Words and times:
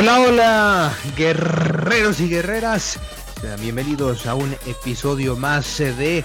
Hola, 0.00 0.18
hola, 0.18 0.96
guerreros 1.14 2.20
y 2.20 2.28
guerreras. 2.30 2.98
Bienvenidos 3.60 4.24
a 4.24 4.34
un 4.34 4.56
episodio 4.64 5.36
más 5.36 5.76
de 5.76 6.24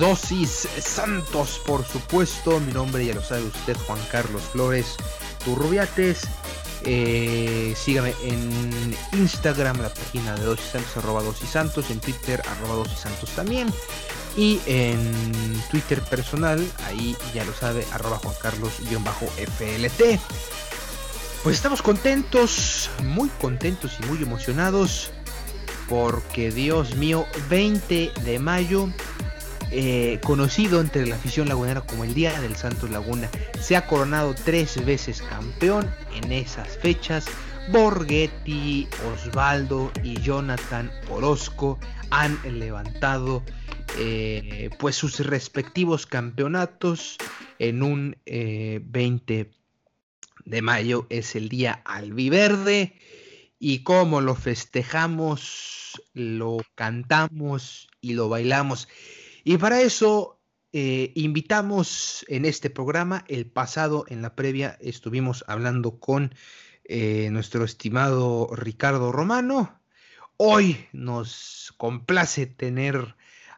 Dosis 0.00 0.66
Santos, 0.80 1.60
por 1.64 1.86
supuesto. 1.86 2.58
Mi 2.58 2.72
nombre 2.72 3.06
ya 3.06 3.14
lo 3.14 3.22
sabe 3.22 3.44
usted, 3.44 3.76
Juan 3.86 4.00
Carlos 4.10 4.42
Flores 4.50 4.96
Turrubiates. 5.44 6.22
Eh, 6.82 7.72
sígame 7.76 8.16
en 8.24 8.96
Instagram, 9.12 9.80
la 9.80 9.94
página 9.94 10.34
de 10.34 10.46
Dosis 10.46 10.72
Santos, 10.72 10.96
arroba 10.96 11.22
Dosis 11.22 11.50
Santos, 11.50 11.90
en 11.90 12.00
Twitter, 12.00 12.42
arroba 12.48 12.74
Dosis 12.74 12.98
Santos 12.98 13.30
también. 13.30 13.72
Y 14.36 14.60
en 14.66 15.62
Twitter 15.70 16.02
personal, 16.02 16.66
ahí 16.88 17.16
ya 17.32 17.44
lo 17.44 17.54
sabe, 17.54 17.86
arroba 17.92 18.18
Juan 18.18 18.34
Carlos-FLT. 18.42 20.18
Pues 21.44 21.56
estamos 21.56 21.82
contentos, 21.82 22.90
muy 23.02 23.28
contentos 23.28 23.98
y 24.02 24.06
muy 24.06 24.22
emocionados 24.22 25.12
porque 25.90 26.50
Dios 26.50 26.96
mío, 26.96 27.26
20 27.50 28.12
de 28.24 28.38
mayo, 28.38 28.88
eh, 29.70 30.20
conocido 30.24 30.80
entre 30.80 31.04
la 31.06 31.16
afición 31.16 31.46
lagunera 31.46 31.82
como 31.82 32.04
el 32.04 32.14
Día 32.14 32.40
del 32.40 32.56
Santos 32.56 32.88
Laguna, 32.88 33.28
se 33.60 33.76
ha 33.76 33.86
coronado 33.86 34.34
tres 34.34 34.82
veces 34.86 35.20
campeón 35.20 35.94
en 36.14 36.32
esas 36.32 36.78
fechas. 36.78 37.26
Borghetti, 37.70 38.88
Osvaldo 39.12 39.92
y 40.02 40.18
Jonathan 40.22 40.90
Orozco 41.10 41.78
han 42.08 42.38
levantado 42.58 43.42
eh, 43.98 44.70
pues 44.78 44.96
sus 44.96 45.20
respectivos 45.20 46.06
campeonatos 46.06 47.18
en 47.58 47.82
un 47.82 48.16
eh, 48.24 48.80
20 48.82 49.50
de 50.44 50.62
mayo 50.62 51.06
es 51.10 51.36
el 51.36 51.48
día 51.48 51.82
albiverde 51.84 52.98
y 53.58 53.82
como 53.82 54.20
lo 54.20 54.34
festejamos, 54.34 56.02
lo 56.12 56.58
cantamos 56.74 57.88
y 58.00 58.14
lo 58.14 58.28
bailamos. 58.28 58.88
Y 59.44 59.56
para 59.56 59.80
eso 59.80 60.40
eh, 60.72 61.12
invitamos 61.14 62.24
en 62.28 62.44
este 62.44 62.68
programa, 62.68 63.24
el 63.28 63.46
pasado 63.46 64.04
en 64.08 64.22
la 64.22 64.34
previa 64.34 64.76
estuvimos 64.80 65.44
hablando 65.46 65.98
con 65.98 66.34
eh, 66.84 67.28
nuestro 67.30 67.64
estimado 67.64 68.50
Ricardo 68.52 69.12
Romano. 69.12 69.80
Hoy 70.36 70.86
nos 70.92 71.72
complace 71.76 72.46
tener 72.46 73.14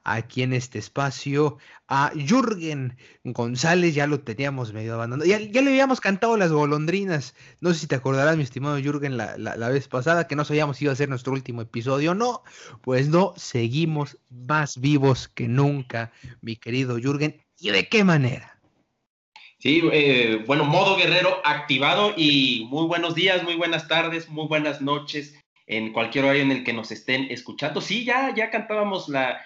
aquí 0.07 0.43
en 0.43 0.53
este 0.53 0.79
espacio 0.79 1.59
a 1.89 2.13
Jürgen 2.15 2.97
González, 3.25 3.95
ya 3.95 4.07
lo 4.07 4.21
teníamos 4.21 4.73
medio 4.73 4.95
abandonado, 4.95 5.29
ya, 5.29 5.41
ya 5.41 5.63
le 5.63 5.71
habíamos 5.71 6.01
cantado 6.01 6.37
las 6.37 6.53
golondrinas, 6.53 7.35
no 7.61 7.75
sé 7.75 7.81
si 7.81 7.87
te 7.89 7.97
acordarás 7.97 8.37
mi 8.37 8.45
estimado 8.45 8.79
Jürgen 8.79 9.17
la, 9.17 9.37
la, 9.37 9.57
la 9.57 9.69
vez 9.69 9.89
pasada, 9.89 10.29
que 10.29 10.37
no 10.37 10.45
sabíamos 10.45 10.77
si 10.77 10.85
iba 10.85 10.93
a 10.93 10.97
ser 10.97 11.09
nuestro 11.09 11.33
último 11.33 11.61
episodio, 11.61 12.15
no, 12.15 12.43
pues 12.83 13.09
no, 13.09 13.35
seguimos 13.37 14.17
más 14.31 14.81
vivos 14.81 15.27
que 15.27 15.49
nunca, 15.49 16.13
mi 16.41 16.55
querido 16.55 16.99
Jürgen, 16.99 17.43
¿y 17.59 17.71
de 17.71 17.89
qué 17.89 18.05
manera? 18.05 18.61
Sí, 19.59 19.83
eh, 19.93 20.45
bueno, 20.47 20.65
modo 20.65 20.97
guerrero 20.97 21.41
activado 21.45 22.15
y 22.17 22.69
muy 22.71 22.87
buenos 22.87 23.17
días, 23.17 23.43
muy 23.43 23.57
buenas 23.57 23.89
tardes, 23.89 24.29
muy 24.29 24.47
buenas 24.47 24.81
noches 24.81 25.35
en 25.67 25.93
cualquier 25.93 26.27
horario 26.27 26.43
en 26.43 26.53
el 26.53 26.63
que 26.63 26.73
nos 26.73 26.93
estén 26.93 27.27
escuchando. 27.31 27.81
Sí, 27.81 28.05
ya, 28.05 28.33
ya 28.37 28.51
cantábamos 28.51 29.09
la, 29.09 29.41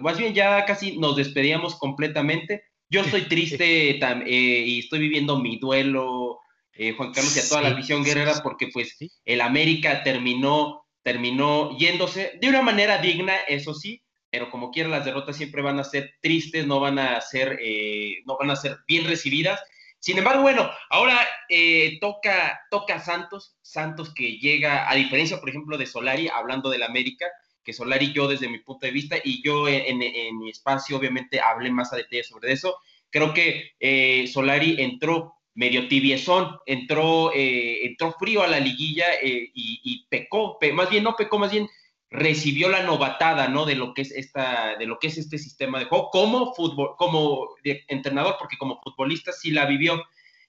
más 0.00 0.18
bien 0.18 0.34
ya 0.34 0.64
casi 0.64 0.98
nos 0.98 1.16
despedíamos 1.16 1.76
completamente. 1.76 2.64
Yo 2.88 3.02
estoy 3.02 3.22
triste 3.28 3.98
eh, 3.98 4.64
y 4.66 4.78
estoy 4.80 4.98
viviendo 5.00 5.38
mi 5.38 5.58
duelo, 5.58 6.40
eh, 6.72 6.92
Juan 6.92 7.12
Carlos, 7.12 7.36
y 7.36 7.40
a 7.40 7.48
toda 7.48 7.62
sí, 7.62 7.68
la 7.68 7.74
visión 7.74 8.04
guerrera, 8.04 8.34
porque 8.42 8.68
pues 8.72 8.94
sí. 8.96 9.10
el 9.24 9.40
América 9.40 10.02
terminó, 10.04 10.84
terminó 11.02 11.76
yéndose 11.76 12.38
de 12.40 12.48
una 12.48 12.62
manera 12.62 12.98
digna, 12.98 13.34
eso 13.48 13.74
sí, 13.74 14.02
pero 14.30 14.50
como 14.50 14.70
quiera 14.70 14.88
las 14.88 15.04
derrotas 15.04 15.36
siempre 15.36 15.62
van 15.62 15.80
a 15.80 15.84
ser 15.84 16.14
tristes, 16.20 16.66
no 16.66 16.80
van 16.80 16.98
a 16.98 17.20
ser, 17.20 17.58
eh, 17.62 18.22
no 18.26 18.36
van 18.38 18.50
a 18.50 18.56
ser 18.56 18.78
bien 18.86 19.06
recibidas. 19.06 19.60
Sin 19.98 20.18
embargo, 20.18 20.42
bueno, 20.42 20.70
ahora 20.90 21.18
eh, 21.48 21.98
toca, 22.00 22.60
toca 22.70 23.00
Santos, 23.00 23.56
Santos 23.62 24.14
que 24.14 24.38
llega, 24.38 24.88
a 24.88 24.94
diferencia, 24.94 25.40
por 25.40 25.48
ejemplo, 25.48 25.76
de 25.76 25.86
Solari, 25.86 26.28
hablando 26.28 26.70
del 26.70 26.84
América, 26.84 27.26
que 27.68 27.74
Solari 27.74 28.14
yo 28.14 28.26
desde 28.26 28.48
mi 28.48 28.60
punto 28.60 28.86
de 28.86 28.92
vista 28.92 29.16
y 29.22 29.42
yo 29.44 29.68
en, 29.68 29.98
mi 30.38 30.48
espacio 30.48 30.96
obviamente 30.96 31.38
hablé 31.38 31.70
más 31.70 31.92
a 31.92 31.96
detalle 31.96 32.24
sobre 32.24 32.50
eso. 32.52 32.78
Creo 33.10 33.34
que 33.34 33.72
eh, 33.78 34.26
Solari 34.26 34.76
entró 34.78 35.34
medio 35.52 35.86
tibiezón, 35.86 36.56
entró, 36.64 37.30
eh, 37.34 37.84
entró 37.84 38.14
frío 38.18 38.42
a 38.42 38.46
la 38.46 38.58
liguilla 38.58 39.04
eh, 39.22 39.50
y, 39.52 39.80
y, 39.84 40.06
pecó, 40.08 40.58
pe 40.58 40.72
más 40.72 40.88
bien 40.88 41.04
no 41.04 41.14
pecó, 41.14 41.38
más 41.38 41.52
bien 41.52 41.68
recibió 42.08 42.70
la 42.70 42.84
novatada, 42.84 43.48
¿no? 43.48 43.66
De 43.66 43.74
lo 43.74 43.92
que 43.92 44.00
es 44.00 44.12
esta, 44.12 44.78
de 44.78 44.86
lo 44.86 44.98
que 44.98 45.08
es 45.08 45.18
este 45.18 45.36
sistema 45.36 45.78
de 45.78 45.84
juego 45.84 46.08
como 46.08 46.54
fútbol, 46.54 46.94
como 46.96 47.50
entrenador, 47.62 48.36
porque 48.38 48.56
como 48.56 48.80
futbolista 48.80 49.30
sí 49.30 49.50
la 49.50 49.66
vivió. 49.66 50.02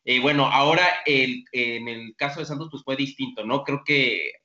Eh, 0.05 0.21
bueno, 0.21 0.45
ahora 0.45 0.87
en 1.05 1.87
el 1.89 2.15
caso 2.15 2.39
de 2.39 2.45
Santos 2.45 2.69
pues 2.71 2.81
fue 2.83 2.95
distinto, 2.95 3.43
¿no? 3.43 3.65
Creo 3.65 3.83
que 3.83 4.38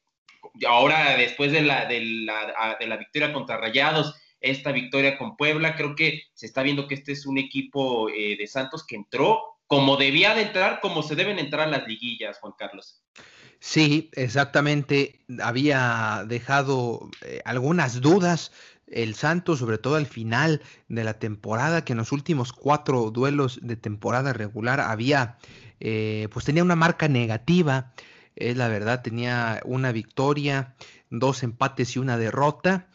ahora 0.67 1.17
después 1.17 1.53
de 1.53 1.63
la, 1.63 1.87
de 1.87 2.01
la, 2.01 2.77
de 2.79 2.87
la 2.87 2.97
victoria 2.97 3.33
contra 3.33 3.57
Rayados, 3.57 4.15
esta 4.41 4.73
victoria 4.73 5.17
con 5.19 5.37
Puebla, 5.37 5.75
creo 5.75 5.97
que 5.97 6.25
se 6.35 6.47
está 6.47 6.63
viendo 6.63 6.87
que 6.87 6.95
este 6.95 7.13
es 7.13 7.27
un 7.27 7.39
equipo 7.39 8.09
eh, 8.11 8.37
de 8.39 8.47
Santos 8.47 8.85
que 8.87 8.97
entró 8.97 9.43
como 9.67 9.97
debía 9.97 10.35
de 10.35 10.43
entrar, 10.43 10.81
como 10.81 11.03
se 11.03 11.17
deben 11.17 11.39
entrar 11.39 11.69
las 11.69 11.87
liguillas, 11.89 12.39
Juan 12.39 12.53
Carlos. 12.59 13.03
Sí, 13.59 14.11
exactamente. 14.13 15.25
Había 15.43 16.25
dejado 16.29 17.09
eh, 17.23 17.41
algunas 17.47 18.03
dudas 18.03 18.53
el 18.87 19.15
Santos, 19.15 19.61
sobre 19.61 19.79
todo 19.79 19.97
al 19.97 20.07
final 20.07 20.61
de 20.89 21.05
la 21.05 21.19
temporada, 21.19 21.85
que 21.85 21.95
en 21.95 21.99
los 21.99 22.13
últimos 22.13 22.53
cuatro 22.53 23.11
duelos 23.11 23.59
de 23.63 23.77
temporada 23.77 24.35
regular 24.35 24.81
había, 24.81 25.39
eh, 25.81 26.29
pues 26.33 26.45
tenía 26.45 26.63
una 26.63 26.77
marca 26.77 27.09
negativa 27.09 27.93
es 28.37 28.57
la 28.57 28.69
verdad, 28.69 29.03
tenía 29.03 29.61
una 29.65 29.93
victoria, 29.93 30.75
dos 31.11 31.43
empates 31.43 31.97
y 31.97 31.99
una 31.99 32.19
derrota, 32.19 32.89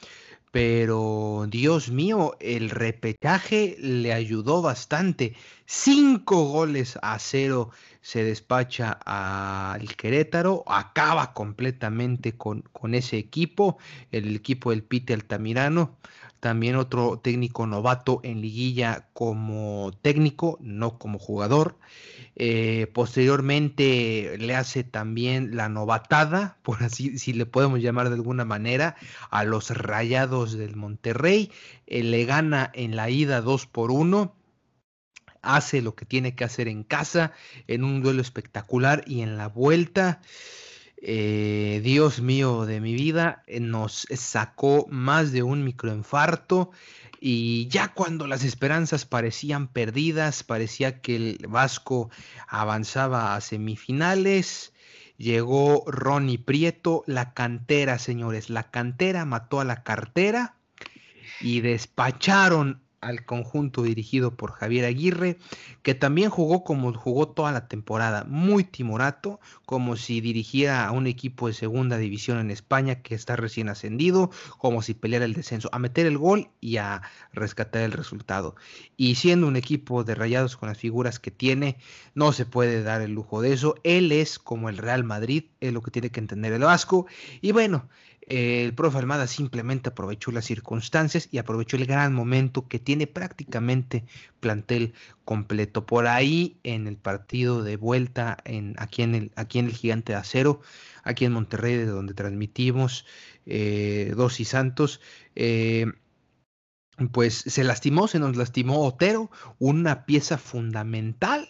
pero 0.52 1.46
Dios 1.48 1.92
mío, 1.92 2.36
el 2.40 2.70
repechaje 2.72 3.76
le 3.80 4.14
ayudó 4.14 4.62
bastante. 4.62 5.36
Cinco 5.66 6.46
goles 6.46 6.98
a 7.04 7.20
cero 7.20 7.70
se 8.02 8.24
despacha 8.24 8.92
al 9.06 9.96
Querétaro, 9.96 10.64
acaba 10.68 11.34
completamente 11.34 12.36
con, 12.36 12.64
con 12.72 12.96
ese 12.96 13.18
equipo, 13.18 13.78
el 14.12 14.36
equipo 14.36 14.72
del 14.72 14.84
Pite 14.84 15.14
Altamirano. 15.14 15.98
También 16.40 16.76
otro 16.76 17.20
técnico 17.20 17.68
novato 17.68 18.22
en 18.24 18.42
liguilla 18.42 19.10
como 19.14 19.92
técnico, 20.02 20.58
no 20.62 20.98
como 20.98 21.20
jugador. 21.20 21.78
Eh, 22.36 22.88
posteriormente 22.94 24.38
le 24.38 24.56
hace 24.56 24.86
también 24.86 25.58
la 25.58 25.68
novatada, 25.68 26.58
por 26.64 26.84
así 26.84 27.20
si 27.20 27.34
le 27.34 27.46
podemos 27.46 27.82
llamar 27.82 28.10
de 28.10 28.16
alguna 28.16 28.46
manera, 28.46 28.96
a 29.30 29.44
los 29.44 29.70
Rayados 29.72 30.58
del 30.58 30.76
Monterrey. 30.76 31.52
Eh, 31.88 32.04
le 32.04 32.26
gana 32.26 32.72
en 32.74 32.96
la 32.96 33.10
ida 33.10 33.42
2 33.42 33.66
por 33.68 33.92
1 33.92 34.36
hace 35.42 35.82
lo 35.82 35.96
que 35.96 36.06
tiene 36.06 36.36
que 36.36 36.44
hacer 36.44 36.68
en 36.68 36.84
casa, 36.84 37.32
en 37.68 37.84
un 37.84 38.02
duelo 38.02 38.22
espectacular 38.22 39.04
y 39.08 39.22
en 39.22 39.38
la 39.38 39.48
vuelta. 39.48 40.22
Eh, 41.02 41.80
Dios 41.84 42.22
mío 42.22 42.66
de 42.66 42.82
mi 42.82 42.94
vida, 42.94 43.44
eh, 43.48 43.62
nos 43.62 44.06
sacó 44.12 44.86
más 44.90 45.32
de 45.32 45.44
un 45.44 45.64
microinfarto 45.64 46.72
y 47.22 47.68
ya 47.68 47.94
cuando 47.94 48.28
las 48.28 48.44
esperanzas 48.44 49.06
parecían 49.06 49.68
perdidas, 49.68 50.44
parecía 50.44 51.00
que 51.02 51.16
el 51.16 51.48
Vasco 51.48 52.10
avanzaba 52.48 53.36
a 53.36 53.42
semifinales, 53.42 54.74
llegó 55.18 55.84
Ronnie 55.88 56.38
Prieto, 56.38 57.04
la 57.08 57.34
cantera, 57.34 57.98
señores, 57.98 58.50
la 58.50 58.70
cantera 58.70 59.26
mató 59.26 59.62
a 59.62 59.66
la 59.66 59.84
cartera 59.84 60.56
y 61.40 61.62
despacharon 61.62 62.82
al 63.02 63.26
conjunto 63.26 63.84
dirigido 63.84 64.36
por 64.36 64.52
Javier 64.52 64.86
Aguirre, 64.86 65.38
que 65.84 65.96
también 65.96 66.30
jugó 66.30 66.64
como 66.64 66.94
jugó 66.94 67.30
toda 67.30 67.52
la 67.52 67.68
temporada, 67.68 68.26
muy 68.26 68.64
timorato, 68.64 69.40
como 69.66 69.96
si 69.96 70.22
dirigiera 70.22 70.86
a 70.86 70.92
un 70.92 71.08
equipo 71.08 71.48
de 71.48 71.54
segunda 71.54 71.98
división 71.98 72.40
en 72.40 72.52
España 72.52 73.02
que 73.02 73.16
está 73.16 73.36
recién 73.36 73.70
ascendido, 73.70 74.32
como 74.58 74.82
si 74.82 74.94
peleara 74.94 75.26
el 75.26 75.34
descenso, 75.34 75.70
a 75.72 75.80
meter 75.80 76.06
el 76.06 76.18
gol 76.18 76.50
y 76.60 76.78
a 76.78 77.02
rescatar 77.34 77.84
el 77.84 77.92
resultado. 77.92 78.56
Y 78.98 79.16
siendo 79.16 79.48
un 79.48 79.56
equipo 79.56 80.04
de 80.04 80.16
rayados 80.16 80.58
con 80.58 80.70
las 80.70 80.78
figuras 80.78 81.20
que 81.20 81.32
tiene, 81.32 81.78
no 82.16 82.34
se 82.34 82.46
puede 82.46 82.84
dar 82.84 83.02
el 83.02 83.14
lujo 83.14 83.42
de 83.42 83.54
eso. 83.54 83.76
Él 83.84 84.12
es 84.12 84.40
como 84.40 84.70
el 84.70 84.78
Real 84.78 85.04
Madrid, 85.04 85.46
es 85.60 85.74
lo 85.74 85.82
que 85.82 85.92
tiene 85.92 86.10
que 86.10 86.20
entender 86.20 86.54
el 86.54 86.64
Vasco. 86.64 87.06
Y 87.42 87.52
bueno, 87.52 87.88
el 88.30 88.76
profe 88.76 89.00
Almada 89.00 89.26
simplemente 89.26 89.90
aprovechó 89.90 90.32
las 90.32 90.46
circunstancias 90.46 91.28
y 91.32 91.40
aprovechó 91.40 91.78
el 91.78 91.88
gran 91.88 92.14
momento 92.14 92.68
que 92.68 92.78
tiene 92.78 93.08
prácticamente 93.08 94.06
plantel 94.40 94.94
completo. 95.26 95.88
Por 95.88 96.06
ahí 96.06 96.60
en 96.64 96.88
el 96.88 96.98
partido 96.98 97.64
de 97.64 97.76
vuelta 97.76 98.38
en, 98.46 98.76
aquí, 98.78 99.02
en 99.02 99.16
el, 99.16 99.32
aquí 99.36 99.58
en 99.58 99.66
el 99.66 99.74
Gigante 99.74 100.14
de 100.14 100.20
Acero, 100.20 100.62
aquí 101.04 101.26
en 101.26 101.34
Monterrey, 101.34 101.76
de 101.76 101.88
donde 101.88 102.14
transmitimos 102.14 103.06
eh, 103.48 104.14
Dos 104.16 104.40
y 104.40 104.46
Santos, 104.46 105.02
eh, 105.36 105.88
pues 107.12 107.34
se 107.34 107.64
lastimó, 107.64 108.08
se 108.08 108.20
nos 108.20 108.38
lastimó 108.38 108.86
Otero, 108.86 109.32
una 109.58 110.06
pieza 110.06 110.38
fundamental 110.38 111.50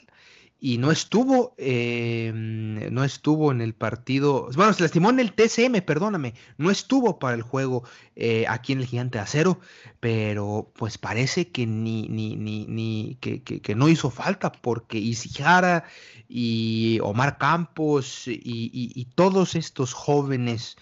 y 0.61 0.77
no 0.77 0.91
estuvo, 0.91 1.56
eh, 1.57 2.31
no 2.33 3.06
estuvo 3.06 3.51
en 3.51 3.61
el 3.61 3.73
partido, 3.73 4.50
bueno, 4.56 4.73
se 4.73 4.83
lastimó 4.83 5.09
en 5.09 5.21
el 5.21 5.31
TCM, 5.31 5.81
perdóname, 5.85 6.33
no 6.57 6.69
estuvo 6.69 7.17
para 7.17 7.35
el 7.35 7.44
juego 7.44 7.83
eh, 8.17 8.45
aquí 8.50 8.73
en 8.73 8.79
el 8.79 8.85
Gigante 8.85 9.19
Acero, 9.19 9.61
pero 10.01 10.69
pues 10.75 10.97
parece 10.97 11.50
que 11.50 11.65
ni, 11.65 12.09
ni, 12.09 12.35
ni, 12.35 12.65
ni 12.67 13.17
que, 13.21 13.41
que, 13.41 13.75
no 13.75 13.88
hizo 13.88 14.09
falta 14.09 14.51
porque 14.51 14.97
Isijara 14.97 15.85
y 16.27 17.00
Omar 17.03 17.38
Campos 17.38 18.27
y, 18.27 18.39
y, 18.44 19.06
todos 19.15 19.56
estos 19.56 19.94
jóvenes 19.94 20.75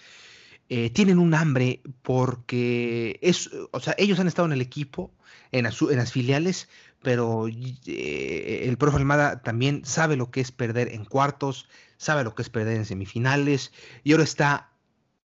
eh, 0.69 0.89
tienen 0.89 1.19
un 1.19 1.35
hambre 1.35 1.81
porque 2.01 3.19
es, 3.21 3.51
o 3.71 3.79
sea, 3.79 3.93
ellos 3.99 4.19
han 4.19 4.27
estado 4.27 4.47
en 4.47 4.53
el 4.53 4.61
equipo, 4.61 5.11
en, 5.51 5.67
en 5.67 5.97
las 5.97 6.11
filiales, 6.11 6.67
pero 7.01 7.47
eh, 7.47 8.65
el 8.67 8.77
profe 8.77 8.97
Almada 8.97 9.41
también 9.41 9.83
sabe 9.85 10.15
lo 10.15 10.31
que 10.31 10.41
es 10.41 10.51
perder 10.51 10.93
en 10.93 11.05
cuartos, 11.05 11.67
sabe 11.97 12.23
lo 12.23 12.35
que 12.35 12.41
es 12.41 12.49
perder 12.49 12.77
en 12.77 12.85
semifinales, 12.85 13.71
y 14.03 14.11
ahora 14.11 14.23
está 14.23 14.71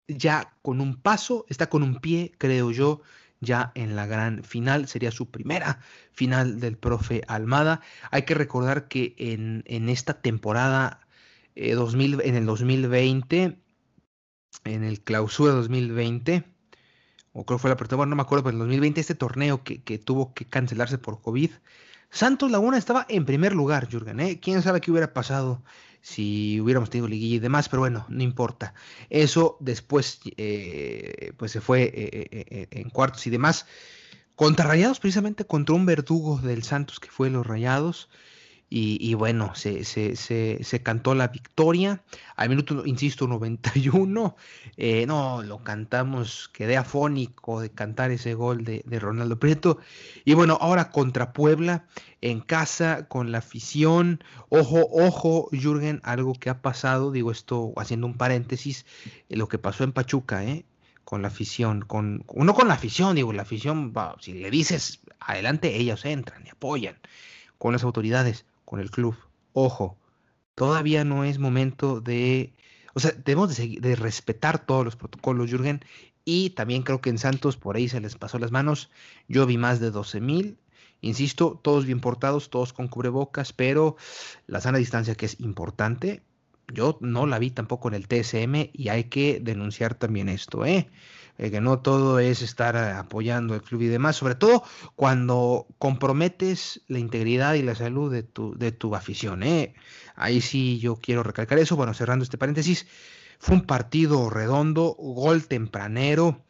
ya 0.07 0.53
con 0.61 0.81
un 0.81 0.95
paso, 0.95 1.45
está 1.49 1.69
con 1.69 1.83
un 1.83 1.99
pie, 1.99 2.33
creo 2.37 2.71
yo, 2.71 3.01
ya 3.39 3.71
en 3.75 3.95
la 3.95 4.05
gran 4.05 4.43
final, 4.43 4.87
sería 4.87 5.11
su 5.11 5.29
primera 5.29 5.79
final 6.11 6.59
del 6.59 6.77
profe 6.77 7.21
Almada. 7.27 7.81
Hay 8.11 8.23
que 8.23 8.33
recordar 8.33 8.87
que 8.87 9.15
en, 9.17 9.63
en 9.67 9.89
esta 9.89 10.21
temporada 10.21 11.01
2000, 11.55 12.21
eh, 12.21 12.23
en 12.25 12.35
el 12.35 12.45
2020, 12.45 13.59
en 14.63 14.83
el 14.83 15.01
clausura 15.01 15.53
2020, 15.53 16.43
o 17.37 17.45
creo 17.45 17.59
que 17.59 17.61
fue 17.61 17.69
la 17.69 17.75
apertura, 17.75 18.03
no 18.07 18.15
me 18.15 18.23
acuerdo, 18.23 18.43
pero 18.45 18.55
en 18.55 18.59
2020 18.59 18.99
este 18.99 19.13
torneo 19.13 19.63
que, 19.63 19.99
tuvo 19.99 20.33
que 20.33 20.45
cancelarse 20.45 20.97
por 20.97 21.21
COVID, 21.21 21.51
Santos 22.09 22.49
Laguna 22.49 22.79
estaba 22.79 23.05
en 23.09 23.25
primer 23.25 23.53
lugar, 23.53 23.87
Jürgen, 23.87 24.19
¿eh? 24.19 24.39
¿Quién 24.39 24.63
sabe 24.63 24.81
qué 24.81 24.89
hubiera 24.89 25.13
pasado 25.13 25.61
si 26.01 26.59
hubiéramos 26.59 26.89
tenido 26.89 27.07
liguilla 27.07 27.35
y 27.35 27.39
demás? 27.39 27.69
Pero 27.69 27.81
bueno, 27.81 28.07
no 28.09 28.23
importa. 28.23 28.73
Eso 29.11 29.57
después, 29.59 30.19
eh, 30.37 31.33
pues 31.37 31.51
se 31.51 31.61
fue 31.61 31.91
eh, 31.93 32.67
en 32.71 32.89
cuartos 32.89 33.27
y 33.27 33.29
demás. 33.29 33.67
Contra 34.35 34.65
Rayados, 34.65 34.99
precisamente 34.99 35.45
contra 35.45 35.75
un 35.75 35.85
verdugo 35.85 36.39
del 36.39 36.63
Santos 36.63 36.99
que 36.99 37.11
fue 37.11 37.29
los 37.29 37.45
Rayados. 37.45 38.09
Y, 38.69 39.13
bueno, 39.13 39.55
se, 39.55 39.85
se, 39.85 40.17
se, 40.17 40.83
cantó 40.83 41.15
la 41.15 41.29
victoria. 41.29 42.03
Al 42.35 42.49
minuto, 42.49 42.85
insisto, 42.85 43.25
91. 43.25 44.35
Eh, 44.75 45.05
no, 45.07 45.41
lo 45.41 45.63
cantamos, 45.63 46.49
quedé 46.49 46.75
afónico 46.75 47.61
de 47.61 47.69
cantar 47.69 48.11
ese 48.11 48.33
gol 48.33 48.65
de, 48.65 48.83
de, 48.85 48.99
Ronaldo 48.99 49.39
Prieto. 49.39 49.79
Y 50.25 50.33
bueno, 50.33 50.57
ahora 50.59 50.91
contra 50.91 51.31
Puebla, 51.31 51.85
en 52.19 52.41
casa, 52.41 53.07
con 53.07 53.31
la 53.31 53.37
afición. 53.37 54.21
Ojo, 54.49 54.85
ojo, 54.91 55.47
Jürgen, 55.53 56.01
algo 56.03 56.33
que 56.33 56.49
ha 56.49 56.61
pasado, 56.61 57.11
digo 57.13 57.31
esto 57.31 57.71
haciendo 57.77 58.05
un 58.05 58.17
paréntesis, 58.17 58.85
eh, 59.29 59.37
lo 59.37 59.47
que 59.47 59.59
pasó 59.59 59.85
en 59.85 59.93
Pachuca, 59.93 60.43
¿eh? 60.43 60.65
con 61.05 61.21
la 61.21 61.29
afición, 61.29 61.83
con, 61.83 62.25
no 62.35 62.53
con 62.53 62.67
la 62.67 62.73
afición, 62.73 63.15
digo, 63.15 63.31
la 63.31 63.43
afición, 63.43 63.93
si 64.19 64.33
le 64.33 64.51
dices 64.51 64.99
adelante, 65.21 65.77
ellos 65.77 66.03
entran 66.03 66.45
y 66.45 66.49
apoyan 66.49 66.97
con 67.57 67.71
las 67.71 67.85
autoridades 67.85 68.45
con 68.67 68.81
el 68.81 68.91
club. 68.91 69.15
Ojo, 69.53 69.97
todavía 70.53 71.05
no 71.05 71.23
es 71.23 71.39
momento 71.39 72.01
de... 72.01 72.53
O 72.93 72.99
sea, 72.99 73.11
debemos 73.11 73.55
de, 73.55 73.77
de 73.79 73.95
respetar 73.95 74.65
todos 74.65 74.83
los 74.83 74.97
protocolos, 74.97 75.49
Jürgen. 75.49 75.79
Y 76.25 76.49
también 76.49 76.83
creo 76.83 76.99
que 76.99 77.09
en 77.09 77.17
Santos 77.17 77.55
por 77.55 77.77
ahí 77.77 77.87
se 77.87 78.01
les 78.01 78.17
pasó 78.17 78.39
las 78.39 78.51
manos. 78.51 78.91
Yo 79.29 79.45
vi 79.45 79.57
más 79.57 79.79
de 79.79 79.89
12 79.89 80.19
mil. 80.19 80.57
Insisto, 80.99 81.57
todos 81.63 81.85
bien 81.85 82.01
portados, 82.01 82.49
todos 82.49 82.73
con 82.73 82.89
cubrebocas, 82.89 83.53
pero 83.53 83.95
la 84.47 84.59
sana 84.59 84.79
distancia 84.79 85.15
que 85.15 85.27
es 85.27 85.39
importante, 85.39 86.23
yo 86.73 86.97
no 86.99 87.25
la 87.25 87.39
vi 87.39 87.51
tampoco 87.51 87.87
en 87.87 87.93
el 87.93 88.09
TSM 88.09 88.71
y 88.73 88.89
hay 88.89 89.05
que 89.05 89.39
denunciar 89.39 89.95
también 89.95 90.27
esto, 90.27 90.65
¿eh? 90.65 90.89
Eh, 91.39 91.51
que 91.51 91.61
no 91.61 91.79
todo 91.79 92.17
es 92.19 92.41
estar 92.41 92.75
eh, 92.75 92.97
apoyando 92.97 93.53
el 93.53 93.61
club 93.61 93.83
y 93.83 93.87
demás, 93.87 94.15
sobre 94.15 94.33
todo 94.33 94.63
cuando 94.95 95.67
comprometes 95.77 96.81
la 96.87 96.97
integridad 96.97 97.53
y 97.53 97.61
la 97.61 97.75
salud 97.75 98.11
de 98.11 98.23
tu, 98.23 98.57
de 98.57 98.71
tu 98.71 98.95
afición. 98.95 99.43
¿eh? 99.43 99.75
Ahí 100.15 100.41
sí 100.41 100.79
yo 100.79 100.95
quiero 100.95 101.21
recalcar 101.21 101.59
eso. 101.59 101.75
Bueno, 101.75 101.93
cerrando 101.93 102.23
este 102.23 102.39
paréntesis, 102.39 102.87
fue 103.37 103.55
un 103.55 103.65
partido 103.65 104.31
redondo, 104.31 104.95
gol 104.97 105.47
tempranero. 105.47 106.41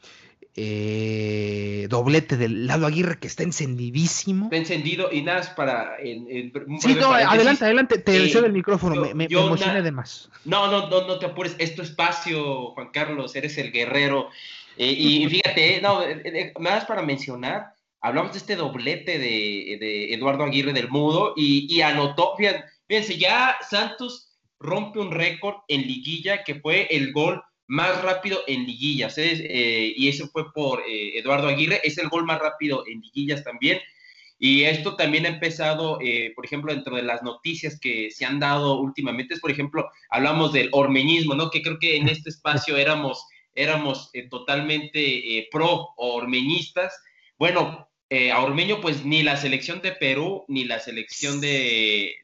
doblete 0.55 2.37
del 2.37 2.65
lado 2.65 2.85
Aguirre 2.85 3.19
que 3.19 3.27
está 3.27 3.43
encendidísimo. 3.43 4.45
Está 4.45 4.55
encendido 4.55 5.11
y 5.11 5.21
nada 5.21 5.53
para. 5.53 5.97
sí, 5.99 6.95
no, 6.97 7.11
adelante, 7.11 7.65
adelante, 7.65 7.97
te 7.97 8.13
deseo 8.13 8.45
el 8.45 8.53
micrófono, 8.53 9.01
me, 9.01 9.13
me, 9.13 9.25
emocioné 9.25 9.81
de 9.81 9.91
más. 9.91 10.29
No, 10.45 10.71
no, 10.71 10.89
no, 10.89 11.05
no 11.05 11.19
te 11.19 11.25
apures, 11.25 11.55
es 11.57 11.75
tu 11.75 11.81
espacio, 11.81 12.71
Juan 12.71 12.91
Carlos, 12.93 13.35
eres 13.35 13.57
el 13.57 13.73
guerrero. 13.73 14.29
Eh, 14.77 14.95
y 14.97 15.27
fíjate, 15.27 15.81
no, 15.81 16.03
eh, 16.03 16.21
eh, 16.23 16.53
más 16.59 16.85
para 16.85 17.01
mencionar, 17.01 17.73
hablamos 17.99 18.33
de 18.33 18.37
este 18.37 18.55
doblete 18.55 19.17
de, 19.17 20.13
Eduardo 20.13 20.43
Aguirre 20.43 20.73
del 20.73 20.89
Mudo 20.89 21.33
y, 21.35 21.81
anotó, 21.81 22.35
fíjense, 22.37 23.17
ya 23.17 23.57
Santos 23.67 24.37
rompe 24.59 24.99
un 24.99 25.11
récord 25.11 25.55
en 25.67 25.81
liguilla 25.81 26.43
que 26.43 26.55
fue 26.55 26.87
el 26.91 27.11
gol 27.11 27.41
más 27.67 28.01
rápido 28.01 28.39
en 28.47 28.65
liguillas, 28.65 29.17
y 29.17 30.07
eso 30.07 30.27
fue 30.27 30.53
por 30.53 30.83
Eduardo 30.87 31.49
Aguirre, 31.49 31.81
es 31.83 31.97
el 31.97 32.07
gol 32.07 32.23
más 32.23 32.39
rápido 32.39 32.85
en 32.87 33.01
liguillas 33.01 33.43
también. 33.43 33.79
Y 34.39 34.63
esto 34.63 34.95
también 34.95 35.25
ha 35.25 35.29
empezado, 35.29 35.99
por 36.35 36.45
ejemplo, 36.45 36.73
dentro 36.73 36.95
de 36.95 37.01
las 37.01 37.23
noticias 37.23 37.77
que 37.79 38.09
se 38.09 38.23
han 38.23 38.39
dado 38.39 38.79
últimamente, 38.79 39.33
es, 39.33 39.41
por 39.41 39.51
ejemplo, 39.51 39.89
hablamos 40.09 40.53
del 40.53 40.69
ormeñismo, 40.71 41.35
¿no? 41.35 41.49
Que 41.49 41.61
creo 41.61 41.77
que 41.77 41.97
en 41.97 42.07
este 42.07 42.29
espacio 42.29 42.77
éramos 42.77 43.27
éramos 43.57 44.09
eh, 44.13 44.29
totalmente 44.29 44.99
eh, 45.37 45.49
pro 45.51 45.89
ormeñistas. 45.97 46.93
Bueno, 47.37 47.89
eh, 48.09 48.31
a 48.31 48.41
Ormeño, 48.41 48.79
pues 48.79 49.03
ni 49.03 49.23
la 49.23 49.35
selección 49.35 49.81
de 49.81 49.91
Perú 49.91 50.45
ni 50.47 50.63
la 50.63 50.79
selección 50.79 51.41
de, 51.41 52.15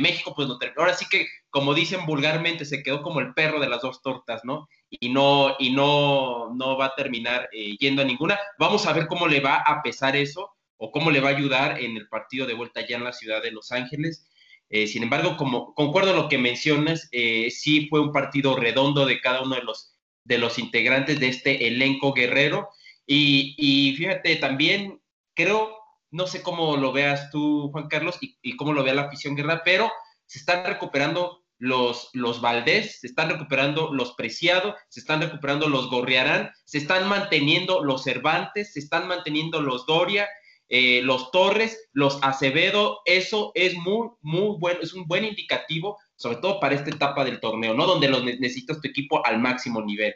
México, 0.00 0.32
pues 0.34 0.48
no 0.48 0.58
Ahora 0.76 0.94
sí 0.94 1.06
que, 1.10 1.26
como 1.50 1.74
dicen 1.74 2.06
vulgarmente, 2.06 2.64
se 2.64 2.82
quedó 2.82 3.02
como 3.02 3.20
el 3.20 3.34
perro 3.34 3.60
de 3.60 3.68
las 3.68 3.82
dos 3.82 4.00
tortas, 4.00 4.42
¿no? 4.44 4.68
Y 4.88 5.10
no, 5.10 5.56
y 5.58 5.70
no, 5.70 6.54
no 6.54 6.78
va 6.78 6.86
a 6.86 6.94
terminar 6.94 7.50
yendo 7.78 8.00
a 8.02 8.06
ninguna. 8.06 8.38
Vamos 8.58 8.86
a 8.86 8.92
ver 8.94 9.06
cómo 9.06 9.26
le 9.26 9.40
va 9.40 9.56
a 9.56 9.82
pesar 9.82 10.16
eso 10.16 10.50
o 10.78 10.90
cómo 10.92 11.10
le 11.10 11.20
va 11.20 11.28
a 11.28 11.36
ayudar 11.36 11.80
en 11.80 11.96
el 11.96 12.08
partido 12.08 12.46
de 12.46 12.54
vuelta 12.54 12.86
ya 12.86 12.96
en 12.96 13.04
la 13.04 13.12
ciudad 13.12 13.42
de 13.42 13.50
Los 13.50 13.72
Ángeles. 13.72 14.26
Sin 14.70 15.02
embargo, 15.02 15.36
como 15.36 15.74
concuerdo 15.74 16.14
lo 16.14 16.28
que 16.28 16.38
mencionas, 16.38 17.08
sí 17.10 17.86
fue 17.90 18.00
un 18.00 18.12
partido 18.12 18.56
redondo 18.56 19.04
de 19.04 19.20
cada 19.20 19.42
uno 19.42 19.56
de 19.56 19.62
los, 19.62 19.97
de 20.28 20.38
los 20.38 20.58
integrantes 20.58 21.18
de 21.18 21.28
este 21.28 21.66
elenco 21.66 22.12
guerrero. 22.12 22.68
Y, 23.06 23.54
y 23.56 23.96
fíjate, 23.96 24.36
también 24.36 25.00
creo, 25.34 25.74
no 26.10 26.26
sé 26.26 26.42
cómo 26.42 26.76
lo 26.76 26.92
veas 26.92 27.30
tú, 27.30 27.70
Juan 27.72 27.88
Carlos, 27.88 28.18
y, 28.20 28.56
cómo 28.56 28.74
lo 28.74 28.84
vea 28.84 28.94
la 28.94 29.02
afición 29.02 29.34
guerra, 29.34 29.62
pero 29.64 29.90
se 30.26 30.38
están 30.38 30.66
recuperando 30.66 31.42
los, 31.58 32.10
los 32.12 32.40
Valdés, 32.42 33.00
se 33.00 33.06
están 33.06 33.30
recuperando 33.30 33.92
los 33.92 34.12
Preciado, 34.12 34.76
se 34.88 35.00
están 35.00 35.22
recuperando 35.22 35.68
los 35.68 35.88
Gorriarán, 35.88 36.50
se 36.64 36.78
están 36.78 37.08
manteniendo 37.08 37.82
los 37.82 38.04
Cervantes, 38.04 38.74
se 38.74 38.80
están 38.80 39.08
manteniendo 39.08 39.62
los 39.62 39.86
Doria, 39.86 40.28
eh, 40.68 41.00
los 41.02 41.30
Torres, 41.30 41.88
los 41.92 42.18
Acevedo, 42.22 43.00
eso 43.06 43.52
es 43.54 43.74
muy, 43.74 44.08
muy 44.20 44.58
bueno, 44.58 44.80
es 44.82 44.92
un 44.92 45.06
buen 45.06 45.24
indicativo, 45.24 45.96
sobre 46.18 46.38
todo 46.38 46.58
para 46.58 46.74
esta 46.74 46.90
etapa 46.90 47.24
del 47.24 47.38
torneo, 47.38 47.74
¿no? 47.74 47.86
Donde 47.86 48.08
los 48.08 48.24
necesitas 48.24 48.80
tu 48.80 48.88
equipo 48.88 49.24
al 49.24 49.40
máximo 49.40 49.80
nivel. 49.82 50.14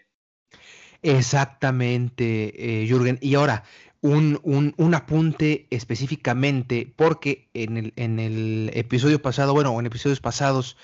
Exactamente, 1.00 2.82
eh, 2.82 2.86
Jürgen. 2.88 3.18
Y 3.20 3.36
ahora, 3.36 3.62
un, 4.00 4.40
un, 4.42 4.94
apunte 4.94 5.68
específicamente, 5.70 6.92
porque 6.96 7.48
en 7.54 7.76
el, 7.76 7.92
en 7.94 8.18
el 8.18 8.70
episodio 8.74 9.22
pasado, 9.22 9.52
bueno, 9.52 9.78
en 9.78 9.86
episodios 9.86 10.18
pasados, 10.18 10.76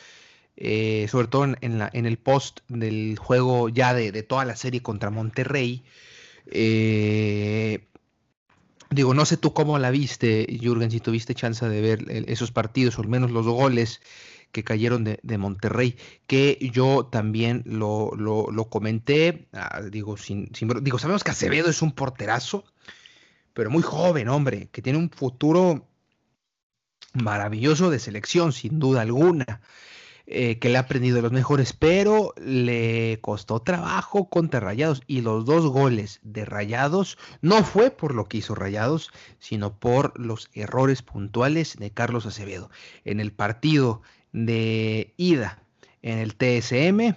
eh, 0.56 1.06
sobre 1.10 1.26
todo 1.26 1.44
en, 1.60 1.78
la, 1.78 1.90
en, 1.92 2.06
el 2.06 2.16
post 2.16 2.60
del 2.68 3.18
juego 3.18 3.68
ya 3.68 3.94
de, 3.94 4.22
toda 4.22 4.44
la 4.44 4.54
serie 4.54 4.82
contra 4.82 5.10
Monterrey, 5.10 5.82
eh, 6.46 7.88
digo, 8.90 9.14
no 9.14 9.24
sé 9.24 9.36
tú 9.36 9.52
cómo 9.52 9.80
la 9.80 9.90
viste, 9.90 10.46
Jürgen, 10.60 10.92
si 10.92 11.00
tuviste 11.00 11.34
chance 11.34 11.68
de 11.68 11.80
ver 11.80 12.04
esos 12.28 12.52
partidos, 12.52 12.98
o 12.98 13.02
al 13.02 13.08
menos 13.08 13.32
los 13.32 13.46
goles 13.46 14.00
que 14.52 14.64
cayeron 14.64 15.04
de, 15.04 15.38
Monterrey, 15.38 15.96
que 16.26 16.58
yo 16.72 17.06
también 17.06 17.62
lo, 17.66 18.12
lo, 18.16 18.64
comenté, 18.70 19.48
ah, 19.52 19.82
digo, 19.82 20.16
sin, 20.16 20.50
digo, 20.82 20.98
sabemos 20.98 21.24
que 21.24 21.30
Acevedo 21.30 21.70
es 21.70 21.82
un 21.82 21.92
porterazo, 21.92 22.64
pero 23.52 23.70
muy 23.70 23.82
joven, 23.82 24.28
hombre, 24.28 24.68
que 24.72 24.82
tiene 24.82 24.98
un 24.98 25.10
futuro 25.10 25.86
maravilloso 27.12 27.90
de 27.90 27.98
selección, 27.98 28.52
sin 28.52 28.78
duda 28.78 29.02
alguna. 29.02 29.60
Eh, 30.30 30.58
que 30.58 30.68
le 30.68 30.76
ha 30.76 30.80
aprendido 30.80 31.22
los 31.22 31.32
mejores, 31.32 31.72
pero 31.72 32.34
le 32.36 33.18
costó 33.22 33.62
trabajo 33.62 34.28
contra 34.28 34.60
Rayados 34.60 35.00
y 35.06 35.22
los 35.22 35.46
dos 35.46 35.66
goles 35.68 36.20
de 36.22 36.44
Rayados 36.44 37.16
no 37.40 37.64
fue 37.64 37.90
por 37.90 38.14
lo 38.14 38.26
que 38.26 38.36
hizo 38.36 38.54
Rayados, 38.54 39.10
sino 39.38 39.78
por 39.78 40.20
los 40.20 40.50
errores 40.52 41.00
puntuales 41.00 41.76
de 41.78 41.92
Carlos 41.92 42.26
Acevedo. 42.26 42.68
En 43.06 43.20
el 43.20 43.32
partido 43.32 44.02
de 44.32 45.14
ida 45.16 45.62
en 46.02 46.18
el 46.18 46.34
TSM, 46.34 47.14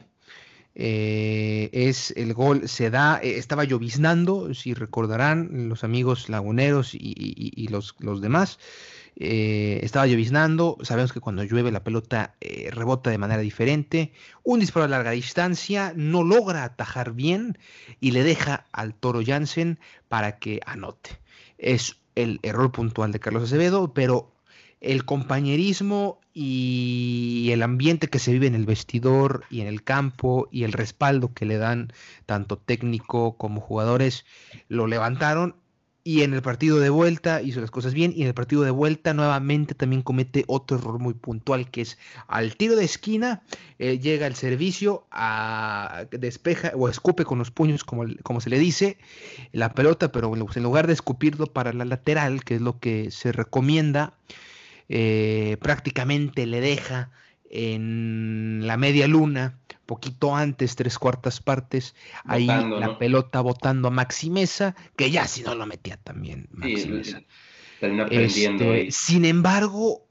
eh, 0.74 1.70
es 1.74 2.12
el 2.16 2.34
gol, 2.34 2.70
se 2.70 2.90
da, 2.90 3.20
eh, 3.22 3.38
estaba 3.38 3.66
lloviznando, 3.66 4.54
si 4.54 4.74
recordarán 4.74 5.70
los 5.70 5.84
amigos 5.84 6.30
laguneros 6.30 6.92
y, 6.94 7.68
los, 7.70 7.96
los, 8.00 8.22
demás, 8.22 8.58
eh, 9.18 9.82
estaba 9.84 10.08
lloviznando, 10.08 10.78
sabemos 10.82 11.12
que 11.12 11.20
cuando 11.20 11.44
llueve 11.44 11.72
la 11.72 11.84
pelota 11.84 12.36
rebota 12.72 13.10
de 13.10 13.18
manera 13.18 13.42
diferente, 13.42 14.14
un 14.44 14.62
disparo 14.62 14.86
a 14.86 14.90
larga 14.90 15.12
distancia, 15.12 15.94
no 15.96 16.24
logra 16.24 16.64
atajar 16.64 17.14
bien 17.14 17.58
y 18.00 18.12
le 18.12 18.24
deja 18.24 18.66
al 18.72 18.94
toro 18.94 19.22
Jansen 19.26 19.78
para 20.08 20.40
que 20.40 20.62
anote. 20.66 21.20
Es 21.58 21.98
el 22.16 22.40
error 22.44 22.72
puntual 22.72 23.12
de 23.12 23.20
Carlos 23.20 23.44
Acevedo, 23.44 23.94
pero 23.94 24.32
el 24.82 25.06
compañerismo 25.06 26.20
y 26.34 27.50
el 27.52 27.62
ambiente 27.62 28.08
que 28.08 28.20
se 28.20 28.34
vive 28.34 28.48
en 28.48 28.56
el 28.56 28.66
vestidor 28.66 29.44
y 29.50 29.62
en 29.62 29.68
el 29.68 29.84
campo 29.84 30.48
y 30.52 30.64
el 30.64 30.74
respaldo 30.74 31.34
que 31.34 31.46
le 31.46 31.58
dan 31.58 31.94
tanto 32.26 32.58
técnico 32.58 33.38
como 33.38 33.62
jugadores 33.62 34.26
lo 34.68 34.88
levantaron 34.88 35.56
y 36.04 36.24
en 36.24 36.34
el 36.34 36.42
partido 36.42 36.80
de 36.80 36.90
vuelta 36.90 37.42
hizo 37.42 37.62
las 37.62 37.70
cosas 37.70 37.94
bien. 37.94 38.12
Y 38.16 38.22
en 38.24 38.28
el 38.28 38.34
partido 38.34 38.64
de 38.64 38.72
vuelta 38.72 39.14
nuevamente 39.14 39.76
también 39.76 40.02
comete 40.02 40.46
otro 40.48 40.78
error 40.78 41.00
muy 41.00 41.14
puntual 41.14 41.70
que 41.70 41.82
es 41.82 41.98
al 42.28 42.56
tiro 42.56 42.76
de 42.76 42.86
esquina 42.86 43.44
eh, 43.78 44.00
llega 44.00 44.26
el 44.26 44.36
servicio 44.36 45.06
a 45.12 46.06
despeja 46.10 46.72
o 46.76 46.90
escupe 46.90 47.24
con 47.24 47.38
los 47.38 47.52
puños 47.52 47.84
como, 47.84 48.06
como 48.24 48.42
se 48.42 48.50
le 48.50 48.58
dice 48.58 48.98
la 49.52 49.74
pelota 49.74 50.12
pero 50.12 50.34
en 50.34 50.64
lugar 50.64 50.88
de 50.88 50.94
escupirlo 50.94 51.46
para 51.48 51.74
la 51.74 51.86
lateral 51.86 52.44
que 52.44 52.56
es 52.56 52.62
lo 52.62 52.80
que 52.80 53.12
se 53.12 53.32
recomienda 53.32 54.14
eh, 54.94 55.56
prácticamente 55.62 56.46
le 56.46 56.60
deja 56.60 57.12
en 57.50 58.60
la 58.68 58.76
media 58.76 59.08
luna, 59.08 59.58
poquito 59.86 60.36
antes, 60.36 60.76
tres 60.76 61.00
cuartas 61.00 61.40
partes, 61.40 61.96
ahí 62.26 62.46
la 62.46 62.98
pelota 62.98 63.40
botando 63.40 63.88
a 63.88 63.92
Maximeza, 63.92 64.76
que 64.98 65.10
ya 65.10 65.28
si 65.28 65.44
no 65.44 65.56
lo 65.56 65.66
metía 65.66 65.96
también 65.96 66.50
Maximeza. 66.52 67.22
Este, 68.10 68.92
sin 68.92 69.24
embargo, 69.24 70.10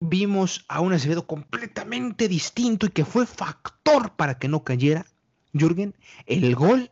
vimos 0.00 0.64
a 0.66 0.80
un 0.80 0.92
Acevedo 0.92 1.28
completamente 1.28 2.26
distinto 2.26 2.86
y 2.86 2.90
que 2.90 3.04
fue 3.04 3.26
factor 3.26 4.16
para 4.16 4.40
que 4.40 4.48
no 4.48 4.64
cayera, 4.64 5.06
Jürgen, 5.52 5.94
el 6.26 6.56
gol 6.56 6.90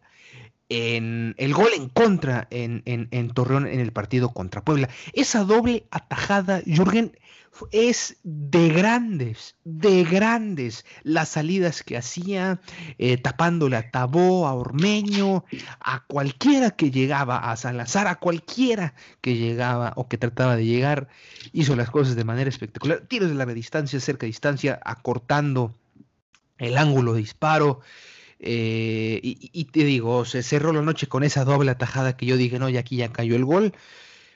en 0.68 1.35
el 1.38 1.52
gol 1.52 1.71
en 1.76 1.88
contra 1.88 2.49
en, 2.50 2.83
en, 2.87 3.30
Torreón 3.30 3.66
en 3.66 3.80
el 3.80 3.92
partido 3.92 4.33
contra 4.33 4.64
Puebla. 4.64 4.88
Esa 5.12 5.44
doble 5.44 5.87
atajada, 5.90 6.62
Jürgen, 6.64 7.12
es 7.71 8.16
de 8.25 8.68
grandes, 8.68 9.56
de 9.64 10.04
grandes 10.04 10.85
las 11.02 11.28
salidas 11.30 11.83
que 11.83 11.97
hacía, 11.97 12.61
eh, 12.99 13.16
tapándole 13.16 13.76
a 13.76 13.90
Tabó, 13.90 14.47
a 14.49 14.54
Ormeño, 14.54 15.44
a 15.80 16.04
cualquiera 16.06 16.71
que 16.73 16.90
llegaba, 16.90 17.50
a 17.50 17.56
Salazar, 17.56 18.09
a 18.09 18.16
cualquiera 18.16 18.94
que 19.21 19.37
llegaba 19.37 19.92
o 19.97 20.09
que 20.09 20.18
trataba 20.18 20.56
de 20.56 20.66
llegar, 20.66 21.09
hizo 21.52 21.76
las 21.76 21.90
cosas 21.90 22.16
de 22.16 22.25
manera 22.25 22.49
espectacular. 22.49 23.02
Tiros 23.02 23.28
de 23.28 23.37
larga 23.37 23.54
distancia, 23.54 24.00
cerca 24.00 24.26
distancia, 24.26 24.80
acortando 24.85 25.75
el 26.59 26.76
ángulo 26.76 27.14
de 27.14 27.21
disparo. 27.21 27.80
Eh, 28.46 29.20
y, 29.22 29.64
te 29.64 29.84
digo, 29.84 30.26
se 30.26 30.42
cerró 30.42 30.74
la 30.74 30.82
noche 30.82 31.06
con 31.06 31.24
esa 31.24 31.46
doble 31.46 31.70
atajada 31.70 32.14
que 32.14 32.26
yo 32.26 32.36
dije, 32.36 32.58
no, 32.58 32.68
y 32.68 32.76
aquí 32.76 32.96
ya 32.96 33.10
cayó 33.10 33.36
el 33.36 33.46
gol, 33.46 33.72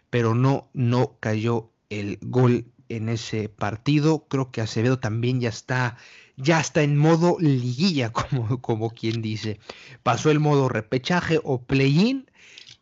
pero 0.08 0.34
no, 0.34 0.70
no 0.72 1.18
cayó 1.20 1.72
el 1.90 2.18
gol 2.22 2.64
en 2.88 3.10
ese 3.10 3.50
partido. 3.50 4.26
Creo 4.28 4.50
que 4.50 4.62
Acevedo 4.62 4.98
también 4.98 5.42
ya 5.42 5.50
está, 5.50 5.98
ya 6.38 6.58
está 6.58 6.82
en 6.82 6.96
modo 6.96 7.36
liguilla, 7.38 8.10
como, 8.12 8.62
como 8.62 8.90
quien 8.90 9.20
dice. 9.20 9.60
Pasó 10.02 10.30
el 10.30 10.40
modo 10.40 10.70
repechaje 10.70 11.38
o 11.44 11.62
play-in, 11.62 12.30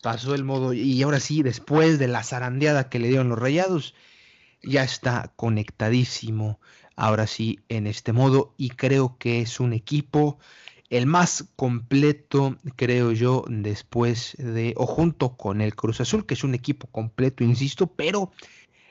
pasó 0.03 0.33
el 0.33 0.45
modo, 0.45 0.75
y 0.75 1.03
ahora 1.03 1.19
sí, 1.19 1.43
después 1.43 1.99
de 1.99 2.07
la 2.07 2.23
zarandeada 2.23 2.89
que 2.89 3.01
le 3.01 3.09
dieron 3.09 3.31
los 3.31 3.39
rayados, 3.41 3.97
ya 4.63 4.85
está 4.85 5.33
conectadísimo, 5.35 6.61
ahora 6.95 7.27
sí, 7.27 7.59
en 7.69 7.89
este 7.89 8.13
modo, 8.13 8.55
y 8.57 8.71
creo 8.71 9.19
que 9.19 9.41
es 9.41 9.59
un 9.59 9.73
equipo 9.73 10.39
el 10.91 11.07
más 11.07 11.49
completo, 11.57 12.57
creo 12.77 13.13
yo, 13.13 13.45
después 13.49 14.37
de, 14.39 14.75
o 14.77 14.87
junto 14.87 15.37
con 15.37 15.61
el 15.61 15.75
Cruz 15.75 16.01
Azul, 16.01 16.27
que 16.27 16.35
es 16.35 16.45
un 16.45 16.55
equipo 16.55 16.87
completo, 16.89 17.45
insisto, 17.45 17.87
pero 17.89 18.31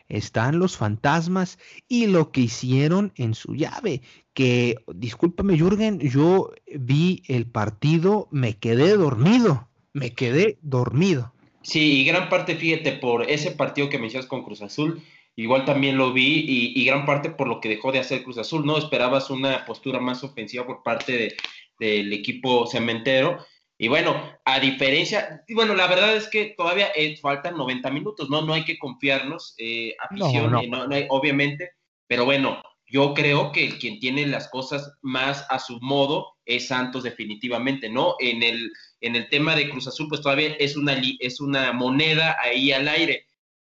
están 0.09 0.59
los 0.59 0.77
fantasmas 0.77 1.57
y 1.87 2.07
lo 2.07 2.31
que 2.31 2.41
hicieron 2.41 3.13
en 3.15 3.33
su 3.33 3.55
llave, 3.55 4.01
que, 4.33 4.75
discúlpame 4.93 5.57
Jürgen, 5.57 5.99
yo 5.99 6.51
vi 6.77 7.23
el 7.27 7.45
partido, 7.45 8.27
me 8.31 8.57
quedé 8.57 8.97
dormido, 8.97 9.67
me 9.93 10.13
quedé 10.13 10.57
dormido. 10.61 11.33
Sí, 11.61 12.01
y 12.01 12.05
gran 12.05 12.29
parte, 12.29 12.55
fíjate, 12.55 12.91
por 12.91 13.23
ese 13.29 13.51
partido 13.51 13.89
que 13.89 13.97
me 13.97 14.07
hiciste 14.07 14.27
con 14.27 14.43
Cruz 14.43 14.61
Azul, 14.61 15.01
igual 15.35 15.65
también 15.65 15.97
lo 15.97 16.13
vi 16.13 16.45
y, 16.47 16.81
y, 16.81 16.85
gran 16.85 17.05
parte 17.05 17.29
por 17.29 17.47
lo 17.47 17.59
que 17.59 17.69
dejó 17.69 17.91
de 17.91 17.99
hacer 17.99 18.23
Cruz 18.23 18.37
Azul, 18.37 18.65
¿no? 18.65 18.77
Esperabas 18.77 19.29
una 19.29 19.65
postura 19.65 19.99
más 19.99 20.23
ofensiva 20.23 20.65
por 20.65 20.83
parte 20.83 21.11
de, 21.11 21.37
del 21.79 22.13
equipo 22.13 22.67
cementero. 22.67 23.45
Y 23.77 23.89
bueno, 23.89 24.15
a 24.45 24.59
diferencia, 24.59 25.43
bueno, 25.49 25.75
la 25.75 25.87
verdad 25.87 26.15
es 26.15 26.29
que 26.29 26.53
todavía 26.57 26.87
eh, 26.95 27.17
faltan 27.17 27.57
90 27.57 27.89
minutos, 27.91 28.29
¿no? 28.29 28.41
No 28.41 28.53
hay 28.53 28.63
que 28.63 28.77
confiarnos, 28.77 29.53
eh, 29.57 29.93
afición, 29.99 30.57
eh, 30.57 30.67
no, 30.67 30.85
obviamente, 31.09 31.71
pero 32.07 32.23
bueno, 32.23 32.63
yo 32.87 33.13
creo 33.13 33.51
que 33.51 33.77
quien 33.77 33.99
tiene 33.99 34.25
las 34.27 34.47
cosas 34.47 34.93
más 35.01 35.45
a 35.49 35.59
su 35.59 35.77
modo 35.81 36.35
es 36.45 36.67
Santos 36.67 37.03
definitivamente, 37.03 37.89
¿no? 37.89 38.15
En 38.19 38.43
el, 38.43 38.71
en 39.01 39.17
el 39.17 39.27
tema 39.27 39.55
de 39.55 39.69
Cruz 39.69 39.87
Azul, 39.87 40.07
pues 40.07 40.21
todavía 40.21 40.55
es 40.57 40.77
una, 40.77 41.01
es 41.19 41.41
una 41.41 41.73
moneda 41.73 42.37
ahí 42.41 42.71
al 42.71 42.87
aire, 42.87 43.25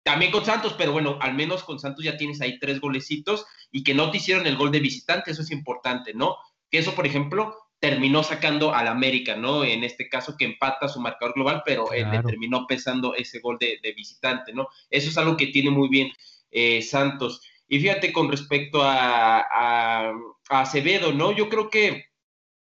también 0.08 0.32
con 0.32 0.42
Santos, 0.42 0.74
pero 0.78 0.92
bueno, 0.92 1.18
al 1.20 1.34
menos 1.34 1.62
con 1.64 1.78
Santos 1.78 2.02
ya 2.02 2.16
tienes 2.16 2.40
ahí 2.40 2.58
tres 2.58 2.80
golecitos 2.80 3.44
y 3.70 3.84
que 3.84 3.92
no 3.92 4.10
te 4.10 4.16
hicieron 4.16 4.46
el 4.46 4.56
gol 4.56 4.72
de 4.72 4.80
visitante, 4.80 5.32
eso 5.32 5.42
es 5.42 5.50
importante, 5.50 6.14
¿no? 6.14 6.38
Que 6.70 6.78
eso, 6.78 6.94
por 6.94 7.06
ejemplo, 7.06 7.54
terminó 7.78 8.22
sacando 8.22 8.74
al 8.74 8.88
América, 8.88 9.36
¿no? 9.36 9.64
En 9.64 9.84
este 9.84 10.08
caso 10.08 10.34
que 10.38 10.46
empata 10.46 10.88
su 10.88 10.98
marcador 10.98 11.34
global, 11.34 11.62
pero 11.62 11.92
eh, 11.92 12.06
le 12.10 12.22
terminó 12.22 12.66
pesando 12.66 13.14
ese 13.14 13.40
gol 13.40 13.58
de, 13.60 13.78
visitante, 13.94 14.54
¿no? 14.54 14.68
Eso 14.88 15.10
es 15.10 15.18
algo 15.18 15.36
que 15.36 15.48
tiene 15.48 15.68
muy 15.68 15.90
bien 15.90 16.10
eh, 16.52 16.80
Santos. 16.80 17.42
Y 17.68 17.78
fíjate 17.78 18.10
con 18.10 18.30
respecto 18.30 18.82
a, 18.82 19.40
a, 19.40 20.14
Acevedo, 20.48 21.12
¿no? 21.12 21.32
Yo 21.32 21.50
creo 21.50 21.68
que 21.68 22.06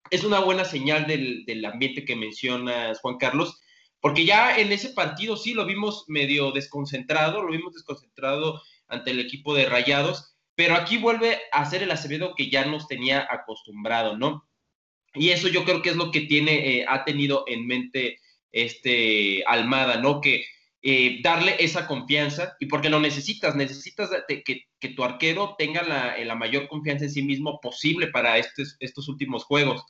es 0.09 0.25
una 0.25 0.41
buena 0.41 0.65
señal 0.65 1.07
del, 1.07 1.45
del 1.45 1.63
ambiente 1.63 2.03
que 2.03 2.17
mencionas, 2.17 2.99
Juan 2.99 3.15
Carlos, 3.15 3.61
porque 4.01 4.25
ya 4.25 4.57
en 4.57 4.71
ese 4.71 4.89
partido 4.89 5.37
sí 5.37 5.53
lo 5.53 5.65
vimos 5.65 6.05
medio 6.07 6.51
desconcentrado, 6.51 7.43
lo 7.43 7.51
vimos 7.51 7.73
desconcentrado 7.73 8.61
ante 8.87 9.11
el 9.11 9.19
equipo 9.19 9.53
de 9.53 9.67
Rayados, 9.67 10.35
pero 10.55 10.75
aquí 10.75 10.97
vuelve 10.97 11.39
a 11.51 11.69
ser 11.69 11.83
el 11.83 11.91
Acevedo 11.91 12.33
que 12.35 12.49
ya 12.49 12.65
nos 12.65 12.87
tenía 12.87 13.27
acostumbrado, 13.29 14.17
¿no? 14.17 14.47
Y 15.13 15.29
eso 15.29 15.47
yo 15.47 15.63
creo 15.65 15.81
que 15.81 15.91
es 15.91 15.95
lo 15.95 16.11
que 16.11 16.21
tiene, 16.21 16.79
eh, 16.79 16.85
ha 16.87 17.03
tenido 17.03 17.43
en 17.47 17.67
mente 17.67 18.19
este 18.51 19.43
Almada, 19.45 19.97
¿no? 19.97 20.19
Que 20.19 20.45
eh, 20.81 21.19
darle 21.21 21.55
esa 21.59 21.87
confianza, 21.87 22.55
y 22.59 22.65
porque 22.65 22.89
lo 22.89 22.99
necesitas, 22.99 23.55
necesitas 23.55 24.09
que, 24.27 24.65
tu 24.95 25.03
arquero 25.03 25.55
tenga 25.59 25.83
la, 25.83 26.17
la, 26.17 26.35
mayor 26.35 26.67
confianza 26.67 27.05
en 27.05 27.11
sí 27.11 27.21
mismo 27.21 27.59
posible 27.61 28.07
para 28.07 28.39
estos 28.39 29.07
últimos 29.07 29.43
juegos. 29.43 29.85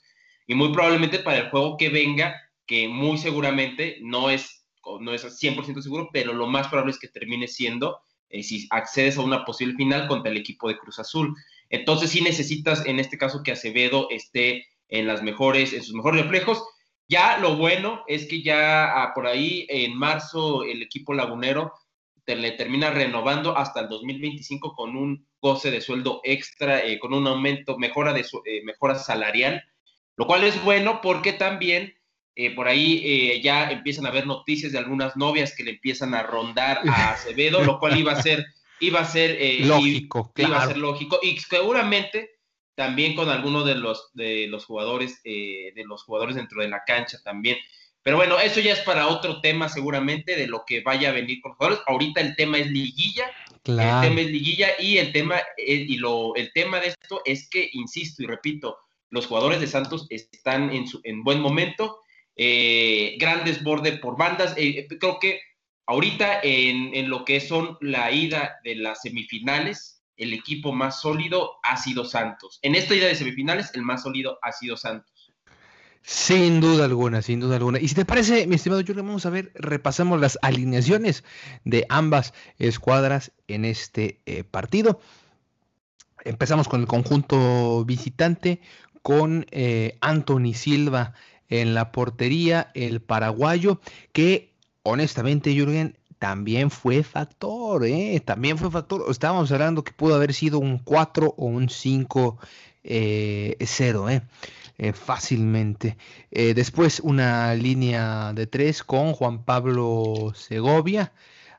Y 0.48 0.54
muy 0.54 0.74
probablemente 0.74 1.20
para 1.20 1.38
el 1.38 1.50
juego 1.50 1.78
que 1.78 1.88
venga, 1.88 2.36
que 2.72 2.88
muy 2.88 3.18
seguramente 3.18 3.98
no 4.00 4.30
es, 4.30 4.66
no 5.02 5.14
es 5.14 5.26
100% 5.26 5.82
seguro, 5.82 6.10
pero 6.14 6.32
lo 6.32 6.48
más 6.48 6.70
probable 6.70 6.92
es 6.92 7.00
que 7.00 7.10
termine 7.10 7.50
siendo 7.50 8.00
eh, 8.30 8.44
si 8.44 8.66
accedes 8.70 9.18
a 9.18 9.22
una 9.24 9.44
posible 9.44 9.76
final 9.76 10.08
contra 10.08 10.32
el 10.32 10.38
equipo 10.38 10.70
de 10.70 10.78
Cruz 10.78 10.98
Azul. 10.98 11.36
Entonces 11.70 12.12
sí 12.12 12.22
necesitas 12.22 12.86
en 12.86 12.98
este 12.98 13.18
caso 13.18 13.44
que 13.44 13.52
Acevedo 13.52 14.08
esté 14.10 14.66
en 14.88 15.06
las 15.06 15.22
mejores, 15.22 15.74
en 15.74 15.84
sus 15.84 15.94
mejores 15.94 16.22
reflejos. 16.22 16.64
Ya 17.10 17.40
lo 17.40 17.58
bueno 17.58 18.06
es 18.08 18.26
que 18.26 18.42
ya 18.42 19.04
ah, 19.04 19.12
por 19.14 19.28
ahí 19.28 19.66
en 19.68 19.98
marzo 19.98 20.64
el 20.64 20.82
equipo 20.82 21.14
lagunero 21.14 21.74
le 22.36 22.52
termina 22.52 22.90
renovando 22.90 23.58
hasta 23.58 23.82
el 23.82 23.90
2025 23.90 24.74
con 24.74 24.96
un 24.96 25.28
goce 25.42 25.72
de 25.72 25.82
sueldo 25.82 26.22
extra, 26.24 26.86
eh, 26.86 27.00
con 27.00 27.14
un 27.14 27.28
aumento, 27.28 27.78
mejora, 27.78 28.14
de 28.14 28.24
su, 28.24 28.42
eh, 28.46 28.64
mejora 28.64 28.96
salarial, 28.96 29.62
lo 30.16 30.26
cual 30.26 30.46
es 30.46 30.64
bueno 30.64 31.02
porque 31.02 31.34
también 31.34 31.94
eh, 32.36 32.56
por 32.56 32.68
ahí 32.68 33.42
ya 33.42 33.72
empiezan 33.72 34.06
a 34.06 34.10
haber 34.10 34.26
noticias 34.26 34.72
de 34.72 34.78
algunas 34.78 35.16
novias 35.18 35.56
que 35.56 35.64
le 35.64 35.72
empiezan 35.72 36.14
a 36.14 36.24
rondar 36.24 36.82
a 36.88 37.12
Acevedo, 37.14 37.64
lo 37.64 37.80
cual 37.80 37.98
iba 37.98 38.14
a 38.14 38.22
ser, 38.22 38.46
iba 38.80 39.02
a 39.02 39.06
ser 39.06 39.38
lógico, 39.66 40.32
iba 40.38 40.62
a 40.62 40.68
ser 40.68 40.78
lógico 40.78 41.20
y 41.22 41.38
seguramente 41.38 42.42
también 42.76 43.16
con 43.16 43.30
algunos 43.30 43.66
de 43.66 43.76
los, 43.76 44.10
de 44.14 44.48
los 44.48 44.66
jugadores, 44.66 45.22
eh, 45.24 45.72
de 45.76 45.84
los 45.86 46.04
jugadores 46.04 46.36
dentro 46.36 46.62
de 46.62 46.70
la 46.70 46.84
cancha 46.86 47.20
también. 47.24 47.58
Pero 48.04 48.18
bueno, 48.18 48.40
eso 48.40 48.60
ya 48.60 48.74
es 48.74 48.80
para 48.80 49.08
otro 49.08 49.42
tema 49.42 49.70
seguramente 49.70 50.36
de 50.36 50.48
lo 50.48 50.64
que 50.66 50.82
vaya 50.82 51.10
a 51.10 51.14
venir 51.14 51.40
con 51.42 51.52
los 51.52 51.58
jugadores. 51.58 51.84
Ahorita 51.86 52.22
el 52.22 52.36
tema 52.36 52.58
es 52.58 52.72
liguilla, 52.72 53.30
el 53.66 53.76
tema 53.76 54.22
es 54.22 54.32
liguilla 54.32 54.70
y 54.80 54.98
el 54.98 55.12
tema, 55.12 55.38
eh, 55.58 55.86
y 55.88 55.98
lo, 55.98 56.36
el 56.36 56.52
tema 56.54 56.80
de 56.80 56.88
esto 56.88 57.22
es 57.26 57.48
que, 57.50 57.70
insisto 57.74 58.24
y 58.24 58.26
repito, 58.26 58.80
los 59.12 59.28
jugadores 59.28 59.60
de 59.60 59.68
Santos 59.68 60.08
están 60.10 60.72
en, 60.72 60.88
su, 60.88 61.00
en 61.04 61.24
buen 61.24 61.40
momento, 61.40 62.00
eh, 62.36 63.16
grandes 63.20 63.64
bordes 63.64 64.00
por 64.00 64.18
bandas. 64.18 64.56
creo 64.56 65.20
que 65.20 65.42
ahorita 65.86 66.40
en, 66.44 67.10
lo 67.10 67.26
que 67.26 67.40
son 67.42 67.78
la 67.82 68.12
ida 68.12 68.60
de 68.64 68.76
las 68.76 69.02
semifinales, 69.02 70.02
el 70.16 70.34
equipo 70.34 70.72
más 70.72 71.02
sólido 71.02 71.54
ha 71.64 71.78
sido 71.78 72.06
Santos. 72.06 72.60
En 72.62 72.76
esta 72.76 72.96
idea 72.96 73.08
de 73.08 73.16
semifinales, 73.16 73.72
el 73.74 73.82
más 73.82 74.04
sólido 74.04 74.40
ha 74.42 74.52
sido 74.52 74.78
Santos. 74.78 75.34
Sin 76.04 76.62
duda 76.62 76.86
alguna, 76.86 77.22
sin 77.22 77.40
duda 77.40 77.58
alguna. 77.58 77.80
Y 77.80 77.88
si 77.88 77.96
te 77.96 78.06
parece, 78.06 78.48
mi 78.48 78.56
estimado 78.56 78.82
Julio, 78.82 79.04
vamos 79.04 79.26
a 79.26 79.30
ver, 79.30 79.52
repasamos 79.54 80.20
las 80.20 80.40
alineaciones 80.42 81.24
de 81.64 81.86
ambas 81.90 82.34
escuadras 82.58 83.32
en 83.48 83.66
este 83.66 84.20
eh, 84.26 84.44
partido. 84.44 85.00
Empezamos 86.24 86.68
con 86.68 86.82
el 86.82 86.88
conjunto 86.88 87.86
visitante, 87.86 88.62
con 89.02 89.46
eh, 89.52 89.98
Anthony 90.02 90.54
Silva 90.54 91.14
en 91.52 91.76
la 91.76 91.92
portería, 91.92 92.72
el 92.74 93.02
paraguayo, 93.02 93.80
que 94.14 94.56
honestamente, 94.84 95.54
Jürgen, 95.54 95.98
también 96.18 96.72
fue 96.72 97.04
factor, 97.04 97.86
¿eh? 97.86 98.20
También 98.24 98.58
fue 98.58 98.72
factor. 98.72 99.06
Estábamos 99.10 99.52
hablando 99.52 99.84
que 99.84 99.92
pudo 99.92 100.16
haber 100.16 100.34
sido 100.34 100.60
un 100.60 100.78
4 100.80 101.34
o 101.38 101.46
un 101.46 101.70
5 101.70 102.40
eh, 102.84 103.58
0, 103.60 104.10
¿eh? 104.10 104.22
¿eh? 104.78 104.94
fácilmente. 104.94 105.98
Eh, 106.32 106.54
después 106.54 107.00
una 107.00 107.54
línea 107.56 108.34
de 108.34 108.48
3 108.48 108.84
con 108.84 109.14
Juan 109.14 109.44
Pablo 109.44 110.32
Segovia, 110.36 111.12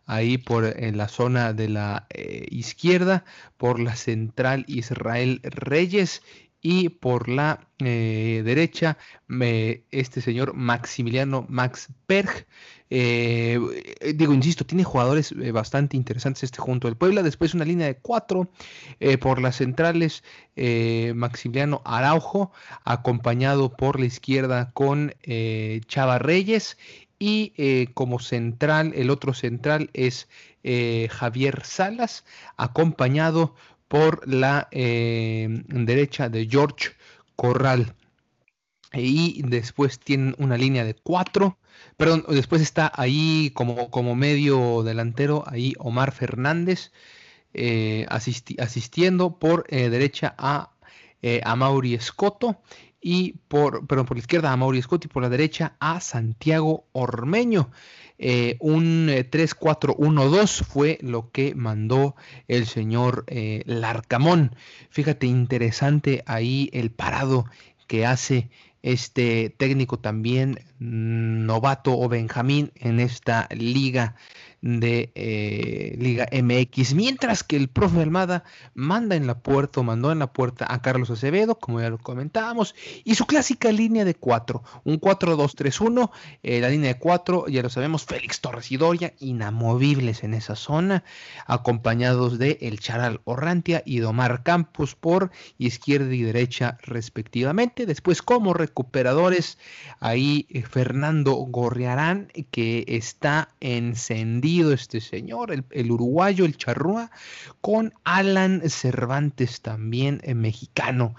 ahí 0.07 0.39
por 0.39 0.65
en 0.65 0.97
la 0.97 1.09
zona 1.09 1.53
de 1.53 1.69
la 1.69 2.07
izquierda, 2.51 3.25
por 3.57 3.79
la 3.81 3.97
central 3.97 4.65
Israel 4.69 5.41
Reyes 5.43 6.23
y 6.63 6.89
por 6.89 7.29
la 7.29 7.67
derecha 7.79 8.97
este 9.91 10.21
señor 10.21 10.55
Maximiliano 10.55 11.45
Max 11.49 11.89
Perg. 12.07 12.47
Eh, 12.95 13.59
digo, 14.15 14.35
insisto, 14.35 14.67
tiene 14.67 14.85
jugadores 14.85 15.33
eh, 15.33 15.51
bastante 15.51 15.97
interesantes 15.97 16.43
este 16.43 16.61
junto 16.61 16.89
del 16.89 16.97
Puebla. 16.99 17.23
Después 17.23 17.55
una 17.55 17.65
línea 17.65 17.87
de 17.87 17.97
cuatro 17.97 18.51
eh, 19.01 19.17
por 19.17 19.41
las 19.41 19.57
centrales, 19.57 20.23
Maximiliano 21.15 21.81
Araujo, 21.87 22.53
acompañado 22.85 23.75
por 23.75 23.99
la 23.99 24.05
izquierda 24.05 24.73
con 24.75 25.15
Chava 25.87 26.19
Reyes. 26.19 26.77
Y 27.19 27.87
como 27.95 28.19
central, 28.19 28.93
el 28.95 29.09
otro 29.09 29.33
central 29.33 29.89
es 29.95 30.29
Javier 30.63 31.65
Salas, 31.65 32.27
acompañado 32.59 33.55
por 33.93 34.27
la 34.27 34.69
derecha 34.73 36.31
de 36.31 36.49
George 36.51 36.93
Corral. 37.37 37.95
Y 38.95 39.43
después 39.43 39.99
tienen 39.99 40.35
una 40.39 40.57
línea 40.57 40.83
de 40.83 40.95
cuatro 40.95 41.59
Perdón, 41.97 42.25
después 42.29 42.63
está 42.63 42.91
ahí 42.95 43.51
como, 43.55 43.91
como 43.91 44.15
medio 44.15 44.83
delantero, 44.83 45.45
ahí 45.47 45.75
Omar 45.79 46.13
Fernández 46.13 46.93
eh, 47.55 48.07
asistiendo 48.09 49.39
por 49.39 49.67
eh, 49.69 49.91
derecha 49.91 50.35
a, 50.39 50.73
eh, 51.21 51.41
a 51.45 51.55
Mauri 51.55 51.95
Escoto 51.95 52.63
y 53.01 53.35
por, 53.49 53.87
perdón, 53.87 54.07
por 54.07 54.17
la 54.17 54.21
izquierda 54.21 54.53
a 54.53 54.57
Mauri 54.57 54.79
y 54.79 55.09
por 55.09 55.23
la 55.23 55.29
derecha 55.29 55.77
a 55.81 56.01
Santiago 56.01 56.87
Ormeño. 56.93 57.71
Un 58.61 59.09
3-4-1-2 59.09 60.65
fue 60.65 60.99
lo 61.01 61.31
que 61.31 61.55
mandó 61.55 62.15
el 62.49 62.67
señor 62.67 63.27
Larcamón. 63.67 64.55
Fíjate, 64.91 65.27
interesante 65.27 66.23
ahí 66.27 66.71
el 66.73 66.91
parado 66.91 67.47
que 67.87 68.07
hace 68.07 68.51
este 68.83 69.51
técnico 69.51 69.99
también 69.99 70.59
novato 70.83 71.99
o 71.99 72.09
Benjamín 72.09 72.73
en 72.77 73.01
esta 73.01 73.49
liga 73.51 74.17
de 74.63 75.11
eh, 75.17 75.97
Liga 75.99 76.29
MX, 76.33 76.95
mientras 76.95 77.43
que 77.43 77.57
el 77.57 77.69
profe 77.69 78.01
Almada 78.01 78.45
manda 78.75 79.17
en 79.17 79.27
la 79.27 79.41
puerta, 79.41 79.83
mandó 79.83 80.13
en 80.13 80.21
la 80.21 80.33
puerta 80.33 80.73
a 80.73 80.81
Carlos 80.81 81.11
Acevedo, 81.11 81.57
como 81.57 81.81
ya 81.81 81.91
lo 81.91 81.99
comentábamos, 81.99 82.77
y 83.03 83.17
su 83.17 83.27
clásica 83.27 83.73
línea 83.73 84.05
de 84.05 84.15
cuatro, 84.15 84.63
un 84.85 85.01
4-2-3-1, 85.01 86.11
eh, 86.45 86.61
la 86.61 86.69
línea 86.69 86.95
de 86.95 86.99
cuatro, 87.01 87.47
ya 87.49 87.63
lo 87.63 87.71
sabemos, 87.71 88.05
Félix 88.05 88.41
Torres 88.41 88.71
y 88.71 88.77
Doria, 88.77 89.15
inamovibles 89.19 90.23
en 90.23 90.33
esa 90.33 90.55
zona, 90.55 91.03
acompañados 91.47 92.39
de 92.39 92.59
El 92.61 92.79
Charal 92.79 93.21
Orrantia 93.25 93.83
y 93.85 93.99
Domar 93.99 94.45
Campos 94.45 94.95
por 94.95 95.33
izquierda 95.59 96.15
y 96.15 96.23
derecha 96.23 96.79
respectivamente, 96.83 97.85
después 97.85 98.23
como 98.23 98.55
recuperadores, 98.55 99.59
ahí 99.99 100.47
eh, 100.51 100.63
Fernando 100.73 101.35
Gorriarán, 101.35 102.33
que 102.51 102.87
está 102.89 103.51
encendido 103.61 104.73
este 104.73 105.03
señor, 105.03 105.53
el, 105.53 105.91
uruguayo, 105.91 106.47
el 106.47 106.57
charrúa, 106.57 107.11
con 107.61 107.93
Alan 108.05 108.63
Cervantes 108.71 109.61
también 109.61 110.23
eh, 110.25 110.35
mexicano. 110.35 111.15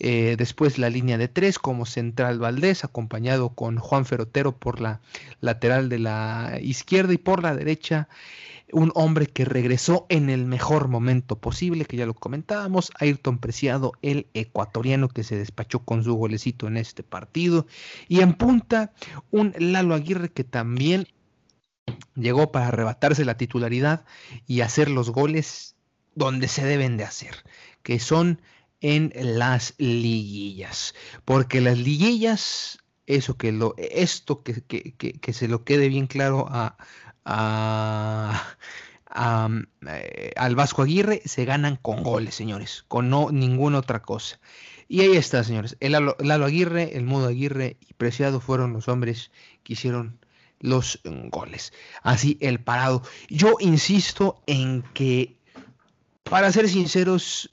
Eh, 0.00 0.34
después 0.36 0.78
la 0.78 0.90
línea 0.90 1.18
de 1.18 1.28
tres 1.28 1.60
como 1.60 1.86
central 1.86 2.40
Valdés, 2.40 2.82
acompañado 2.82 3.50
con 3.50 3.78
Juan 3.78 4.06
Ferotero 4.06 4.56
por 4.56 4.80
la 4.80 5.00
lateral 5.40 5.88
de 5.88 6.00
la 6.00 6.58
izquierda 6.60 7.12
y 7.12 7.18
por 7.18 7.44
la 7.44 7.54
derecha 7.54 8.08
un 8.72 8.90
hombre 8.94 9.26
que 9.26 9.44
regresó 9.44 10.06
en 10.08 10.28
el 10.28 10.44
mejor 10.44 10.88
momento 10.88 11.38
posible, 11.38 11.84
que 11.84 11.96
ya 11.96 12.06
lo 12.06 12.14
comentábamos, 12.14 12.90
Ayrton 12.98 13.38
Preciado, 13.38 13.92
el 14.02 14.26
ecuatoriano 14.34 15.08
que 15.08 15.24
se 15.24 15.36
despachó 15.36 15.84
con 15.84 16.02
su 16.02 16.14
golecito 16.14 16.66
en 16.66 16.76
este 16.76 17.02
partido, 17.02 17.66
y 18.08 18.20
en 18.20 18.34
punta 18.34 18.92
un 19.30 19.54
Lalo 19.58 19.94
Aguirre 19.94 20.32
que 20.32 20.44
también 20.44 21.06
llegó 22.14 22.50
para 22.50 22.68
arrebatarse 22.68 23.24
la 23.24 23.36
titularidad 23.36 24.04
y 24.46 24.62
hacer 24.62 24.90
los 24.90 25.10
goles 25.10 25.76
donde 26.14 26.48
se 26.48 26.64
deben 26.64 26.96
de 26.96 27.04
hacer, 27.04 27.44
que 27.82 28.00
son 28.00 28.40
en 28.80 29.12
las 29.14 29.74
liguillas. 29.78 30.94
Porque 31.24 31.60
las 31.60 31.78
liguillas, 31.78 32.78
eso 33.06 33.36
que 33.36 33.52
lo, 33.52 33.74
esto 33.78 34.42
que, 34.42 34.62
que, 34.62 35.32
se 35.32 35.48
lo 35.48 35.64
quede 35.64 35.88
bien 35.88 36.06
claro 36.06 36.46
a, 36.48 36.76
eh, 37.26 38.32
al 40.36 40.54
Vasco 40.54 40.82
Aguirre, 40.82 41.22
se 41.24 41.44
ganan 41.44 41.76
con 41.76 42.02
goles, 42.02 42.34
señores, 42.34 42.84
con 42.88 43.10
no 43.10 43.30
ninguna 43.30 43.78
otra 43.78 44.02
cosa. 44.02 44.38
Y 44.88 45.00
ahí 45.00 45.16
está, 45.16 45.42
señores. 45.42 45.76
El 45.80 45.92
Lalo, 45.92 46.44
Aguirre, 46.44 46.96
el 46.96 47.04
Mudo 47.04 47.28
Aguirre 47.28 47.76
y 47.80 47.94
Preciado 47.94 48.40
fueron 48.40 48.72
los 48.72 48.88
hombres 48.88 49.32
que 49.64 49.72
hicieron 49.72 50.18
los 50.60 51.00
goles. 51.04 51.72
Así 52.02 52.38
el 52.40 52.60
parado. 52.60 53.02
Yo 53.28 53.56
insisto 53.58 54.42
en 54.46 54.82
que, 54.94 55.36
para 56.22 56.52
ser 56.52 56.68
sinceros, 56.68 57.50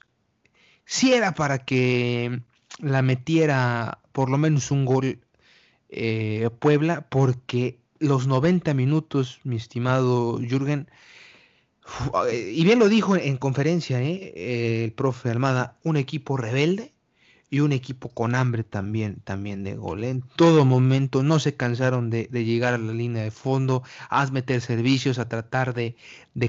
si 0.86 1.14
era 1.14 1.34
para 1.34 1.66
que 1.66 2.42
la 2.80 3.02
metiera 3.02 4.00
por 4.12 4.30
lo 4.30 4.38
menos 4.38 4.70
un 4.70 4.86
gol 4.86 5.20
eh, 5.90 6.50
Puebla, 6.60 7.08
porque 7.10 7.80
los 8.04 8.28
90 8.28 8.74
minutos, 8.74 9.39
mi 9.44 9.56
estimado 9.56 10.39
Jürgen, 10.39 10.89
y 12.32 12.63
bien 12.63 12.80
lo 12.80 12.89
dijo 12.89 13.16
en 13.16 13.38
conferencia 13.38 14.02
eh, 14.02 14.84
el 14.86 14.94
profe 14.94 15.30
Almada, 15.30 15.80
un 15.84 15.98
equipo 15.98 16.38
rebelde, 16.38 16.92
y 17.54 17.60
un 17.60 17.72
equipo 17.72 18.10
con 18.10 18.34
hambre 18.34 18.63
también, 18.63 19.18
también 19.24 19.63
de 19.63 19.76
gol. 19.76 20.04
En 20.06 20.22
todo 20.22 20.66
momento 20.66 21.22
no 21.22 21.38
se 21.38 21.56
cansaron 21.56 22.10
de, 22.10 22.28
llegar 22.32 22.74
a 22.74 22.80
la 22.80 22.94
línea 22.94 23.22
de 23.22 23.30
fondo, 23.30 23.84
a 24.10 24.26
meter 24.32 24.60
servicios, 24.60 25.20
a 25.20 25.30
tratar 25.30 25.76
de, 25.76 25.96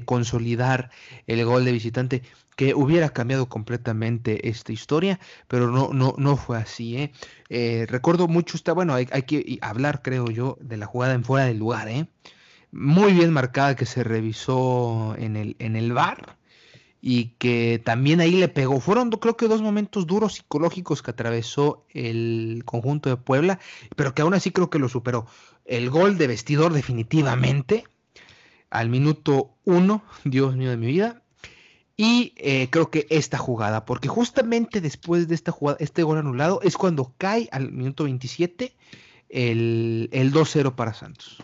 consolidar 0.07 0.90
el 1.27 1.45
gol 1.45 1.67
de 1.67 1.73
visitante, 1.73 2.23
que 2.57 2.73
hubiera 2.75 3.11
cambiado 3.11 3.51
completamente 3.51 4.49
esta 4.49 4.73
historia, 4.73 5.21
pero 5.47 5.71
no, 5.71 5.90
no, 5.93 6.14
no 6.17 6.38
fue 6.38 6.57
así. 6.57 6.97
¿eh? 6.97 7.12
Eh, 7.51 7.85
recuerdo 7.87 8.27
mucho, 8.27 8.57
está, 8.57 8.73
bueno, 8.73 8.95
hay, 8.95 9.07
hay, 9.12 9.25
que 9.25 9.59
hablar, 9.61 10.01
creo 10.01 10.31
yo, 10.31 10.57
de 10.62 10.79
la 10.79 10.87
jugada 10.87 11.12
en 11.12 11.23
fuera 11.23 11.45
del 11.45 11.59
lugar. 11.59 11.87
¿eh? 11.88 12.07
Muy 12.73 13.12
bien 13.12 13.31
marcada 13.31 13.77
que 13.77 13.85
se 13.85 14.05
revisó 14.05 15.14
en 15.19 15.37
el, 15.37 15.57
en 15.59 15.77
el 15.77 15.93
bar 15.93 16.38
y 17.07 17.35
que 17.37 17.83
también 17.85 18.23
ahí 18.23 18.31
le 18.31 18.49
pegó. 18.49 18.81
Fueron 18.81 19.11
creo 19.11 19.37
que 19.37 19.47
dos 19.47 19.61
momentos 19.61 20.07
duros 20.07 20.37
psicológicos 20.37 21.03
que 21.03 21.11
atravesó 21.11 21.85
el 21.90 22.62
conjunto 22.64 23.11
de 23.11 23.19
Puebla, 23.19 23.61
pero 23.95 24.14
que 24.14 24.23
aún 24.23 24.33
así 24.33 24.53
creo 24.53 24.71
que 24.71 24.79
lo 24.79 24.88
superó. 24.88 25.27
El 25.67 25.90
gol 25.90 26.17
de 26.17 26.29
vestidor 26.29 26.73
definitivamente 26.73 27.85
al 28.71 28.88
minuto 28.88 29.51
uno, 29.67 30.03
Dios 30.25 30.57
mío 30.57 30.71
de 30.71 30.79
mi 30.79 30.87
vida. 30.87 31.21
Y 31.95 32.33
eh, 32.38 32.69
creo 32.71 32.90
que 32.90 33.07
esta 33.11 33.37
jugada, 33.37 33.85
porque 33.85 34.09
justamente 34.09 34.81
después 34.81 35.29
de 35.29 35.35
esta 35.35 35.53
jugada, 35.53 35.77
este 35.81 36.05
gol 36.05 36.17
anulado, 36.17 36.61
es 36.62 36.79
cuando 36.79 37.12
cae 37.19 37.51
al 37.53 37.71
minuto 37.71 38.05
27 38.05 38.75
el, 39.29 40.09
el 40.11 40.33
2-0 40.33 40.75
para 40.75 40.95
Santos. 40.95 41.37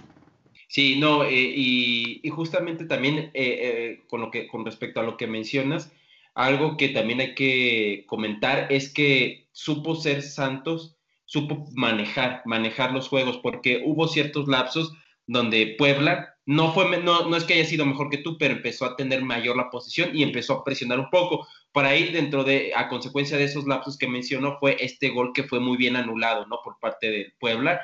Sí, 0.71 0.95
no, 1.01 1.25
eh, 1.25 1.33
y, 1.33 2.29
justamente 2.31 2.85
también 2.85 3.19
eh, 3.19 3.31
eh, 3.35 4.03
con, 4.09 4.21
lo 4.21 4.31
que, 4.31 4.47
con 4.47 4.65
respecto 4.65 5.01
a 5.01 5.03
lo 5.03 5.17
que 5.17 5.27
mencionas, 5.27 5.93
algo 6.33 6.77
que 6.77 6.91
también 6.91 7.21
hay 7.21 7.35
que 7.35 8.05
comentar 8.07 8.69
es 8.71 8.95
que 8.95 9.49
supo 9.51 9.97
ser 9.97 10.23
Santos, 10.23 10.97
supo 11.25 11.67
manejar, 11.75 12.43
manejar 12.45 12.93
los 12.93 13.09
juegos, 13.09 13.39
porque 13.39 13.83
hubo 13.85 14.07
ciertos 14.07 14.47
lapsos 14.47 14.93
donde 15.27 15.75
Puebla 15.77 16.37
no 16.47 16.73
fue, 16.73 17.03
no, 17.03 17.29
no 17.29 17.37
es 17.37 17.43
que 17.43 17.55
haya 17.55 17.65
sido 17.65 17.85
mejor 17.85 18.09
que 18.09 18.19
tú, 18.19 18.39
pero 18.39 18.55
empezó 18.55 18.85
a 18.85 18.95
tener 18.95 19.23
mayor 19.25 19.57
la 19.57 19.71
posición 19.71 20.11
y 20.17 20.23
empezó 20.23 20.53
a 20.53 20.65
presionar 20.65 21.01
un 21.01 21.11
poco. 21.11 21.49
Por 21.73 21.85
ahí, 21.85 22.13
dentro 22.13 22.45
de, 22.45 22.73
a 22.77 22.89
consecuencia 22.89 23.37
de 23.37 23.45
esos 23.45 23.67
lapsos 23.67 23.99
que 23.99 24.07
mencionó, 24.07 24.57
fue 24.61 24.77
este 24.79 25.09
gol 25.09 25.33
que 25.35 25.43
fue 25.43 25.59
muy 25.59 25.77
bien 25.77 25.97
anulado, 25.97 26.47
¿no? 26.47 26.61
Por 26.63 26.79
parte 26.79 27.11
de 27.11 27.33
Puebla 27.41 27.81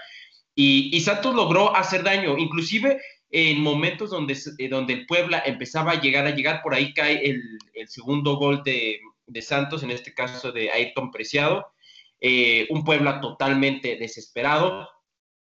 y, 0.58 1.00
Santos 1.02 1.34
logró 1.34 1.76
hacer 1.76 2.02
daño, 2.02 2.38
inclusive 2.38 2.98
en 3.30 3.60
momentos 3.60 4.08
donde, 4.08 4.34
eh, 4.56 4.68
donde 4.70 4.94
el 4.94 5.06
Puebla 5.06 5.42
empezaba 5.44 5.92
a 5.92 6.00
llegar 6.00 6.26
a 6.26 6.34
llegar, 6.34 6.62
por 6.62 6.74
ahí 6.74 6.94
cae 6.94 7.22
el, 7.28 7.58
segundo 7.88 8.36
gol 8.36 8.62
de, 8.64 8.98
Santos, 9.42 9.82
en 9.82 9.90
este 9.90 10.14
caso 10.14 10.52
de 10.52 10.70
Ayrton 10.70 11.10
Preciado, 11.10 11.66
eh, 12.20 12.66
un 12.70 12.84
Puebla 12.84 13.20
totalmente 13.20 13.96
desesperado. 13.96 14.88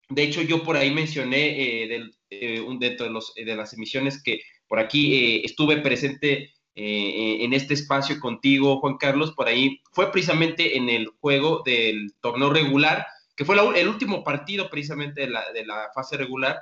De 0.08 0.22
hecho, 0.22 0.44
yo 0.44 0.62
por 0.64 0.78
ahí 0.78 0.92
mencioné 0.92 1.84
eh, 2.30 2.62
un, 2.62 2.78
dentro 2.78 3.08
de, 3.08 3.12
los, 3.12 3.34
de, 3.34 3.56
las 3.56 3.74
emisiones 3.74 4.22
que 4.22 4.42
por 4.68 4.78
aquí 4.78 5.42
estuve 5.44 5.78
presente 5.78 6.54
en 6.76 7.52
este 7.54 7.74
espacio 7.74 8.20
contigo, 8.20 8.80
Juan 8.80 8.98
Carlos, 8.98 9.34
por 9.34 9.48
ahí 9.48 9.82
fue 9.92 10.12
precisamente 10.12 10.78
en 10.78 10.90
el 10.90 11.08
juego 11.20 11.64
del 11.66 12.14
torneo 12.22 12.50
regular 12.50 13.06
que 13.36 13.46
fue 13.46 13.56
el 13.80 13.88
último 13.88 14.24
partido 14.24 14.70
precisamente 14.70 15.22
de 15.22 15.66
la, 15.66 15.90
fase 15.94 16.18
regular, 16.18 16.62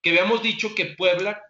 que 0.00 0.10
habíamos 0.10 0.42
dicho 0.42 0.74
que 0.74 0.86
Puebla 0.86 1.42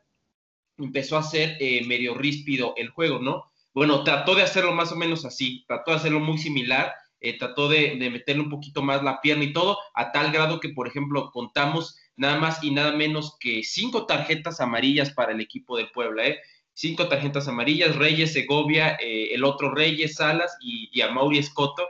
empezó 0.79 1.17
a 1.17 1.23
ser 1.23 1.57
eh, 1.61 1.85
medio 1.87 2.15
ríspido 2.15 2.75
el 2.77 2.91
juego, 2.91 3.19
¿no? 3.19 3.51
Bueno, 3.75 4.05
trató 4.05 4.35
de 4.35 4.43
hacerlo 4.43 4.73
más 4.73 4.93
o 4.93 4.97
menos 4.97 5.25
así, 5.25 5.65
trató 5.67 5.91
de 5.91 5.99
hacerlo 5.99 6.21
muy 6.21 6.39
similar, 6.39 6.95
eh, 7.21 7.39
trató 7.39 7.69
de, 7.69 7.97
meterle 8.11 8.43
un 8.43 8.51
poquito 8.51 8.83
más 8.83 9.03
la 9.03 9.21
pierna 9.21 9.45
y 9.45 9.53
todo, 9.53 9.79
a 9.95 10.13
tal 10.13 10.33
grado 10.33 10.61
que, 10.61 10.71
por 10.71 10.87
ejemplo, 10.87 11.31
contamos 11.31 11.97
nada 12.17 12.39
más 12.39 12.63
y 12.63 12.71
nada 12.71 12.93
menos 12.93 13.37
que 13.39 13.63
cinco 13.63 14.07
tarjetas 14.07 14.61
amarillas 14.61 15.11
para 15.11 15.33
el 15.33 15.41
equipo 15.41 15.77
de 15.77 15.87
Puebla, 15.87 16.27
¿eh? 16.27 16.39
Cinco 16.73 17.09
tarjetas 17.09 17.49
amarillas, 17.49 17.97
Reyes, 17.97 18.33
Segovia, 18.33 18.97
eh, 19.01 19.35
el 19.35 19.45
otro 19.45 19.75
Reyes, 19.75 20.17
Salas 20.17 20.57
y, 20.61 20.91
y 20.93 21.03
Mauri 21.11 21.39
Escoto 21.39 21.87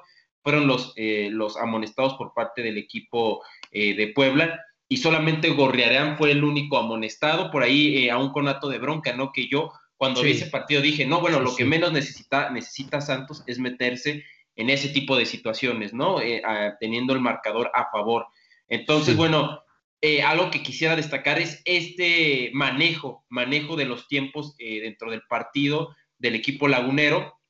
fueron 0.47 0.69
los, 0.69 0.93
eh, 0.95 1.29
los 1.33 1.57
amonestados 1.57 2.15
por 2.15 2.33
parte 2.33 2.63
del 2.63 2.79
equipo 2.79 3.43
eh, 3.73 3.97
de 3.97 4.07
Puebla 4.07 4.65
y 4.89 4.99
solamente 4.99 5.51
Gorriarán 5.51 6.17
fue 6.17 6.31
el 6.31 6.45
único 6.45 6.79
amonestado, 6.79 7.51
por 7.51 7.65
ahí 7.65 8.05
eh, 8.05 8.13
a 8.13 8.19
un 8.19 8.31
conato 8.31 8.69
de 8.69 8.79
bronca, 8.79 9.13
¿no? 9.13 9.33
Que 9.33 9.49
yo 9.49 9.73
cuando 9.97 10.23
vi 10.23 10.31
ese 10.31 10.47
partido 10.47 10.81
dije, 10.81 11.05
no, 11.05 11.21
bueno, 11.21 11.41
lo 11.41 11.57
que 11.57 11.65
menos 11.65 11.91
necesita, 11.91 12.51
necesita 12.51 13.01
Santos 13.01 13.43
es 13.49 13.59
meterse 13.59 14.23
en 14.55 14.71
ese 14.71 14.91
tipo 14.91 15.17
de 15.17 15.27
situaciones, 15.27 15.93
¿no? 15.93 16.19
teniendo 16.79 17.13
el 17.13 17.21
marcador 17.21 17.73
a 17.75 17.91
favor. 17.91 18.27
Entonces, 18.69 19.17
bueno, 19.17 19.63
algo 20.25 20.51
que 20.53 20.63
quisiera 20.63 20.95
destacar 20.95 21.41
es 21.41 21.61
este 21.65 22.51
manejo, 22.53 23.25
manejo 23.31 23.75
de 23.75 23.87
los 23.87 24.07
tiempos 24.07 24.55
dentro 24.59 25.11
del 25.11 25.23
partido 25.23 25.97
del 26.19 26.37
equipo 26.37 26.69
lagunero, 26.69 27.41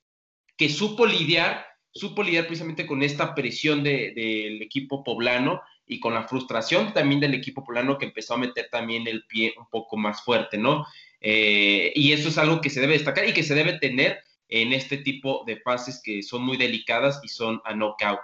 que 0.57 0.71
supo 0.71 1.05
lidiar 1.05 1.76
supo 1.97 2.23
lidiar 2.23 2.47
precisamente 2.47 2.87
con 2.87 3.03
esta 3.03 3.35
presión 3.35 3.83
del 3.83 4.63
equipo 4.63 5.03
poblano 5.03 5.63
y 5.87 6.01
con 6.01 6.15
la 6.15 6.27
frustración 6.27 6.93
también 6.93 7.21
del 7.21 7.35
equipo 7.35 7.65
poblano 7.65 7.99
que 7.99 8.07
empezó 8.07 8.35
a 8.35 8.39
meter 8.39 8.69
también 8.71 9.07
el 9.07 9.25
pie 9.27 9.55
un 9.59 9.69
poco 9.71 9.97
más 9.97 10.23
fuerte, 10.23 10.59
¿no? 10.59 10.87
Eh, 11.21 11.93
y 11.95 12.13
eso 12.13 12.29
es 12.29 12.39
algo 12.39 12.61
que 12.61 12.71
se 12.71 12.81
debe 12.81 12.95
destacar 12.95 13.29
y 13.29 13.33
que 13.33 13.43
se 13.43 13.55
debe 13.55 13.79
tener 13.79 14.19
en 14.49 14.73
este 14.73 14.99
tipo 14.99 15.45
de 15.47 15.57
pases 15.57 16.01
que 16.03 16.23
son 16.23 16.43
muy 16.43 16.57
delicadas 16.57 17.21
y 17.23 17.29
son 17.29 17.61
a 17.65 17.75
knockout. 17.75 18.21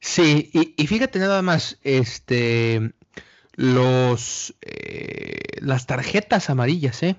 Sí, 0.00 0.50
y, 0.52 0.86
fíjate 0.86 1.18
nada 1.18 1.42
más, 1.42 1.78
este, 1.82 2.92
los, 3.54 4.54
eh, 4.62 5.40
las 5.60 5.86
tarjetas 5.86 6.50
amarillas, 6.50 7.02
¿eh? 7.02 7.16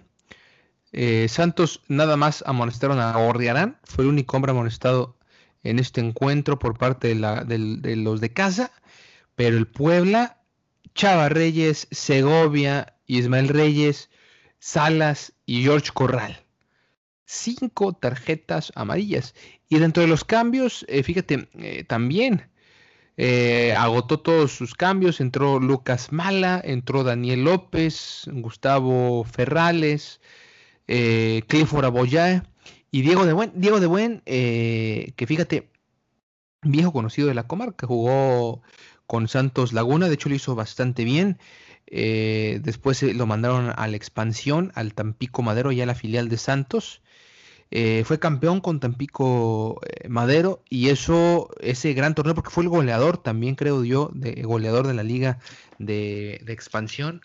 ¿eh? 0.94 1.28
Santos 1.28 1.82
nada 1.88 2.16
más 2.16 2.44
amonestaron 2.46 3.00
a 3.00 3.18
Ordiarán, 3.18 3.80
fue 3.84 4.06
el 4.06 4.10
único 4.10 4.38
hombre 4.38 4.52
amonestado 4.52 5.17
en 5.64 5.80
este 5.80 6.02
encuentro 6.02 6.60
por 6.60 6.78
parte 6.78 7.16
de, 7.16 7.96
los 7.96 8.22
de 8.22 8.34
casa, 8.34 8.72
pero 9.36 9.58
el 9.58 9.68
Puebla, 9.68 10.42
Chava 10.94 11.30
Reyes, 11.30 11.88
Segovia, 11.92 12.96
Ismael 13.06 13.50
Reyes, 13.50 14.10
Salas 14.60 15.34
y 15.46 15.64
George 15.64 15.92
Corral. 15.94 16.44
Cinco 17.26 17.94
tarjetas 17.94 18.72
amarillas. 18.76 19.36
Y 19.70 19.80
dentro 19.80 20.02
de 20.02 20.08
los 20.08 20.24
cambios, 20.24 20.86
eh, 20.88 21.04
fíjate, 21.04 21.50
eh, 21.56 21.84
también 21.84 22.50
eh, 23.18 23.76
agotó 23.78 24.20
todos 24.20 24.54
sus 24.54 24.74
cambios. 24.74 25.20
Entró 25.20 25.60
Lucas 25.60 26.12
Mala, 26.12 26.62
entró 26.64 27.04
Daniel 27.04 27.44
López, 27.44 28.24
Gustavo 28.32 29.26
Ferrales, 29.26 30.22
Clifford 30.88 31.86
Aboyá 31.86 32.46
y 32.92 33.02
Diego 33.02 33.26
de 33.26 33.34
Buen, 33.34 33.52
Diego 33.56 33.80
de 33.80 33.88
Buen, 33.88 34.22
eh, 34.26 35.14
que 35.16 35.28
fíjate, 35.28 35.70
viejo 36.62 36.94
conocido 36.94 37.28
de 37.28 37.34
la 37.34 37.48
comarca, 37.48 37.88
jugó 37.88 38.62
con 39.06 39.28
Santos 39.28 39.74
Laguna, 39.74 40.08
de 40.08 40.16
hecho 40.16 40.30
lo 40.30 40.36
hizo 40.36 40.56
bastante 40.56 41.04
bien. 41.04 41.38
Eh, 41.90 42.60
después 42.64 43.02
lo 43.04 43.26
mandaron 43.26 43.72
a 43.76 43.88
la 43.88 43.96
expansión, 43.96 44.72
al 44.76 44.94
Tampico 44.94 45.42
Madero, 45.42 45.72
ya 45.72 45.86
la 45.86 45.96
filial 45.96 46.28
de 46.30 46.38
Santos. 46.38 47.02
Eh, 47.72 48.04
fue 48.06 48.20
campeón 48.20 48.62
con 48.62 48.80
Tampico 48.80 49.82
Madero 50.08 50.64
y 50.70 50.88
eso, 50.88 51.50
ese 51.60 51.94
gran 51.94 52.16
torneo, 52.16 52.36
porque 52.36 52.50
fue 52.50 52.64
el 52.64 52.70
goleador 52.70 53.18
también, 53.18 53.56
creo 53.56 53.84
yo, 53.84 54.10
de, 54.14 54.42
goleador 54.44 54.88
de 54.88 54.94
la 54.94 55.04
liga 55.04 55.40
de 55.78 56.42
expansión 56.48 57.22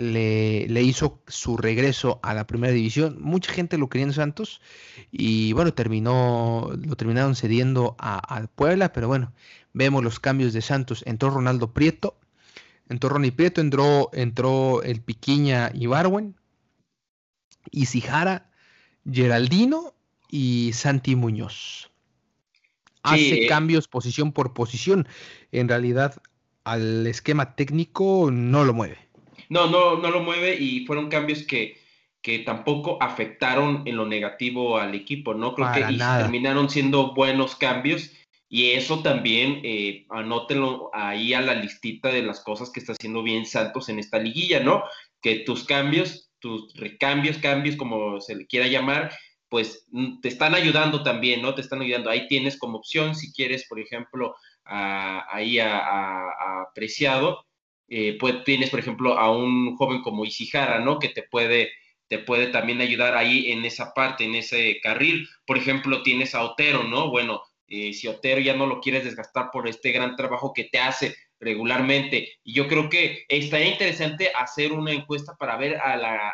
le, 0.00 0.66
le, 0.66 0.82
hizo 0.82 1.22
su 1.26 1.58
regreso 1.58 2.20
a 2.22 2.32
la 2.32 2.46
primera 2.46 2.72
división. 2.72 3.18
Mucha 3.20 3.52
gente 3.52 3.76
lo 3.76 3.90
quería 3.90 4.06
en 4.06 4.14
Santos 4.14 4.62
y 5.12 5.52
bueno, 5.52 5.74
terminó, 5.74 6.70
lo 6.74 6.96
terminaron 6.96 7.36
cediendo 7.36 7.96
a, 7.98 8.46
Puebla, 8.54 8.92
pero 8.92 9.08
bueno, 9.08 9.32
vemos 9.74 10.02
los 10.02 10.18
cambios 10.18 10.54
de 10.54 10.62
Santos. 10.62 11.02
Entró 11.06 11.30
Ronaldo 11.30 11.74
Prieto, 11.74 12.18
entró 12.88 13.10
Ronnie 13.10 13.32
Prieto, 13.32 13.60
entró, 13.60 14.08
entró 14.14 14.82
el 14.82 15.02
Piquiña 15.02 15.70
Ibarwen, 15.74 16.34
Isijara, 17.70 18.50
Geraldino 19.10 19.94
y 20.30 20.70
Santi 20.72 21.14
Muñoz. 21.14 21.90
Hace 23.02 23.44
eh. 23.44 23.46
cambios 23.48 23.86
posición 23.86 24.32
por 24.32 24.54
posición. 24.54 25.06
En 25.52 25.68
realidad, 25.68 26.22
al 26.64 27.06
esquema 27.06 27.54
técnico 27.54 28.30
no 28.30 28.64
lo 28.64 28.72
mueve. 28.72 29.09
No, 29.50 29.66
no, 29.66 29.98
no 29.98 30.10
lo 30.10 30.20
mueve 30.22 30.54
y 30.54 30.86
fueron 30.86 31.10
cambios 31.10 31.42
que, 31.42 31.78
que 32.22 32.38
tampoco 32.38 32.96
afectaron 33.02 33.82
en 33.84 33.96
lo 33.98 34.06
negativo 34.06 34.78
al 34.78 34.94
equipo, 34.94 35.34
¿no? 35.34 35.54
Creo 35.54 35.70
que 35.72 35.98
terminaron 35.98 36.70
siendo 36.70 37.12
buenos 37.12 37.56
cambios 37.56 38.10
y 38.48 38.70
eso 38.70 39.00
también 39.00 39.60
eh, 39.62 40.06
anótenlo 40.10 40.90
ahí 40.92 41.34
a 41.34 41.40
la 41.40 41.54
listita 41.54 42.08
de 42.08 42.22
las 42.22 42.40
cosas 42.40 42.70
que 42.70 42.80
está 42.80 42.92
haciendo 42.92 43.22
bien 43.22 43.46
Santos 43.46 43.88
en 43.88 43.98
esta 43.98 44.18
liguilla, 44.18 44.60
¿no? 44.60 44.82
Que 45.20 45.36
tus 45.40 45.64
cambios, 45.64 46.32
tus 46.40 46.74
recambios, 46.74 47.38
cambios, 47.38 47.76
como 47.76 48.20
se 48.20 48.34
le 48.34 48.46
quiera 48.46 48.66
llamar, 48.66 49.12
pues 49.48 49.86
mm, 49.90 50.20
te 50.20 50.28
están 50.28 50.54
ayudando 50.54 51.02
también, 51.02 51.42
¿no? 51.42 51.54
Te 51.54 51.60
están 51.60 51.82
ayudando. 51.82 52.10
Ahí 52.10 52.26
tienes 52.28 52.58
como 52.58 52.78
opción, 52.78 53.14
si 53.14 53.32
quieres, 53.32 53.66
por 53.68 53.78
ejemplo, 53.78 54.34
ahí 54.64 55.58
a, 55.60 56.66
Preciado, 56.74 57.46
eh, 57.90 58.16
pues 58.20 58.44
tienes, 58.44 58.70
por 58.70 58.78
ejemplo, 58.78 59.18
a 59.18 59.36
un 59.36 59.76
joven 59.76 60.00
como 60.00 60.24
Isijara, 60.24 60.78
¿no? 60.78 61.00
Que 61.00 61.08
te 61.08 61.24
puede, 61.24 61.72
te 62.06 62.20
puede 62.20 62.46
también 62.46 62.80
ayudar 62.80 63.16
ahí 63.16 63.50
en 63.50 63.64
esa 63.64 63.92
parte, 63.92 64.24
en 64.24 64.36
ese 64.36 64.80
carril. 64.80 65.28
Por 65.44 65.58
ejemplo, 65.58 66.02
tienes 66.04 66.36
a 66.36 66.44
Otero, 66.44 66.84
¿no? 66.84 67.10
Bueno, 67.10 67.42
eh, 67.66 67.92
si 67.92 68.06
Otero 68.06 68.40
ya 68.40 68.54
no 68.54 68.66
lo 68.66 68.80
quieres 68.80 69.04
desgastar 69.04 69.50
por 69.52 69.68
este 69.68 69.90
gran 69.90 70.14
trabajo 70.14 70.52
que 70.54 70.64
te 70.64 70.78
hace 70.78 71.16
regularmente. 71.40 72.38
Y 72.44 72.52
yo 72.54 72.68
creo 72.68 72.88
que 72.88 73.24
estaría 73.28 73.72
interesante 73.72 74.30
hacer 74.38 74.72
una 74.72 74.92
encuesta 74.92 75.34
para 75.36 75.56
ver 75.56 75.76
a 75.78 75.96
la, 75.96 76.32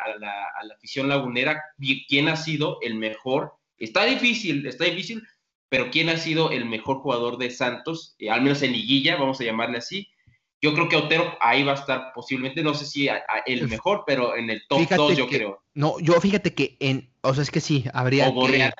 afición 0.75 1.09
lagunera 1.09 1.63
quién 2.07 2.27
ha 2.27 2.35
sido 2.35 2.77
el 2.81 2.95
mejor. 2.95 3.53
Está 3.79 4.05
difícil, 4.05 4.67
está 4.67 4.85
difícil, 4.85 5.23
pero 5.69 5.89
quién 5.89 6.09
ha 6.09 6.17
sido 6.17 6.51
el 6.51 6.65
mejor 6.65 6.97
jugador 6.97 7.37
de 7.37 7.49
Santos, 7.49 8.15
eh, 8.19 8.29
al 8.29 8.43
menos 8.43 8.61
en 8.61 8.73
liguilla, 8.73 9.15
vamos 9.15 9.41
a 9.41 9.43
llamarle 9.43 9.79
así. 9.79 10.07
Yo 10.61 10.73
creo 10.73 10.89
que 10.89 10.95
Otero 10.95 11.37
ahí 11.39 11.63
va 11.63 11.73
a 11.73 11.75
estar 11.75 12.11
posiblemente, 12.13 12.63
no 12.63 12.73
sé 12.73 12.85
si 12.85 13.07
el 13.45 13.67
mejor, 13.67 14.03
pero 14.07 14.35
en 14.35 14.49
el 14.49 14.63
top 14.67 14.87
2 14.89 15.17
yo 15.17 15.27
creo. 15.27 15.61
No, 15.73 15.99
yo 15.99 16.19
fíjate 16.19 16.55
que 16.55 16.77
en, 16.79 17.09
o 17.21 17.33
sea, 17.33 17.43
es 17.43 17.51
que 17.51 17.61
sí, 17.61 17.85
habría 17.93 18.33
que, 18.33 18.71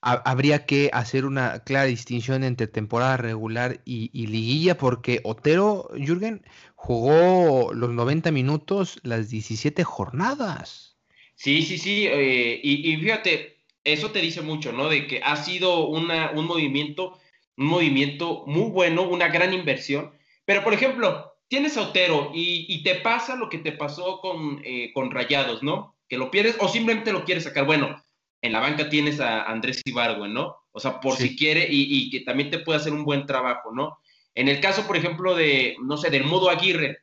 habría 0.00 0.66
que 0.66 0.90
hacer 0.92 1.24
una 1.24 1.64
clara 1.64 1.86
distinción 1.86 2.44
entre 2.44 2.68
temporada 2.68 3.16
regular 3.16 3.80
y, 3.84 4.26
liguilla, 4.26 4.78
porque 4.78 5.20
Otero, 5.24 5.88
Jürgen, 5.96 6.46
jugó 6.76 7.72
los 7.74 7.90
90 7.90 8.30
minutos 8.30 9.00
las 9.02 9.28
17 9.30 9.82
jornadas. 9.82 10.96
Sí, 11.34 11.62
sí, 11.62 11.76
sí, 11.76 12.06
eh, 12.06 12.60
y, 12.62 12.92
y 12.92 12.96
fíjate, 12.98 13.56
eso 13.86 14.10
te 14.10 14.20
dice 14.20 14.42
mucho, 14.42 14.72
¿no? 14.72 14.88
De 14.88 15.06
que 15.06 15.20
ha 15.22 15.36
sido 15.36 15.86
una, 15.86 16.32
un 16.32 16.46
movimiento, 16.46 17.18
un 17.56 17.66
movimiento 17.66 18.44
muy 18.46 18.70
bueno, 18.70 19.02
una 19.02 19.28
gran 19.28 19.52
inversión. 19.52 20.12
Pero, 20.46 20.64
por 20.64 20.72
ejemplo, 20.72 21.34
tienes 21.48 21.76
a 21.76 21.82
Otero 21.82 22.30
y, 22.32 22.82
te 22.82 22.94
pasa 22.96 23.36
lo 23.36 23.50
que 23.50 23.58
te 23.58 23.72
pasó 23.72 24.20
con, 24.20 24.62
eh, 24.64 24.92
con 24.94 25.10
Rayados, 25.10 25.62
¿no? 25.62 25.96
Que 26.08 26.16
lo 26.16 26.30
pierdes 26.30 26.56
o 26.60 26.68
simplemente 26.68 27.12
lo 27.12 27.24
quieres 27.24 27.44
sacar. 27.44 27.66
Bueno, 27.66 28.02
en 28.40 28.52
la 28.52 28.60
banca 28.60 28.88
tienes 28.88 29.20
a 29.20 29.42
Andrés 29.42 29.82
Ibargüen, 29.84 30.32
¿no? 30.32 30.56
O 30.72 30.80
sea, 30.80 31.00
por 31.00 31.16
si 31.16 31.36
quiere 31.36 31.66
y, 31.68 32.10
que 32.10 32.20
también 32.20 32.50
te 32.50 32.60
puede 32.60 32.78
hacer 32.78 32.92
un 32.92 33.04
buen 33.04 33.26
trabajo, 33.26 33.72
¿no? 33.74 33.98
En 34.34 34.48
el 34.48 34.60
caso, 34.60 34.86
por 34.86 34.96
ejemplo, 34.96 35.34
de, 35.34 35.76
no 35.82 35.96
sé, 35.96 36.10
del 36.10 36.24
Mudo 36.24 36.48
Aguirre, 36.48 36.98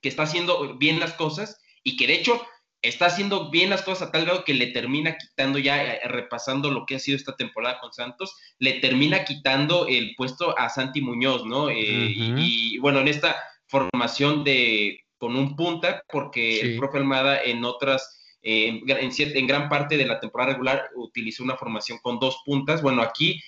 que 0.00 0.08
está 0.08 0.22
haciendo 0.22 0.76
bien 0.76 1.00
las 1.00 1.14
cosas 1.14 1.60
y 1.82 1.96
que 1.96 2.06
de 2.06 2.14
hecho 2.14 2.40
está 2.84 3.06
haciendo 3.06 3.50
bien 3.50 3.70
las 3.70 3.82
cosas 3.82 4.08
a 4.08 4.12
tal 4.12 4.24
grado 4.24 4.44
que 4.44 4.54
le 4.54 4.68
termina 4.68 5.16
quitando 5.16 5.58
ya, 5.58 5.82
eh, 5.82 6.00
repasando 6.04 6.70
lo 6.70 6.86
que 6.86 6.96
ha 6.96 6.98
sido 6.98 7.16
esta 7.16 7.36
temporada 7.36 7.80
con 7.80 7.92
Santos, 7.92 8.36
le 8.58 8.74
termina 8.74 9.24
quitando 9.24 9.86
el 9.88 10.14
puesto 10.16 10.56
a 10.58 10.68
Santi 10.68 11.00
Muñoz, 11.00 11.44
¿no? 11.44 11.70
Eh, 11.70 12.12
y, 12.14 12.78
bueno, 12.78 13.00
en 13.00 13.08
esta 13.08 13.36
formación 13.66 14.44
de 14.44 15.00
con 15.16 15.36
un 15.36 15.56
punta, 15.56 16.02
porque 16.10 16.60
el 16.60 16.76
profe 16.76 16.98
Almada 16.98 17.42
en 17.42 17.64
otras, 17.64 18.20
eh, 18.42 18.82
en, 18.86 19.10
en, 19.18 19.46
gran 19.46 19.70
parte 19.70 19.96
de 19.96 20.04
la 20.04 20.20
temporada 20.20 20.52
regular 20.52 20.90
utilizó 20.96 21.42
una 21.42 21.56
formación 21.56 21.98
con 22.02 22.18
dos 22.18 22.42
puntas, 22.44 22.82
bueno, 22.82 23.00
aquí 23.00 23.40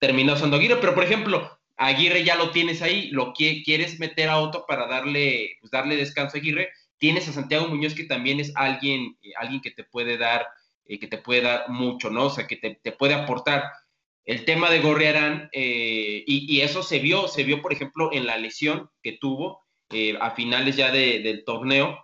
terminó 0.00 0.32
usando 0.32 0.56
Aguirre, 0.56 0.78
pero 0.80 0.94
por 0.96 1.04
ejemplo, 1.04 1.48
Aguirre 1.76 2.24
ya 2.24 2.34
lo 2.34 2.50
tienes 2.50 2.82
ahí, 2.82 3.08
lo 3.10 3.32
que 3.36 3.62
quieres 3.62 4.00
meter 4.00 4.28
a 4.28 4.38
Otto 4.38 4.64
para 4.66 4.88
darle, 4.88 5.58
pues, 5.60 5.70
darle 5.70 5.96
descanso 5.96 6.36
a 6.36 6.40
Aguirre, 6.40 6.70
Tienes 7.02 7.26
a 7.26 7.32
Santiago 7.32 7.66
Muñoz 7.66 7.96
que 7.96 8.04
también 8.04 8.38
es 8.38 8.52
alguien, 8.54 9.18
eh, 9.24 9.32
alguien 9.36 9.60
que 9.60 9.72
te 9.72 9.82
puede 9.82 10.16
dar, 10.16 10.46
eh, 10.84 11.00
que 11.00 11.08
te 11.08 11.18
puede 11.18 11.40
dar 11.40 11.68
mucho, 11.68 12.10
¿no? 12.10 12.26
O 12.26 12.30
sea, 12.30 12.46
que 12.46 12.54
te, 12.54 12.92
puede 12.92 13.14
aportar. 13.14 13.64
El 14.24 14.44
tema 14.44 14.70
de 14.70 14.78
Gorriarán, 14.78 15.48
eh, 15.50 16.22
y, 16.24 16.60
eso 16.60 16.84
se 16.84 17.00
vio, 17.00 17.26
se 17.26 17.42
vio, 17.42 17.60
por 17.60 17.72
ejemplo, 17.72 18.12
en 18.12 18.24
la 18.24 18.38
lesión 18.38 18.88
que 19.02 19.18
tuvo 19.20 19.64
a 20.20 20.30
finales 20.30 20.76
ya 20.76 20.92
del 20.92 21.42
torneo. 21.44 21.98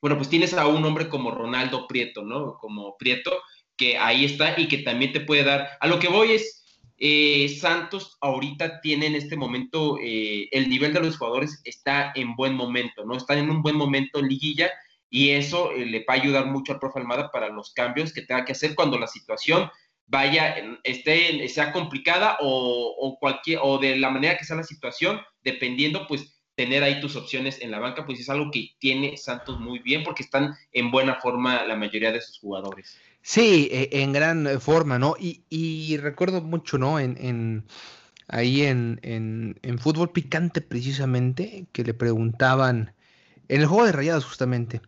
Bueno, 0.00 0.16
pues 0.16 0.28
tienes 0.28 0.54
a 0.54 0.68
un 0.68 0.84
hombre 0.84 1.08
como 1.08 1.32
Ronaldo 1.32 1.88
Prieto, 1.88 2.22
¿no? 2.22 2.56
Como 2.56 2.96
Prieto, 2.98 3.36
que 3.76 3.98
ahí 3.98 4.26
está 4.26 4.54
y 4.60 4.68
que 4.68 4.78
también 4.78 5.12
te 5.12 5.22
puede 5.22 5.42
dar. 5.42 5.70
A 5.80 5.88
lo 5.88 5.98
que 5.98 6.06
voy 6.06 6.34
es, 6.34 6.59
eh, 7.02 7.48
Santos 7.48 8.18
ahorita 8.20 8.82
tiene 8.82 9.06
en 9.06 9.14
este 9.14 9.34
momento, 9.34 9.98
eh, 10.02 10.48
el 10.52 10.68
nivel 10.68 10.92
de 10.92 11.00
los 11.00 11.16
jugadores 11.16 11.62
está 11.64 12.12
en 12.14 12.36
buen 12.36 12.54
momento, 12.54 13.06
¿no? 13.06 13.16
Están 13.16 13.38
en 13.38 13.50
un 13.50 13.62
buen 13.62 13.74
momento 13.74 14.18
en 14.18 14.28
liguilla 14.28 14.70
y 15.08 15.30
eso 15.30 15.72
eh, 15.72 15.86
le 15.86 16.00
va 16.00 16.14
a 16.14 16.20
ayudar 16.20 16.46
mucho 16.46 16.74
al 16.74 16.78
profe 16.78 17.00
Almada 17.00 17.30
para 17.30 17.48
los 17.48 17.72
cambios 17.72 18.12
que 18.12 18.20
tenga 18.20 18.44
que 18.44 18.52
hacer 18.52 18.74
cuando 18.74 18.98
la 18.98 19.06
situación 19.06 19.70
vaya, 20.06 20.56
esté, 20.84 21.48
sea 21.48 21.72
complicada 21.72 22.36
o, 22.40 22.94
o, 23.00 23.18
cualquier, 23.18 23.60
o 23.62 23.78
de 23.78 23.96
la 23.96 24.10
manera 24.10 24.36
que 24.36 24.44
sea 24.44 24.56
la 24.56 24.62
situación, 24.64 25.20
dependiendo, 25.40 26.06
pues, 26.06 26.39
tener 26.60 26.82
ahí 26.82 27.00
tus 27.00 27.16
opciones 27.16 27.62
en 27.62 27.70
la 27.70 27.78
banca, 27.78 28.04
pues 28.04 28.20
es 28.20 28.28
algo 28.28 28.50
que 28.50 28.74
tiene 28.78 29.16
Santos 29.16 29.58
muy 29.58 29.78
bien 29.78 30.04
porque 30.04 30.22
están 30.22 30.58
en 30.74 30.90
buena 30.90 31.14
forma 31.14 31.64
la 31.64 31.74
mayoría 31.74 32.12
de 32.12 32.20
sus 32.20 32.38
jugadores. 32.38 32.98
Sí, 33.22 33.70
e, 33.72 33.88
en 34.02 34.12
gran 34.12 34.60
forma, 34.60 34.98
¿no? 34.98 35.16
Y, 35.18 35.96
recuerdo 35.96 36.42
mucho, 36.42 36.76
¿no? 36.76 37.00
En, 37.00 37.64
ahí 38.28 38.60
en, 38.60 39.00
en, 39.02 39.78
fútbol 39.78 40.12
picante 40.12 40.60
precisamente, 40.60 41.64
que 41.72 41.82
le 41.82 41.94
preguntaban, 41.94 42.92
en 43.48 43.62
el 43.62 43.66
juego 43.66 43.86
de 43.86 43.92
rayadas 43.92 44.26
justamente, 44.26 44.82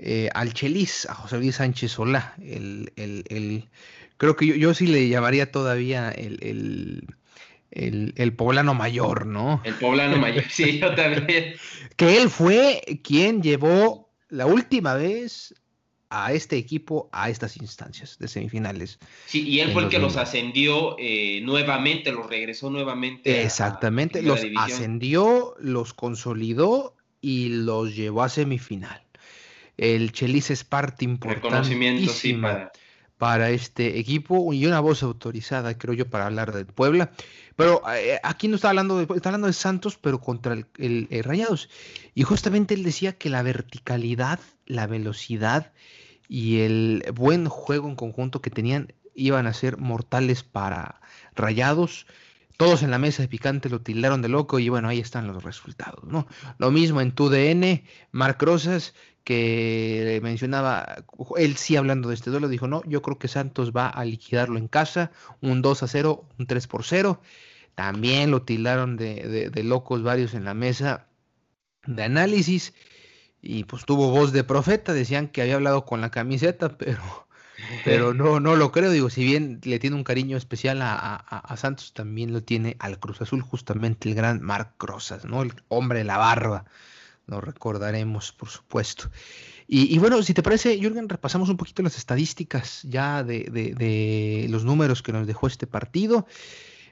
eh, 0.00 0.30
al 0.34 0.52
Chelis, 0.52 1.06
a 1.08 1.14
José 1.14 1.38
Luis 1.38 1.54
Sánchez 1.54 1.92
Solá, 1.92 2.34
el, 2.42 2.92
el, 2.96 3.68
creo 4.16 4.34
que 4.34 4.46
yo, 4.46 4.56
yo, 4.56 4.74
sí 4.74 4.88
le 4.88 5.08
llamaría 5.08 5.52
todavía 5.52 6.10
el, 6.10 6.40
el, 6.42 7.06
poblano 8.36 8.74
mayor, 8.74 9.26
¿no? 9.26 9.60
El 9.64 9.74
poblano 9.74 10.16
mayor, 10.16 10.44
sí, 10.48 10.78
yo 10.78 10.94
también. 10.96 11.54
que 11.96 12.20
él 12.20 12.30
fue 12.30 12.82
quien 13.02 13.42
llevó 13.42 14.12
la 14.28 14.46
última 14.46 14.94
vez 14.94 15.54
a 16.10 16.32
este 16.32 16.56
equipo 16.56 17.08
a 17.12 17.28
estas 17.28 17.56
instancias 17.56 18.18
de 18.18 18.28
semifinales. 18.28 18.98
Sí, 19.26 19.48
y 19.48 19.60
él 19.60 19.72
fue 19.72 19.84
el 19.84 19.88
que 19.88 19.98
los 19.98 20.16
ascendió 20.16 20.96
eh, 20.98 21.40
nuevamente, 21.42 22.12
los 22.12 22.28
regresó 22.28 22.70
nuevamente. 22.70 23.42
Exactamente, 23.42 24.22
los 24.22 24.40
ascendió, 24.56 25.54
los 25.58 25.92
consolidó 25.92 26.94
y 27.20 27.48
los 27.48 27.96
llevó 27.96 28.22
a 28.22 28.28
semifinal. 28.28 29.02
El 29.76 30.12
Chelis 30.12 30.50
es 30.50 30.62
parte 30.62 31.04
importante 31.04 32.08
sí, 32.08 32.34
para... 32.34 32.70
para... 33.24 33.50
este 33.50 33.98
equipo 33.98 34.52
y 34.52 34.66
una 34.66 34.80
voz 34.80 35.02
autorizada, 35.02 35.78
creo 35.78 35.94
yo, 35.94 36.08
para 36.10 36.26
hablar 36.26 36.52
del 36.52 36.66
Puebla. 36.66 37.10
Pero 37.56 37.82
eh, 37.94 38.20
aquí 38.22 38.48
no 38.48 38.56
está 38.56 38.68
hablando 38.68 38.98
de, 38.98 39.14
está 39.14 39.30
hablando 39.30 39.46
de 39.46 39.52
Santos, 39.54 39.96
pero 39.98 40.20
contra 40.20 40.52
el, 40.52 40.66
el 40.76 41.24
Rayados. 41.24 41.70
Y 42.14 42.22
justamente 42.24 42.74
él 42.74 42.82
decía 42.82 43.16
que 43.16 43.30
la 43.30 43.42
verticalidad, 43.42 44.40
la 44.66 44.86
velocidad 44.86 45.72
y 46.28 46.60
el 46.60 47.04
buen 47.14 47.48
juego 47.48 47.88
en 47.88 47.96
conjunto 47.96 48.40
que 48.42 48.50
tenían 48.50 48.92
iban 49.14 49.46
a 49.46 49.54
ser 49.54 49.78
mortales 49.78 50.42
para 50.42 51.00
Rayados. 51.34 52.06
Todos 52.56 52.82
en 52.82 52.90
la 52.90 52.98
mesa 52.98 53.22
de 53.22 53.28
picante 53.28 53.68
lo 53.68 53.80
tildaron 53.80 54.22
de 54.22 54.28
loco 54.28 54.58
y 54.58 54.68
bueno, 54.68 54.88
ahí 54.88 55.00
están 55.00 55.26
los 55.26 55.42
resultados, 55.42 56.04
¿no? 56.04 56.26
Lo 56.58 56.70
mismo 56.70 57.00
en 57.00 57.12
tu 57.12 57.28
DN, 57.28 57.84
Marc 58.12 58.40
Rosas, 58.42 58.94
que 59.24 60.20
mencionaba, 60.22 61.04
él 61.36 61.56
sí 61.56 61.76
hablando 61.76 62.08
de 62.10 62.14
este 62.14 62.30
duelo, 62.30 62.48
dijo, 62.48 62.68
no, 62.68 62.82
yo 62.84 63.02
creo 63.02 63.18
que 63.18 63.28
Santos 63.28 63.72
va 63.72 63.88
a 63.88 64.04
liquidarlo 64.04 64.58
en 64.58 64.68
casa, 64.68 65.10
un 65.40 65.62
2 65.62 65.82
a 65.82 65.88
0, 65.88 66.28
un 66.38 66.46
3 66.46 66.66
por 66.66 66.84
0. 66.84 67.20
También 67.74 68.30
lo 68.30 68.42
tildaron 68.42 68.96
de, 68.96 69.50
de 69.50 69.64
locos 69.64 70.02
varios 70.02 70.34
en 70.34 70.44
la 70.44 70.54
mesa 70.54 71.08
de 71.86 72.02
análisis. 72.04 72.74
y 73.42 73.64
pues 73.64 73.84
tuvo 73.84 74.10
voz 74.10 74.32
de 74.32 74.44
profeta, 74.44 74.92
decían 74.94 75.28
que 75.28 75.42
había 75.42 75.56
hablado 75.56 75.84
con 75.84 76.00
la 76.00 76.10
camiseta, 76.10 76.68
pero, 76.78 77.23
pero 77.84 78.14
no, 78.14 78.40
no 78.40 78.56
lo 78.56 78.72
creo, 78.72 78.90
digo, 78.90 79.10
si 79.10 79.24
bien 79.24 79.60
le 79.64 79.78
tiene 79.78 79.96
un 79.96 80.04
cariño 80.04 80.36
especial 80.36 80.80
a, 80.82 81.54
Santos, 81.56 81.92
también 81.94 82.32
lo 82.32 82.42
tiene 82.42 82.76
al 82.78 82.98
Cruz 82.98 83.20
Azul, 83.20 83.42
justamente 83.42 84.08
el 84.08 84.14
gran 84.14 84.42
Marc 84.42 84.82
Rosas, 84.82 85.24
¿no? 85.24 85.42
El 85.42 85.52
hombre 85.68 85.98
de 85.98 86.04
la 86.04 86.18
barba, 86.18 86.64
lo 87.26 87.40
recordaremos, 87.40 88.32
por 88.32 88.48
supuesto. 88.48 89.10
Y, 89.66 89.98
bueno, 89.98 90.22
si 90.22 90.34
te 90.34 90.42
parece, 90.42 90.78
Jürgen, 90.78 91.08
repasamos 91.08 91.48
un 91.48 91.56
poquito 91.56 91.82
las 91.82 91.96
estadísticas 91.96 92.82
ya 92.82 93.24
de, 93.24 93.44
de 93.44 94.46
los 94.50 94.64
números 94.64 95.02
que 95.02 95.12
nos 95.12 95.26
dejó 95.26 95.46
este 95.46 95.66
partido. 95.66 96.26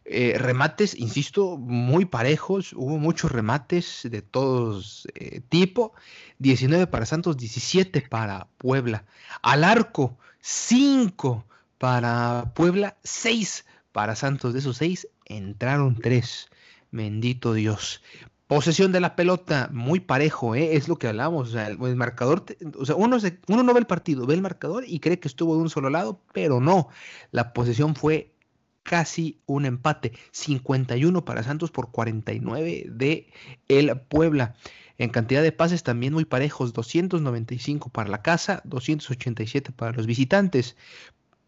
Eh, 0.05 0.35
remates, 0.37 0.99
insisto, 0.99 1.57
muy 1.57 2.07
parejos, 2.07 2.73
hubo 2.73 2.99
muchos 2.99 3.31
remates 3.31 4.01
de 4.03 4.21
todos 4.21 5.07
eh, 5.15 5.41
tipo, 5.49 5.95
19 6.39 6.89
para 6.89 7.07
Santos, 7.07 7.37
17 7.37 8.03
para 8.11 8.49
Puebla, 8.59 9.05
al 9.43 9.63
arco, 9.63 10.19
5 10.42 11.46
para 11.78 12.52
Puebla, 12.55 12.98
6 13.05 13.64
para 13.92 14.16
Santos, 14.16 14.52
de 14.52 14.59
esos 14.59 14.76
6 14.76 15.09
entraron 15.24 15.96
3, 15.96 16.48
bendito 16.90 17.55
Dios. 17.55 18.02
Posesión 18.48 18.92
de 18.92 19.00
la 19.00 19.16
pelota, 19.16 19.70
muy 19.72 20.00
parejo, 20.00 20.55
¿eh? 20.55 20.76
es 20.76 20.88
lo 20.88 20.96
que 20.98 21.09
hablamos. 21.09 21.55
El, 21.55 21.78
marcador, 21.96 22.44
o 22.78 22.85
sea, 22.85 22.96
uno, 22.96 23.16
uno 23.48 23.62
no 23.62 23.72
ve 23.72 23.81
el 23.81 23.87
partido, 23.87 24.26
ve 24.26 24.35
el 24.35 24.42
marcador 24.42 24.85
y 24.87 25.00
cree 25.00 25.18
que 25.18 25.28
estuvo 25.28 25.57
de 25.57 25.62
un 25.62 25.70
solo 25.70 25.88
lado, 25.88 26.20
pero 26.35 26.61
no. 26.61 26.88
La 27.31 27.55
posesión 27.55 27.94
fue 27.94 28.35
casi 28.83 29.40
un 29.46 29.64
empate. 29.64 30.12
51 30.33 31.24
para 31.24 31.42
Santos 31.42 31.70
por 31.70 31.92
49 31.92 32.87
de 32.90 33.33
el 33.68 33.98
Puebla. 34.00 34.55
En 34.98 35.11
cantidad 35.11 35.42
de 35.42 35.52
pases 35.52 35.83
también 35.83 36.12
muy 36.12 36.24
parejos, 36.24 36.72
295 36.72 37.90
para 37.90 38.11
la 38.11 38.22
casa, 38.22 38.62
287 38.64 39.72
para 39.72 39.92
los 39.92 40.07
visitantes. 40.07 40.76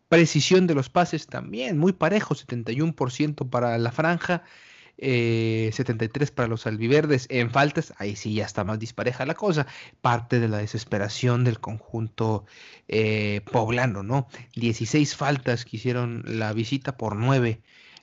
Precisión 0.09 0.67
de 0.67 0.75
los 0.75 0.91
pases 0.91 1.27
también 1.27 1.79
muy 1.79 1.93
parejos, 1.93 2.47
71% 2.47 3.49
para 3.49 3.79
la 3.79 3.93
franja, 3.93 4.45
73 4.99 6.29
eh, 6.29 6.33
para 6.33 6.49
los 6.49 6.67
albiverdes. 6.67 7.27
En 7.31 7.51
faltas, 7.51 7.95
ahí 7.99 8.17
sí 8.17 8.35
ya 8.35 8.45
está 8.45 8.65
más 8.65 8.79
dispareja 8.79 9.27
la 9.27 9.35
cosa. 9.35 9.67
Parte 10.01 10.41
de 10.41 10.49
la 10.49 10.59
desesperación 10.59 11.45
del 11.45 11.61
conjunto 11.61 12.47
eh, 12.89 13.41
poblano, 13.51 14.03
¿no? 14.03 14.29
16 14.57 15.17
faltas 15.17 15.65
que 15.65 15.77
hicieron 15.77 16.23
la 16.27 16.53
visita 16.53 16.97
por 16.97 17.17
9 17.17 17.61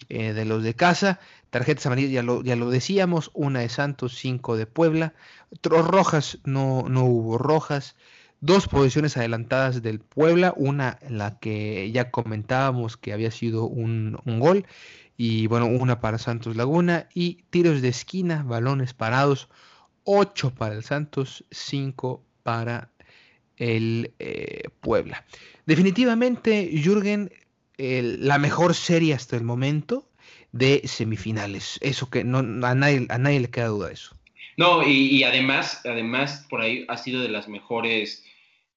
eh, 0.10 0.34
de 0.34 0.46
los 0.46 0.64
de 0.64 0.74
casa. 0.74 1.20
Tarjetas 1.50 1.86
amarillas, 1.86 2.12
ya 2.12 2.24
lo, 2.24 2.44
ya 2.44 2.56
lo 2.56 2.70
decíamos, 2.70 3.32
una 3.34 3.60
de 3.60 3.70
Santos, 3.70 4.16
5 4.18 4.58
de 4.58 4.66
Puebla. 4.66 5.14
Otros 5.52 5.86
rojas, 5.88 6.40
no, 6.44 6.86
no 6.88 7.06
hubo 7.06 7.38
rojas. 7.38 7.96
Dos 8.40 8.68
posiciones 8.68 9.18
adelantadas 9.18 9.84
del 9.84 10.00
Puebla, 10.00 10.54
una 10.56 10.98
en 11.02 11.18
la 11.18 11.38
que 11.40 11.92
ya 11.92 12.10
comentábamos 12.10 12.98
que 12.98 13.14
había 13.14 13.30
sido 13.30 13.66
un, 13.66 14.18
un 14.26 14.40
gol 14.40 14.66
y 15.24 15.46
bueno, 15.46 15.68
una 15.68 16.02
para 16.02 16.18
Santos 16.18 16.56
Laguna 16.56 17.08
y 17.14 17.44
tiros 17.52 17.84
de 17.84 17.90
esquina, 17.90 18.42
balones 18.42 18.96
parados, 18.96 19.50
8 20.04 20.56
para 20.56 20.74
el 20.74 20.84
Santos, 20.84 21.46
5 21.52 22.24
para 22.42 22.90
el 23.58 24.14
eh, 24.18 24.64
Puebla. 24.80 25.24
Definitivamente, 25.68 26.72
Jürgen, 26.74 27.32
la 27.82 28.38
mejor 28.38 28.76
serie 28.76 29.14
hasta 29.14 29.36
el 29.36 29.44
momento 29.44 30.08
de 30.52 30.82
semifinales. 30.86 31.80
Eso 31.82 32.10
que 32.10 32.24
no, 32.24 32.40
a, 32.40 32.76
nadie, 32.76 33.08
a 33.10 33.18
nadie 33.18 33.40
le 33.40 33.50
queda 33.50 33.68
duda 33.68 33.88
de 33.88 33.94
eso. 33.94 34.16
No, 34.58 34.88
y, 34.88 35.24
además, 35.24 35.82
además, 35.86 36.46
por 36.50 36.62
ahí 36.62 36.86
ha 36.88 36.98
sido 36.98 37.22
de 37.22 37.30
las 37.30 37.48
mejores, 37.48 38.26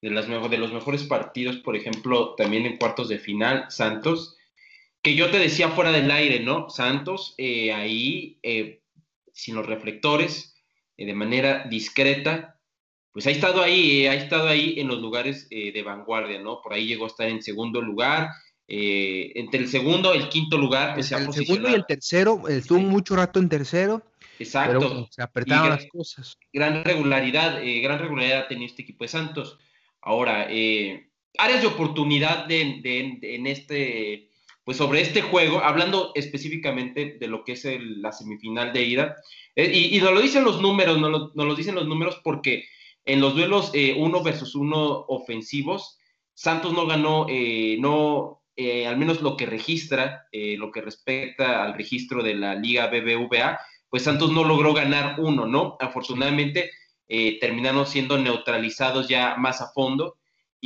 de, 0.01 0.11
las, 0.11 0.29
de 0.29 0.59
los 0.59 0.73
mejores 0.73 1.03
partidos, 1.03 1.57
por 1.57 1.77
ejemplo, 1.77 2.35
también 2.37 2.65
en 2.65 2.79
cuartos 2.79 3.09
de 3.09 3.19
final, 3.19 3.67
Santos 3.71 4.39
que 5.05 5.15
yo 5.15 5.31
te 5.31 5.39
decía 5.39 5.69
fuera 5.69 5.93
del 5.93 6.11
aire, 6.11 6.41
¿no? 6.41 6.71
Santos 6.71 7.35
eh, 7.37 7.75
ahí, 7.75 8.39
eh, 8.43 8.81
sin 9.35 9.55
los 9.55 9.67
reflectores, 9.67 10.57
eh, 10.97 11.05
de 11.05 11.13
manera 11.13 11.67
discreta, 11.69 12.59
pues 13.13 13.27
ha 13.27 13.31
estado 13.31 13.63
ahí, 13.63 14.07
ha 14.07 14.15
estado 14.15 14.49
ahí 14.49 14.81
en 14.81 14.89
los 14.89 15.01
lugares 15.01 15.49
de 15.51 15.83
vanguardia, 15.85 16.41
¿no? 16.41 16.61
Por 16.63 16.73
ahí 16.73 16.87
llegó 16.87 17.05
a 17.05 17.09
estar 17.09 17.29
en 17.29 17.43
segundo 17.43 17.81
lugar, 17.83 18.31
entre 18.67 19.61
el 19.61 19.69
segundo 19.69 20.15
y 20.15 20.19
el 20.19 20.29
quinto 20.29 20.59
lugar, 20.59 20.95
pues, 20.95 21.13
el 21.13 21.33
segundo 21.33 21.71
y 21.71 21.75
el 21.75 21.87
tercero, 21.87 22.49
estuvo 22.49 22.79
mucho 22.81 23.17
rato 23.17 23.39
en 23.39 23.49
tercero. 23.49 24.03
Exacto. 24.39 25.07
se 25.11 25.23
apretaron 25.23 25.71
las 25.71 25.87
cosas. 25.87 26.37
Gran 26.53 26.85
regularidad, 26.85 27.61
gran 27.83 27.99
regularidad 27.99 28.49
tenía 28.49 28.67
este 28.67 28.83
equipo 28.83 29.05
de 29.05 29.09
Santos. 29.09 29.59
Ahora, 30.01 30.45
áreas 30.45 31.61
de 31.61 31.67
oportunidad 31.67 32.51
en 32.51 33.47
este 33.47 34.29
pues 34.65 34.79
sobre 34.79 35.03
este 35.03 35.21
juego, 35.21 35.63
hablando 35.63 36.13
específicamente 36.15 37.19
de 37.21 37.29
lo 37.29 37.45
que 37.45 37.53
es 37.53 37.67
la 37.81 38.13
semifinal 38.13 38.73
de 38.73 38.83
ida, 38.83 39.17
eh, 39.55 39.71
y, 39.73 40.01
nos 40.01 40.13
lo 40.13 40.21
dicen 40.21 40.45
los 40.45 40.61
números, 40.61 40.99
nos 40.99 41.33
lo, 41.35 41.55
dicen 41.55 41.75
los 41.75 41.87
números 41.87 42.21
porque 42.25 42.65
en 43.05 43.21
los 43.21 43.35
duelos 43.35 43.71
eh, 43.75 43.95
uno 43.97 44.23
versus 44.23 44.55
uno 44.55 45.05
ofensivos, 45.09 45.99
Santos 46.33 46.73
no 46.73 46.87
ganó, 46.87 47.27
eh, 48.57 48.87
al 48.87 48.97
menos 48.97 49.21
lo 49.21 49.37
que 49.37 49.47
registra, 49.47 50.27
lo 50.33 50.71
que 50.71 50.81
respecta 50.81 51.65
al 51.65 51.75
registro 51.75 52.23
de 52.23 52.35
la 52.35 52.55
Liga 52.55 52.87
BBVA, 52.87 53.59
pues 53.89 54.05
Santos 54.05 54.33
no 54.33 54.45
logró 54.45 54.73
ganar 54.75 55.19
uno, 55.19 55.47
¿no? 55.47 55.77
Afortunadamente 55.81 56.71
terminaron 57.41 57.87
siendo 57.87 58.19
neutralizados 58.19 59.09
ya 59.09 59.37
más 59.37 59.61
a 59.61 59.69
fondo 59.73 60.17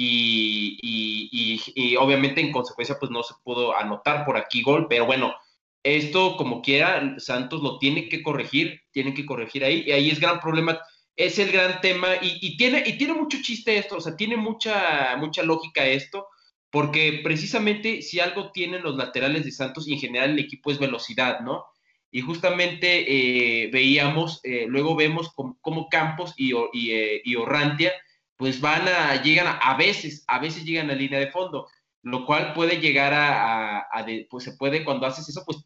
y, 0.00 1.96
obviamente 1.98 2.40
en 2.40 2.52
consecuencia 2.52 2.96
pues 2.98 3.10
no 3.10 3.22
se 3.22 3.34
pudo 3.42 3.76
anotar 3.76 4.24
por 4.24 4.36
aquí 4.36 4.62
gol, 4.62 4.86
pero 4.88 5.06
bueno, 5.06 5.34
esto 5.82 6.36
como 6.36 6.62
quiera, 6.62 7.18
Santos 7.18 7.62
lo 7.62 7.78
tiene 7.78 8.08
que 8.08 8.22
corregir, 8.22 8.80
tiene 8.92 9.14
que 9.14 9.26
corregir 9.26 9.64
ahí, 9.64 9.84
y 9.86 9.92
ahí 9.92 10.10
es 10.10 10.20
gran 10.20 10.40
problema, 10.40 10.78
es 11.16 11.38
el 11.38 11.50
gran 11.50 11.80
tema, 11.80 12.08
y, 12.20 12.56
tiene, 12.56 12.84
y 12.86 12.96
tiene 12.96 13.14
mucho 13.14 13.38
chiste 13.42 13.76
esto, 13.76 13.96
o 13.96 14.00
sea, 14.00 14.16
tiene 14.16 14.36
mucha, 14.36 15.16
mucha 15.16 15.42
lógica 15.42 15.84
esto, 15.84 16.28
porque 16.70 17.20
precisamente 17.22 18.02
si 18.02 18.20
algo 18.20 18.52
tienen 18.52 18.82
los 18.82 18.96
laterales 18.96 19.44
de 19.44 19.52
Santos 19.52 19.88
y 19.88 19.94
en 19.94 20.00
general 20.00 20.30
el 20.30 20.38
equipo 20.38 20.70
es 20.70 20.78
velocidad, 20.78 21.40
¿no? 21.40 21.64
Y 22.10 22.20
justamente 22.22 23.04
eh, 23.06 23.68
veíamos, 23.70 24.40
eh, 24.42 24.66
luego 24.66 24.96
vemos 24.96 25.30
como, 25.34 25.88
Campos 25.90 26.34
eh, 26.38 27.20
y 27.24 27.34
Orrantia, 27.36 27.92
pues 28.36 28.60
van 28.60 28.88
a, 28.88 29.22
llegan 29.22 29.58
a, 29.60 29.76
veces, 29.76 30.24
a 30.26 30.38
veces 30.38 30.64
llegan 30.64 30.90
a 30.90 30.94
línea 30.94 31.18
de 31.18 31.30
fondo, 31.30 31.68
lo 32.02 32.24
cual 32.24 32.54
puede 32.54 32.80
llegar 32.80 33.12
a, 33.14 33.86
pues 34.30 34.44
se 34.44 34.52
puede, 34.52 34.84
cuando 34.84 35.06
haces 35.06 35.28
eso, 35.28 35.42
pues, 35.44 35.58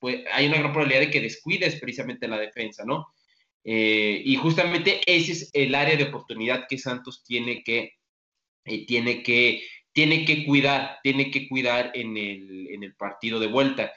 pues, 0.00 0.24
hay 0.32 0.46
una 0.46 0.58
gran 0.58 0.72
probabilidad 0.72 1.00
de 1.00 1.10
que 1.10 1.20
descuides 1.20 1.80
precisamente 1.80 2.28
la 2.28 2.38
defensa, 2.38 2.84
¿no? 2.84 3.06
Y 3.64 4.34
justamente 4.36 5.00
ese 5.06 5.32
es 5.32 5.50
el 5.52 5.74
área 5.74 5.96
de 5.96 6.04
oportunidad 6.04 6.66
que 6.68 6.78
Santos 6.78 7.22
tiene 7.24 7.62
que, 7.62 7.92
tiene 8.86 9.22
que, 9.22 9.62
tiene 9.92 10.24
que 10.24 10.44
cuidar, 10.46 10.98
tiene 11.02 11.30
que 11.30 11.48
cuidar 11.48 11.92
en 11.94 12.16
el, 12.16 12.68
en 12.70 12.82
el 12.82 12.94
partido 12.94 13.38
de 13.40 13.46
vuelta. 13.46 13.92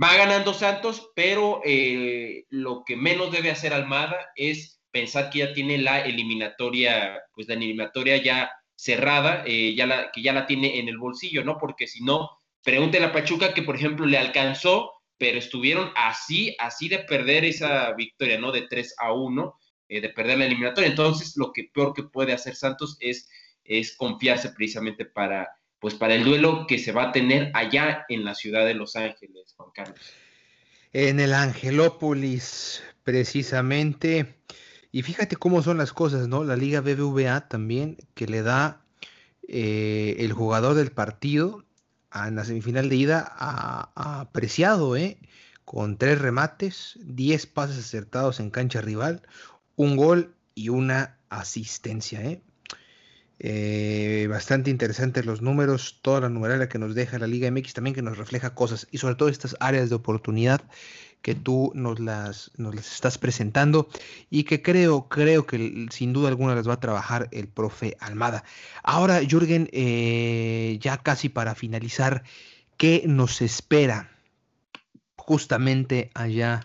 Va 0.00 0.16
ganando 0.16 0.54
Santos, 0.54 1.10
pero 1.14 1.60
eh, 1.64 2.44
lo 2.50 2.84
que 2.84 2.96
menos 2.96 3.32
debe 3.32 3.50
hacer 3.50 3.72
Almada 3.72 4.16
es 4.36 4.80
pensar 4.90 5.30
que 5.30 5.40
ya 5.40 5.52
tiene 5.52 5.78
la 5.78 6.00
eliminatoria, 6.00 7.20
pues 7.34 7.48
la 7.48 7.54
eliminatoria 7.54 8.16
ya 8.16 8.50
cerrada, 8.76 9.42
eh, 9.44 9.74
ya 9.76 9.86
la, 9.86 10.12
que 10.12 10.22
ya 10.22 10.32
la 10.32 10.46
tiene 10.46 10.78
en 10.78 10.88
el 10.88 10.98
bolsillo, 10.98 11.44
¿no? 11.44 11.58
Porque 11.58 11.88
si 11.88 12.04
no, 12.04 12.30
pregúntele 12.62 13.06
a 13.06 13.12
Pachuca 13.12 13.52
que, 13.52 13.62
por 13.62 13.74
ejemplo, 13.74 14.06
le 14.06 14.18
alcanzó, 14.18 14.92
pero 15.18 15.38
estuvieron 15.38 15.90
así, 15.96 16.54
así 16.60 16.88
de 16.88 17.00
perder 17.00 17.44
esa 17.44 17.92
victoria, 17.94 18.38
¿no? 18.38 18.52
De 18.52 18.62
3 18.68 18.94
a 18.98 19.12
1, 19.12 19.58
eh, 19.88 20.00
de 20.00 20.08
perder 20.10 20.38
la 20.38 20.46
eliminatoria. 20.46 20.88
Entonces, 20.88 21.36
lo 21.36 21.52
que 21.52 21.64
peor 21.74 21.92
que 21.92 22.04
puede 22.04 22.32
hacer 22.32 22.54
Santos 22.54 22.96
es, 23.00 23.28
es 23.68 23.96
confiarse 23.96 24.48
precisamente 24.50 25.04
para, 25.04 25.48
pues, 25.78 25.94
para 25.94 26.14
el 26.14 26.24
duelo 26.24 26.66
que 26.66 26.78
se 26.78 26.92
va 26.92 27.10
a 27.10 27.12
tener 27.12 27.52
allá 27.54 28.04
en 28.08 28.24
la 28.24 28.34
ciudad 28.34 28.66
de 28.66 28.74
Los 28.74 28.96
Ángeles, 28.96 29.54
Juan 29.56 29.70
Carlos. 29.74 30.00
En 30.92 31.20
el 31.20 31.34
Angelópolis, 31.34 32.82
precisamente. 33.04 34.34
Y 34.90 35.02
fíjate 35.02 35.36
cómo 35.36 35.62
son 35.62 35.78
las 35.78 35.92
cosas, 35.92 36.28
¿no? 36.28 36.44
La 36.44 36.56
Liga 36.56 36.80
BBVA 36.80 37.48
también, 37.48 37.98
que 38.14 38.26
le 38.26 38.42
da 38.42 38.82
eh, 39.46 40.16
el 40.18 40.32
jugador 40.32 40.74
del 40.74 40.90
partido 40.90 41.64
en 42.14 42.36
la 42.36 42.44
semifinal 42.44 42.88
de 42.88 42.96
ida 42.96 43.32
a, 43.36 44.20
apreciado, 44.20 44.96
¿eh? 44.96 45.18
Con 45.64 45.98
tres 45.98 46.18
remates, 46.18 46.98
diez 47.02 47.46
pases 47.46 47.78
acertados 47.78 48.40
en 48.40 48.50
cancha 48.50 48.80
rival, 48.80 49.22
un 49.76 49.96
gol 49.96 50.34
y 50.54 50.70
una 50.70 51.18
asistencia, 51.28 52.22
¿eh? 52.22 52.42
Eh, 53.40 54.26
bastante 54.28 54.70
interesantes 54.70 55.24
los 55.24 55.42
números, 55.42 56.00
toda 56.02 56.20
la 56.20 56.28
numeralia 56.28 56.68
que 56.68 56.78
nos 56.78 56.94
deja 56.94 57.18
la 57.18 57.28
Liga 57.28 57.50
MX 57.50 57.74
también 57.74 57.94
que 57.94 58.02
nos 58.02 58.18
refleja 58.18 58.54
cosas 58.54 58.88
y 58.90 58.98
sobre 58.98 59.14
todo 59.14 59.28
estas 59.28 59.56
áreas 59.60 59.90
de 59.90 59.94
oportunidad 59.94 60.60
que 61.22 61.34
tú 61.34 61.72
nos 61.74 62.00
las, 62.00 62.50
nos 62.56 62.74
las 62.74 62.92
estás 62.92 63.18
presentando 63.18 63.88
y 64.30 64.44
que 64.44 64.62
creo, 64.62 65.08
creo 65.08 65.46
que 65.46 65.86
sin 65.90 66.12
duda 66.12 66.28
alguna 66.28 66.54
las 66.54 66.68
va 66.68 66.74
a 66.74 66.80
trabajar 66.80 67.28
el 67.32 67.48
profe 67.48 67.96
Almada. 68.00 68.44
Ahora, 68.82 69.20
Jürgen, 69.20 69.68
eh, 69.72 70.78
ya 70.80 70.98
casi 70.98 71.28
para 71.28 71.54
finalizar, 71.54 72.24
¿qué 72.76 73.04
nos 73.06 73.40
espera 73.42 74.10
justamente 75.16 76.10
allá 76.14 76.62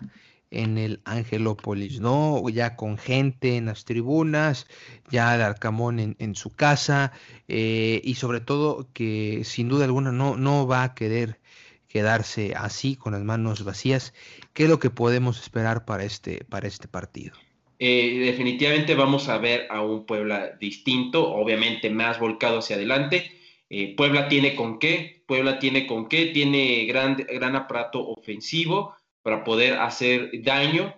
en 0.54 0.78
el 0.78 1.00
Angelópolis, 1.04 2.00
¿no? 2.00 2.48
Ya 2.48 2.76
con 2.76 2.96
gente 2.96 3.56
en 3.56 3.66
las 3.66 3.84
tribunas, 3.84 4.66
ya 5.10 5.34
el 5.34 5.42
Arcamón 5.42 6.16
en, 6.18 6.34
su 6.34 6.50
casa, 6.50 7.12
eh, 7.48 8.00
y 8.04 8.14
sobre 8.14 8.40
todo 8.40 8.88
que 8.92 9.42
sin 9.44 9.68
duda 9.68 9.84
alguna 9.84 10.12
no, 10.12 10.36
no 10.36 10.66
va 10.66 10.84
a 10.84 10.94
querer 10.94 11.40
quedarse 11.88 12.54
así 12.56 12.96
con 12.96 13.12
las 13.12 13.22
manos 13.22 13.64
vacías. 13.64 14.14
¿Qué 14.52 14.64
es 14.64 14.68
lo 14.68 14.78
que 14.78 14.90
podemos 14.90 15.40
esperar 15.40 15.84
para 15.84 16.04
este, 16.04 16.44
para 16.44 16.66
este 16.66 16.88
partido? 16.88 17.34
Eh, 17.78 18.18
definitivamente 18.20 18.94
vamos 18.94 19.28
a 19.28 19.38
ver 19.38 19.66
a 19.70 19.82
un 19.82 20.06
Puebla 20.06 20.56
distinto, 20.60 21.32
obviamente 21.32 21.90
más 21.90 22.18
volcado 22.18 22.58
hacia 22.58 22.76
adelante. 22.76 23.32
Eh, 23.68 23.94
Puebla 23.96 24.28
tiene 24.28 24.54
con 24.54 24.78
qué, 24.78 25.22
Puebla 25.26 25.58
tiene 25.58 25.86
con 25.86 26.08
qué, 26.08 26.26
tiene 26.26 26.84
gran, 26.86 27.16
gran 27.16 27.56
aparato 27.56 28.06
ofensivo, 28.08 28.94
para 29.24 29.42
poder 29.42 29.78
hacer 29.78 30.30
daño. 30.42 30.94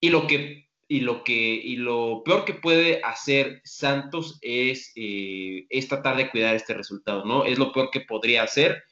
Y 0.00 0.10
lo 0.10 0.26
que, 0.26 0.68
y 0.88 1.00
lo 1.00 1.24
que, 1.24 1.34
y 1.34 1.76
lo 1.76 2.22
peor 2.24 2.44
que 2.44 2.54
puede 2.54 3.02
hacer 3.02 3.60
Santos 3.64 4.38
es, 4.40 4.92
eh, 4.94 5.66
es 5.68 5.88
tratar 5.88 6.16
de 6.16 6.30
cuidar 6.30 6.54
este 6.54 6.74
resultado, 6.74 7.24
¿no? 7.24 7.44
Es 7.44 7.58
lo 7.58 7.72
peor 7.72 7.90
que 7.90 8.02
podría 8.02 8.44
hacer. 8.44 8.84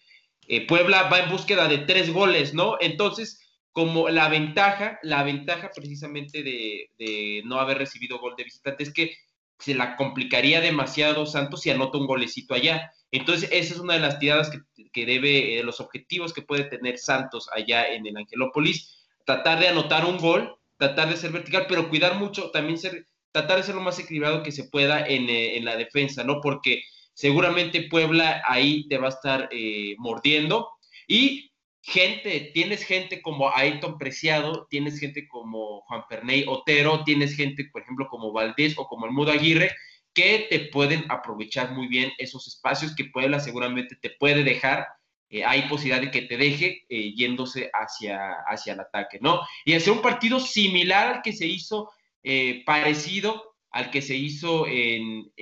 Eh, 0.49 0.66
Puebla 0.66 1.05
va 1.05 1.20
en 1.20 1.31
búsqueda 1.31 1.68
de 1.68 1.79
tres 1.79 2.12
goles, 2.12 2.53
¿no? 2.53 2.77
Entonces, 2.81 3.41
como 3.70 4.09
la 4.09 4.29
ventaja, 4.29 4.99
la 5.03 5.22
ventaja 5.22 5.70
precisamente 5.75 6.43
de, 6.43 6.91
de 6.99 7.43
no 7.45 7.61
haber 7.61 7.79
recibido 7.79 8.18
gol 8.18 8.35
de 8.37 8.45
visitante 8.45 8.83
es 8.83 8.93
que 8.93 9.14
se 9.59 9.74
la 9.74 9.96
complicaría 9.96 10.61
demasiado 10.61 11.26
Santos 11.26 11.62
si 11.62 11.70
anota 11.70 11.98
un 11.98 12.07
golecito 12.07 12.55
allá. 12.55 12.92
Entonces, 13.11 13.48
esa 13.52 13.74
es 13.74 13.80
una 13.80 13.94
de 13.94 14.00
las 14.00 14.18
tiradas 14.18 14.50
que, 14.92 15.07
debe, 15.07 15.59
eh, 15.59 15.62
los 15.62 15.80
objetivos 15.80 16.32
que 16.32 16.42
puede 16.42 16.64
tener 16.64 16.98
Santos 16.98 17.48
allá 17.55 17.86
en 17.92 18.07
el 18.07 18.16
Angelópolis, 18.16 19.07
tratar 19.24 19.61
de 19.61 19.68
anotar 19.68 20.05
un 20.05 20.18
gol, 20.18 20.57
tratar 20.76 21.09
de 21.09 21.16
ser 21.16 21.30
vertical, 21.32 21.66
pero 21.68 21.88
cuidar 21.88 22.16
mucho, 22.16 22.50
también 22.50 22.78
ser, 22.78 23.07
tratar 23.32 23.59
de 23.59 23.62
ser 23.62 23.74
lo 23.74 23.80
más 23.80 23.98
equilibrado 23.98 24.42
que 24.42 24.52
se 24.52 24.64
pueda 24.64 25.07
en, 25.07 25.30
eh, 25.30 25.61
la 25.62 25.76
defensa, 25.76 26.24
¿no? 26.24 26.40
Porque 26.40 26.82
seguramente 27.12 27.88
Puebla 27.88 28.42
ahí 28.46 28.88
te 28.88 28.98
va 28.98 29.07
a 29.07 29.11
estar 29.11 29.48
eh, 29.52 29.94
mordiendo 29.98 30.70
y 31.07 31.52
gente, 31.87 32.51
tienes 32.55 32.82
gente 32.82 33.20
como 33.20 33.55
Aiton 33.55 33.99
Preciado, 33.99 34.66
tienes 34.70 34.99
gente 34.99 35.28
como 35.28 35.82
Juan 35.82 36.05
Perney 36.09 36.47
Otero, 36.49 37.05
tienes 37.05 37.37
gente, 37.37 37.66
por 37.70 37.82
ejemplo, 37.82 38.09
como 38.09 38.32
Valdés 38.32 38.74
o 38.78 38.87
como 38.87 39.05
el 39.05 39.12
Mudo 39.12 39.32
Aguirre, 39.32 39.70
que 40.14 40.47
te 40.49 40.61
pueden 40.61 41.05
aprovechar 41.11 41.72
muy 41.72 41.87
bien 41.89 42.11
esos 42.16 42.47
espacios 42.47 42.95
que 42.95 43.05
Puebla 43.05 43.39
seguramente 43.39 43.97
te 43.97 44.11
puede 44.11 44.45
dejar. 44.45 44.87
Eh, 45.28 45.45
hay 45.45 45.68
posibilidad 45.68 46.01
de 46.01 46.11
que 46.11 46.22
te 46.22 46.39
deje 46.39 46.85
eh, 46.89 47.12
yéndose 47.14 47.70
hacia, 47.74 48.32
hacia 48.47 48.72
el 48.72 48.80
ataque, 48.80 49.18
¿no? 49.20 49.43
Y 49.66 49.74
hacer 49.74 49.93
un 49.93 50.01
partido 50.01 50.41
similar 50.41 51.16
al 51.16 51.22
que 51.22 51.35
se 51.35 51.47
hizo, 51.47 51.91
eh, 52.22 52.62
parecido 52.64 53.57
al 53.70 53.91
que 53.91 54.01
se 54.01 54.14
hizo 54.14 54.66
en, 54.68 55.32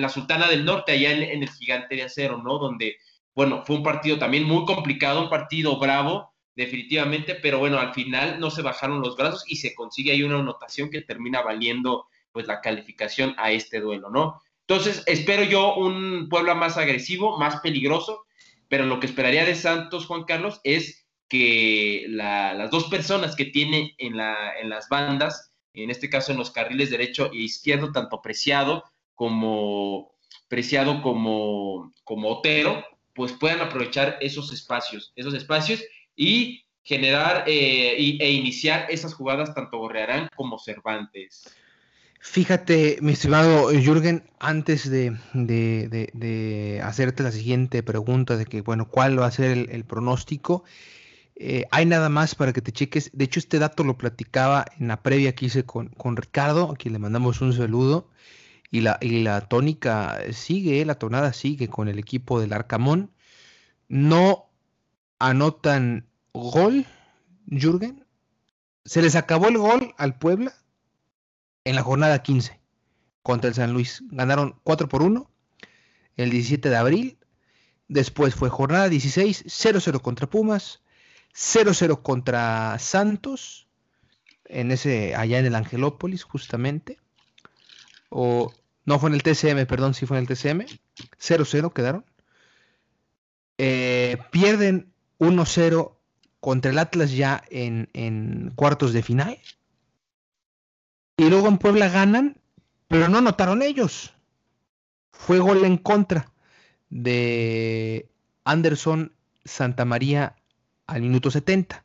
la 0.00 0.08
Sultana 0.08 0.48
del 0.48 0.64
Norte, 0.64 0.92
allá 0.92 1.12
en, 1.12 1.22
en, 1.22 1.42
el 1.42 1.50
Gigante 1.50 1.94
de 1.94 2.04
Acero, 2.04 2.42
¿no? 2.42 2.58
Donde, 2.58 2.96
bueno, 3.34 3.62
fue 3.66 3.76
un 3.76 3.82
partido 3.82 4.18
también 4.18 4.44
muy 4.44 4.64
complicado, 4.64 5.22
un 5.22 5.30
partido 5.30 5.78
bravo, 5.78 6.32
definitivamente, 6.54 7.34
pero 7.34 7.58
bueno, 7.58 7.78
al 7.78 7.94
final 7.94 8.38
no 8.38 8.50
se 8.50 8.62
bajaron 8.62 9.00
los 9.00 9.16
brazos 9.16 9.44
y 9.46 9.56
se 9.56 9.74
consigue 9.74 10.12
ahí 10.12 10.22
una 10.22 10.38
anotación 10.38 10.90
que 10.90 11.00
termina 11.00 11.42
valiendo 11.42 12.06
pues 12.30 12.46
la 12.46 12.60
calificación 12.60 13.34
a 13.38 13.52
este 13.52 13.80
duelo, 13.80 14.10
¿no? 14.10 14.40
Entonces, 14.66 15.02
espero 15.06 15.42
yo 15.44 15.74
un 15.74 16.28
Puebla 16.28 16.54
más 16.54 16.76
agresivo, 16.76 17.38
más 17.38 17.60
peligroso, 17.60 18.24
pero 18.68 18.86
lo 18.86 19.00
que 19.00 19.06
esperaría 19.06 19.44
de 19.44 19.54
Santos, 19.54 20.06
Juan 20.06 20.24
Carlos, 20.24 20.60
es 20.64 21.06
que 21.28 22.06
las 22.08 22.70
dos 22.70 22.84
personas 22.84 23.36
que 23.36 23.46
tiene 23.46 23.94
en, 23.98 24.16
la, 24.16 24.52
en 24.60 24.68
las 24.68 24.88
bandas, 24.88 25.52
en 25.74 25.90
este 25.90 26.10
caso 26.10 26.32
en 26.32 26.38
los 26.38 26.50
carriles 26.50 26.90
derecho 26.90 27.30
e 27.32 27.38
izquierdo, 27.38 27.92
tanto 27.92 28.20
Preciado 28.22 28.84
como 29.14 30.12
Preciado 30.48 31.02
como, 31.02 31.92
como 32.04 32.28
Otero, 32.28 32.84
pues 33.14 33.32
puedan 33.32 33.60
aprovechar 33.60 34.18
esos 34.20 34.52
espacios, 34.52 35.12
esos 35.16 35.34
espacios 35.34 35.82
y 36.16 36.64
generar 36.82 37.44
eh, 37.46 38.18
e 38.20 38.30
iniciar 38.32 38.86
esas 38.90 39.14
jugadas 39.14 39.54
tanto 39.54 39.78
Gorrearán 39.78 40.28
como 40.34 40.58
Cervantes. 40.58 41.44
Fíjate, 42.24 42.98
mi 43.00 43.12
estimado 43.14 43.70
Jürgen, 43.72 44.22
antes 44.38 44.88
de, 44.88 45.10
hacerte 46.84 47.24
la 47.24 47.32
siguiente 47.32 47.82
pregunta 47.82 48.36
de 48.36 48.46
que, 48.46 48.60
bueno, 48.60 48.86
¿cuál 48.86 49.18
va 49.18 49.26
a 49.26 49.30
ser 49.32 49.68
el, 49.68 49.84
pronóstico? 49.84 50.62
Eh, 51.34 51.64
hay 51.72 51.84
nada 51.84 52.08
más 52.08 52.36
para 52.36 52.52
que 52.52 52.62
te 52.62 52.70
cheques. 52.70 53.10
De 53.12 53.24
hecho, 53.24 53.40
este 53.40 53.58
dato 53.58 53.82
lo 53.82 53.98
platicaba 53.98 54.66
en 54.78 54.86
la 54.86 55.02
previa 55.02 55.34
que 55.34 55.46
hice 55.46 55.64
con, 55.64 55.90
Ricardo, 56.16 56.70
a 56.70 56.76
quien 56.76 56.92
le 56.92 57.00
mandamos 57.00 57.40
un 57.40 57.54
saludo. 57.54 58.08
Y 58.72 58.80
la, 58.80 58.98
y 59.00 59.22
la 59.22 59.42
tónica 59.42 60.18
sigue, 60.32 60.84
la 60.84 60.96
tonada 60.96 61.32
sigue 61.32 61.68
con 61.68 61.88
el 61.88 62.00
equipo 62.00 62.40
del 62.40 62.54
Arcamón. 62.54 63.12
No 63.88 64.48
anotan 65.20 66.08
gol, 66.32 66.86
Jürgen. 67.46 68.04
Se 68.84 69.02
les 69.02 69.14
acabó 69.14 69.48
el 69.48 69.58
gol 69.58 69.94
al 69.98 70.18
Puebla 70.18 70.54
en 71.64 71.76
la 71.76 71.82
jornada 71.82 72.22
15 72.22 72.58
contra 73.22 73.48
el 73.48 73.54
San 73.54 73.74
Luis. 73.74 74.02
Ganaron 74.10 74.58
4 74.64 74.88
por 74.88 75.02
1 75.02 75.30
el 76.16 76.30
17 76.30 76.70
de 76.70 76.76
abril. 76.76 77.18
Después 77.88 78.34
fue 78.34 78.48
jornada 78.48 78.88
16, 78.88 79.44
0-0 79.44 80.00
contra 80.00 80.26
Pumas, 80.26 80.80
0-0 81.34 82.00
contra 82.00 82.78
Santos, 82.78 83.68
en 84.46 84.70
ese, 84.70 85.14
allá 85.14 85.38
en 85.38 85.46
el 85.46 85.54
Angelópolis, 85.54 86.24
justamente. 86.24 86.98
O 88.08 88.52
no 88.84 88.98
fue 88.98 89.10
en 89.10 89.14
el 89.14 89.22
TCM, 89.22 89.66
perdón, 89.66 89.94
sí 89.94 90.06
fue 90.06 90.18
en 90.18 90.26
el 90.26 90.28
TCM. 90.28 90.66
0-0 91.20 91.72
quedaron. 91.72 92.04
Eh, 93.58 94.18
pierden 94.30 94.92
1-0 95.18 95.96
contra 96.40 96.72
el 96.72 96.78
Atlas 96.78 97.12
ya 97.12 97.42
en, 97.50 98.52
cuartos 98.56 98.92
de 98.92 99.02
final. 99.02 99.38
Y 101.16 101.28
luego 101.28 101.46
en 101.46 101.58
Puebla 101.58 101.88
ganan, 101.88 102.40
pero 102.88 103.08
no 103.08 103.18
anotaron 103.18 103.62
ellos. 103.62 104.12
Fue 105.12 105.38
gol 105.38 105.64
en 105.64 105.76
contra 105.76 106.32
de 106.90 108.10
Anderson 108.44 109.12
Santamaría 109.44 110.34
al 110.88 111.02
minuto 111.02 111.30
70. 111.30 111.84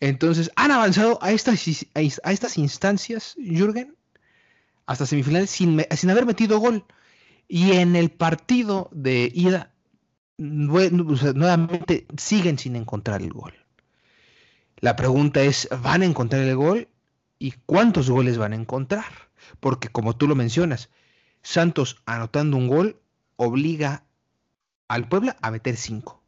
Entonces, 0.00 0.50
han 0.56 0.70
avanzado 0.70 1.18
a 1.20 1.32
estas, 1.32 1.62
a 1.94 2.32
estas 2.32 2.56
instancias, 2.56 3.34
Jürgen, 3.36 3.96
hasta 4.90 5.06
semifinales 5.06 5.50
sin, 5.50 5.84
sin 5.90 6.10
haber 6.10 6.26
metido 6.26 6.58
gol. 6.58 6.84
Y 7.48 7.72
en 7.72 7.96
el 7.96 8.10
partido 8.10 8.88
de 8.92 9.30
ida, 9.34 9.72
nuevamente 10.38 12.06
siguen 12.16 12.58
sin 12.58 12.76
encontrar 12.76 13.22
el 13.22 13.32
gol. 13.32 13.54
La 14.80 14.96
pregunta 14.96 15.42
es, 15.42 15.68
¿van 15.82 16.02
a 16.02 16.06
encontrar 16.06 16.42
el 16.42 16.56
gol? 16.56 16.88
y 17.40 17.54
cuántos 17.66 18.08
goles 18.08 18.38
van 18.38 18.52
a 18.52 18.56
encontrar. 18.56 19.30
Porque 19.58 19.88
como 19.88 20.14
tú 20.14 20.28
lo 20.28 20.36
mencionas, 20.36 20.90
Santos 21.42 22.00
anotando 22.06 22.56
un 22.56 22.68
gol 22.68 23.00
obliga 23.34 24.04
al 24.86 25.08
Puebla 25.08 25.36
a 25.40 25.50
meter 25.50 25.76
cinco. 25.76 26.22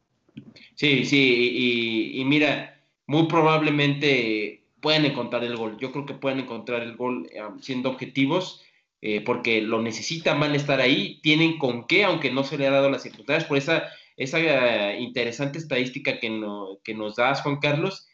Sí, 0.75 1.05
sí, 1.05 2.11
y, 2.15 2.25
mira, 2.25 2.83
muy 3.05 3.27
probablemente 3.27 4.62
pueden 4.83 5.05
encontrar 5.05 5.43
el 5.45 5.55
gol. 5.55 5.77
Yo 5.79 5.93
creo 5.93 6.05
que 6.05 6.13
pueden 6.13 6.41
encontrar 6.41 6.83
el 6.83 6.97
gol 6.97 7.27
eh, 7.31 7.41
siendo 7.61 7.89
objetivos, 7.89 8.61
eh, 9.01 9.21
porque 9.21 9.61
lo 9.61 9.81
necesitan, 9.81 10.39
van 10.41 10.51
a 10.51 10.57
estar 10.57 10.81
ahí, 10.81 11.21
tienen 11.21 11.57
con 11.57 11.87
qué, 11.87 12.03
aunque 12.03 12.31
no 12.31 12.43
se 12.43 12.57
le 12.57 12.67
ha 12.67 12.71
dado 12.71 12.89
las 12.89 13.01
circunstancias, 13.01 13.47
por 13.47 13.57
esa, 13.57 13.89
esa 14.17 14.39
eh, 14.39 14.99
interesante 14.99 15.57
estadística 15.57 16.19
que, 16.19 16.29
no, 16.29 16.79
que 16.83 16.93
nos 16.93 17.15
das, 17.15 17.41
Juan 17.41 17.59
Carlos. 17.59 18.07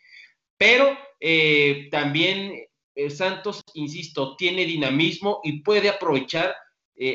Pero 0.57 0.95
también 1.91 2.65
Santos, 3.09 3.61
insisto, 3.73 4.35
tiene 4.37 4.65
dinamismo 4.65 5.39
y 5.43 5.61
puede 5.61 5.89
aprovechar 5.89 6.55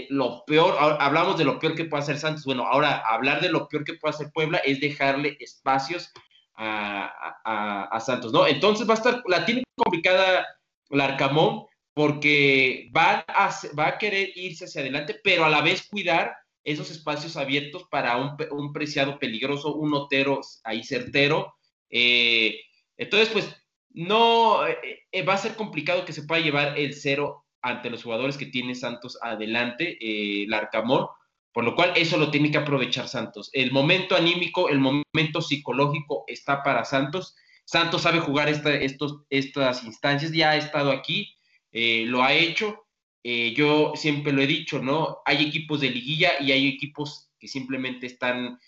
lo 0.09 0.45
peor. 0.47 0.77
hablamos 0.79 1.39
de 1.39 1.45
lo 1.45 1.59
peor 1.59 1.75
que 1.75 1.85
puede 1.85 2.03
hacer 2.03 2.19
Santos. 2.19 2.45
Bueno, 2.45 2.67
ahora 2.67 3.03
hablar 3.07 3.41
de 3.43 3.51
lo 3.51 3.69
peor 3.69 3.85
que 3.85 3.95
puede 3.95 4.15
hacer 4.15 4.31
Puebla 4.33 4.59
es 4.59 4.81
dejarle 4.81 5.37
espacios 5.41 6.11
a, 6.57 8.01
Santos, 8.05 8.33
¿no? 8.33 8.47
Entonces 8.47 8.89
va 8.89 8.95
a 8.95 8.97
estar, 8.97 9.23
la 9.27 9.45
tiene 9.47 9.65
complicada 9.77 10.47
la 10.91 11.05
Arcamón 11.05 11.65
porque 11.95 12.91
va 12.95 13.25
a, 13.29 13.99
querer 13.99 14.31
irse 14.35 14.65
hacia 14.65 14.81
adelante, 14.81 15.21
pero 15.23 15.45
a 15.45 15.49
la 15.49 15.63
vez 15.63 15.87
cuidar 15.89 16.37
esos 16.65 16.91
espacios 16.91 17.37
abiertos 17.37 17.85
para 17.91 18.17
un, 18.17 18.73
preciado 18.73 19.19
peligroso, 19.19 19.75
un 19.75 19.95
otero 19.95 20.41
ahí 20.65 20.83
certero. 20.83 21.55
Eh, 21.91 22.61
entonces, 22.97 23.29
pues 23.29 23.57
no 23.91 24.67
eh, 24.67 25.07
eh, 25.13 25.23
va 25.25 25.35
a 25.35 25.39
ser 25.39 25.55
complicado 25.55 26.05
que 26.05 26.13
se 26.13 26.25
pueda 26.25 26.43
llevar 26.43 26.79
el 26.79 26.95
cero 26.95 27.45
ante 27.63 27.91
los 27.91 28.03
jugadores 28.03 28.37
que 28.37 28.47
tiene 28.47 28.75
Santos 28.75 29.19
adelante, 29.23 29.97
el 30.01 30.53
Arcamor, 30.53 31.11
por 31.55 31.65
lo 31.65 31.77
cual 31.77 31.93
eso 31.95 32.19
lo 32.19 32.33
tiene 32.33 32.51
que 32.51 32.59
aprovechar 32.59 33.09
Santos. 33.09 33.49
El 33.53 33.71
momento 33.71 34.17
anímico, 34.17 34.69
el 34.69 34.81
momento 34.81 35.41
psicológico 35.41 36.25
está 36.27 36.65
para 36.65 36.85
Santos. 36.85 37.37
Santos 37.65 38.03
sabe 38.03 38.19
jugar 38.19 38.49
estos, 38.49 39.23
estas 39.31 39.85
instancias, 39.85 40.33
ya 40.33 40.51
ha 40.51 40.57
estado 40.57 40.91
aquí, 40.91 41.33
lo 41.73 42.25
ha 42.25 42.35
hecho. 42.35 42.85
yo 43.23 43.93
siempre 43.95 44.33
lo 44.33 44.43
he 44.43 44.49
dicho, 44.49 44.81
¿no? 44.81 45.19
Hay 45.25 45.47
equipos 45.47 45.81
de 45.81 45.91
liguilla 45.91 46.33
y 46.41 46.51
hay 46.51 46.67
equipos 46.67 47.31
que 47.39 47.47
simplemente 47.47 48.07
están 48.07 48.59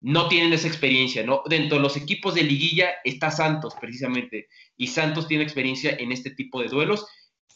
no 0.00 0.28
tienen 0.28 0.52
esa 0.52 0.68
experiencia, 0.68 1.24
¿no? 1.24 1.42
Dentro 1.46 1.78
de 1.78 1.82
los 1.82 1.96
equipos 1.96 2.34
de 2.36 2.44
liguilla 2.44 2.90
está 3.02 3.32
Santos, 3.32 3.74
precisamente, 3.80 4.46
y 4.76 4.86
Santos 4.86 5.26
tiene 5.26 5.42
experiencia 5.42 5.96
en 5.98 6.12
este 6.12 6.30
tipo 6.30 6.62
de 6.62 6.68
duelos, 6.68 7.06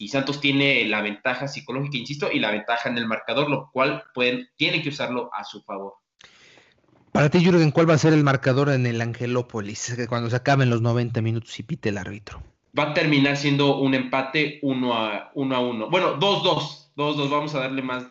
y 0.00 0.08
Santos 0.08 0.40
tiene 0.40 0.82
la 0.86 1.02
ventaja 1.02 1.46
psicológica, 1.46 1.98
insisto, 1.98 2.32
y 2.32 2.40
la 2.40 2.50
ventaja 2.50 2.88
en 2.88 2.96
el 2.96 3.06
marcador, 3.06 3.50
lo 3.50 3.70
cual 3.70 4.02
pueden, 4.14 4.48
tienen 4.56 4.80
que 4.80 4.88
usarlo 4.88 5.28
a 5.34 5.44
su 5.44 5.62
favor. 5.62 5.92
Para 7.12 7.28
ti, 7.28 7.44
Jürgen, 7.44 7.70
¿cuál 7.70 7.90
va 7.90 7.94
a 7.94 7.98
ser 7.98 8.14
el 8.14 8.24
marcador 8.24 8.70
en 8.70 8.86
el 8.86 8.98
Angelópolis 9.02 9.94
cuando 10.08 10.30
se 10.30 10.36
acaben 10.36 10.70
los 10.70 10.80
90 10.80 11.20
minutos 11.20 11.60
y 11.60 11.64
pite 11.64 11.90
el 11.90 11.98
árbitro? 11.98 12.42
Va 12.76 12.84
a 12.84 12.94
terminar 12.94 13.36
siendo 13.36 13.76
un 13.78 13.92
empate 13.92 14.58
1 14.62 14.94
a 14.94 15.32
1. 15.34 15.54
A 15.54 15.60
uno. 15.60 15.90
Bueno, 15.90 16.18
2-2, 16.18 16.92
2-2, 16.96 17.30
vamos 17.30 17.54
a 17.54 17.60
darle 17.60 17.82
más, 17.82 18.06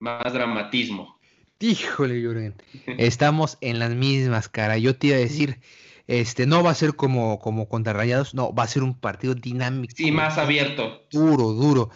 más 0.00 0.30
dramatismo. 0.34 1.18
Híjole, 1.60 2.20
Jürgen. 2.20 2.54
Estamos 2.98 3.56
en 3.62 3.78
las 3.78 3.94
mismas, 3.94 4.50
cara. 4.50 4.76
Yo 4.76 4.94
te 4.96 5.06
iba 5.06 5.16
a 5.16 5.20
decir, 5.20 5.60
este, 6.06 6.46
no 6.46 6.62
va 6.62 6.70
a 6.70 6.74
ser 6.74 6.94
como, 6.94 7.38
como 7.38 7.68
contra 7.68 7.92
Rayados, 7.92 8.34
no, 8.34 8.54
va 8.54 8.64
a 8.64 8.68
ser 8.68 8.82
un 8.82 8.94
partido 8.98 9.34
dinámico. 9.34 9.94
Sí, 9.96 10.12
más 10.12 10.38
abierto. 10.38 11.06
Duro, 11.10 11.52
duro. 11.52 11.90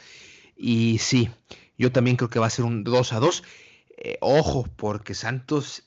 Y 0.57 0.99
sí, 0.99 1.31
yo 1.79 1.93
también 1.93 2.17
creo 2.17 2.31
que 2.31 2.39
va 2.39 2.47
a 2.47 2.51
ser 2.51 2.65
un 2.65 2.85
2 2.85 3.13
a 3.13 3.21
2. 3.21 3.45
Eh, 3.99 4.19
ojo, 4.21 4.69
porque 4.77 5.15
Santos 5.15 5.85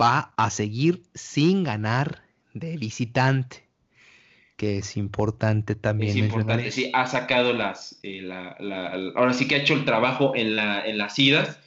va 0.00 0.32
a 0.36 0.50
seguir 0.50 1.02
sin 1.14 1.64
ganar 1.64 2.22
de 2.52 2.76
visitante, 2.76 3.64
que 4.56 4.78
es 4.78 4.96
importante 4.96 5.74
también. 5.74 6.10
Es 6.10 6.16
importante, 6.16 6.70
sí, 6.70 6.90
ha 6.94 7.06
sacado 7.06 7.52
las, 7.52 7.98
eh, 8.02 8.28
ahora 9.16 9.32
sí 9.32 9.48
que 9.48 9.56
ha 9.56 9.58
hecho 9.58 9.74
el 9.74 9.84
trabajo 9.84 10.32
en, 10.36 10.56
la, 10.56 10.86
en 10.86 10.98
las 10.98 11.18
idas 11.18 11.58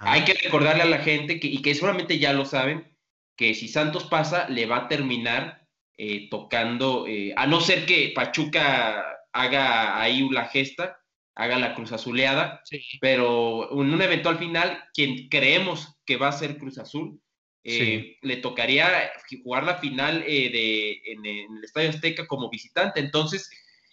hay 0.00 0.24
que 0.24 0.34
recordarle 0.34 0.82
a 0.82 0.86
la 0.86 0.98
gente, 0.98 1.38
que, 1.38 1.46
y 1.46 1.62
que 1.62 1.74
seguramente 1.74 2.18
ya 2.18 2.32
lo 2.32 2.44
saben, 2.44 2.84
que 3.40 3.54
si 3.54 3.68
Santos 3.68 4.04
pasa, 4.04 4.50
le 4.50 4.66
va 4.66 4.76
a 4.76 4.88
terminar 4.88 5.66
eh, 5.96 6.28
tocando, 6.28 7.06
eh, 7.06 7.32
a 7.34 7.46
no 7.46 7.62
ser 7.62 7.86
que 7.86 8.12
Pachuca 8.14 9.02
haga 9.32 9.98
ahí 9.98 10.28
la 10.28 10.44
gesta, 10.44 11.00
haga 11.34 11.58
la 11.58 11.74
cruz 11.74 11.90
azuleada, 11.90 12.62
pero 13.00 13.72
en 13.72 13.94
un 13.94 14.02
eventual 14.02 14.36
final, 14.36 14.84
quien 14.92 15.30
creemos 15.30 15.96
que 16.04 16.18
va 16.18 16.28
a 16.28 16.32
ser 16.32 16.58
Cruz 16.58 16.76
Azul, 16.76 17.18
eh, 17.64 18.18
le 18.20 18.36
tocaría 18.36 19.10
jugar 19.42 19.64
la 19.64 19.76
final 19.76 20.20
de, 20.20 21.00
en, 21.06 21.24
el 21.24 21.64
Estadio 21.64 21.88
Azteca 21.88 22.26
como 22.26 22.50
visitante. 22.50 23.00
Entonces, 23.00 23.50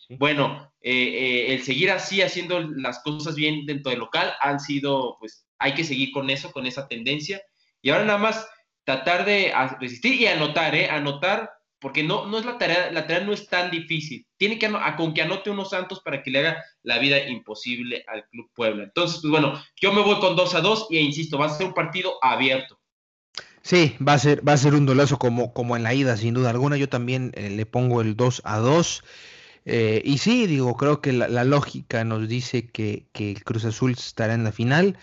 bueno, 0.09 0.73
el 0.81 1.63
seguir 1.63 1.91
así, 1.91 2.21
haciendo 2.21 2.59
las 2.59 2.99
cosas 2.99 3.35
bien 3.35 3.65
dentro 3.65 3.91
del 3.91 3.99
local, 3.99 4.33
han 4.41 4.59
sido 4.59 5.15
pues 5.21 5.47
hay 5.57 5.73
que 5.73 5.85
seguir 5.85 6.11
con 6.11 6.29
eso, 6.29 6.51
con 6.51 6.65
esa 6.65 6.89
tendencia. 6.89 7.41
Y 7.81 7.91
ahora 7.91 8.03
nada 8.03 8.19
más 8.19 8.49
tratar 8.87 9.25
de 9.25 9.51
resistir 9.81 10.13
y 10.13 10.27
anotar, 10.27 10.73
¿eh? 10.73 10.89
Anotar, 10.89 11.51
porque 11.77 12.03
no, 12.03 12.25
no 12.25 12.39
es 12.39 12.45
la 12.45 12.57
tarea, 12.57 12.89
la 12.89 13.05
tarea 13.05 13.25
no 13.25 13.33
es 13.33 13.49
tan 13.49 13.69
difícil. 13.69 14.25
Tiene 14.37 14.57
que, 14.57 14.71
con 14.95 15.13
que 15.13 15.23
anote 15.23 15.49
unos 15.49 15.71
santos 15.71 15.99
para 15.99 16.23
que 16.23 16.31
le 16.31 16.39
haga 16.39 16.63
la 16.83 16.97
vida 16.97 17.19
imposible 17.27 18.05
al 18.07 18.25
Club 18.29 18.49
Puebla. 18.55 18.85
Entonces, 18.85 19.19
pues 19.21 19.29
bueno, 19.29 19.61
yo 19.75 19.91
me 19.91 20.01
voy 20.01 20.21
con 20.21 20.37
2 20.37 20.55
a 20.55 20.61
2 20.61 20.87
y 20.91 20.99
insisto, 20.99 21.37
va 21.37 21.47
a 21.47 21.49
ser 21.49 21.67
un 21.67 21.73
partido 21.73 22.13
abierto. 22.21 22.79
Sí, 23.61 23.97
va 23.99 24.13
a 24.13 24.19
ser, 24.19 24.47
va 24.47 24.53
a 24.53 24.57
ser 24.57 24.73
un 24.73 24.85
dolazo 24.85 25.19
como, 25.19 25.53
como 25.53 25.75
en 25.75 25.83
la 25.83 25.93
ida, 25.93 26.15
sin 26.15 26.33
duda 26.33 26.51
alguna. 26.51 26.77
Yo 26.77 26.87
también 26.87 27.33
eh, 27.35 27.49
le 27.49 27.65
pongo 27.65 27.99
el 27.99 28.15
2 28.15 28.43
a 28.45 28.59
2. 28.59 29.03
Eh, 29.65 30.01
y 30.05 30.19
sí, 30.19 30.47
digo, 30.47 30.77
creo 30.77 31.01
que 31.01 31.11
la, 31.11 31.43
lógica 31.43 32.05
nos 32.05 32.29
dice 32.29 32.69
que, 32.69 33.07
que, 33.11 33.31
el 33.31 33.43
Cruz 33.43 33.65
Azul 33.65 33.91
estará 33.91 34.33
en 34.33 34.45
la 34.45 34.53
final 34.53 34.97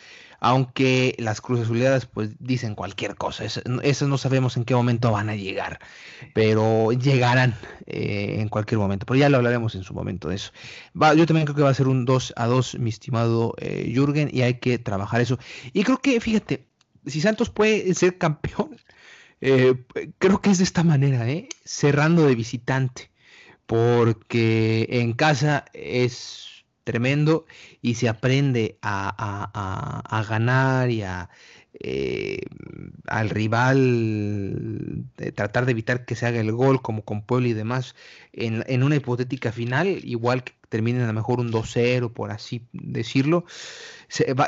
aunque 0.45 1.15
las 1.19 1.41
cruces 1.41 1.65
azuleadas 1.65 2.05
pues 2.05 2.33
dicen 2.39 2.75
cualquier 2.75 3.15
cosa, 3.15 3.47
eso, 3.47 3.63
no 4.07 4.19
sabemos 4.19 4.59
en 4.59 4.67
qué 4.67 4.75
momento 4.75 5.11
van 5.11 5.31
a 5.31 5.37
llegar, 5.37 5.79
pero 6.35 6.93
llegarán 6.93 7.55
eh, 7.87 8.37
en 8.41 8.51
cualquier 8.51 8.79
momento, 8.79 9.07
pero 9.07 9.19
ya 9.19 9.31
lo 9.31 9.39
hablaremos 9.39 9.75
en 9.75 9.85
su 9.85 9.95
momento 9.95 10.29
de 10.29 10.35
eso. 10.35 10.53
yo 11.17 11.25
también 11.25 11.47
creo 11.47 11.57
que 11.57 11.63
va 11.63 11.71
a 11.71 11.75
ser 11.75 11.89
un 11.89 12.05
2 12.05 12.35
a 12.37 12.45
2, 12.45 12.79
mi 12.79 12.91
estimado 12.91 13.55
eh, 13.57 13.91
Jürgen, 13.95 14.29
y 14.31 14.43
hay 14.43 14.59
que 14.59 14.79
trabajar 14.79 15.23
eso. 15.23 15.39
Y 15.73 15.83
creo 15.83 15.97
que, 16.03 16.21
fíjate, 16.21 16.67
si 17.07 17.23
Santos 17.23 17.49
puede 17.49 17.95
ser 17.95 18.19
campeón, 18.19 18.77
eh, 19.41 19.75
creo 20.19 20.43
que 20.43 20.51
es 20.51 20.59
de 20.59 20.65
esta 20.65 20.85
manera, 20.85 21.25
cerrando 21.65 22.27
de 22.27 22.35
visitante, 22.35 23.11
porque 23.65 24.89
en 24.91 25.15
casa 25.15 25.65
es 25.73 26.54
tremendo 26.85 27.47
y 27.83 27.95
se 27.95 28.09
aprende 28.09 28.79
a, 28.83 30.25
ganar 30.29 30.91
y 30.91 31.03
a 31.03 31.31
eh, 31.81 32.43
al 33.09 33.31
rival 33.31 35.07
tratar 35.35 35.65
de 35.65 35.73
evitar 35.73 36.05
que 36.05 36.15
se 36.15 36.27
haga 36.27 36.41
el 36.41 36.53
gol 36.53 36.81
como 36.83 37.03
con 37.03 37.23
Pueblo 37.23 37.49
y 37.49 37.53
demás 37.53 37.97
en, 38.33 38.83
una 38.83 38.97
hipotética 38.97 39.51
final, 39.51 40.01
igual 40.05 40.45
que 40.45 40.53
terminen 40.69 41.03
a 41.03 41.09
lo 41.09 41.13
mejor 41.15 41.41
un 41.41 41.51
2-0 41.51 42.13
por 42.13 42.31
así 42.31 42.63
decirlo, 42.73 43.45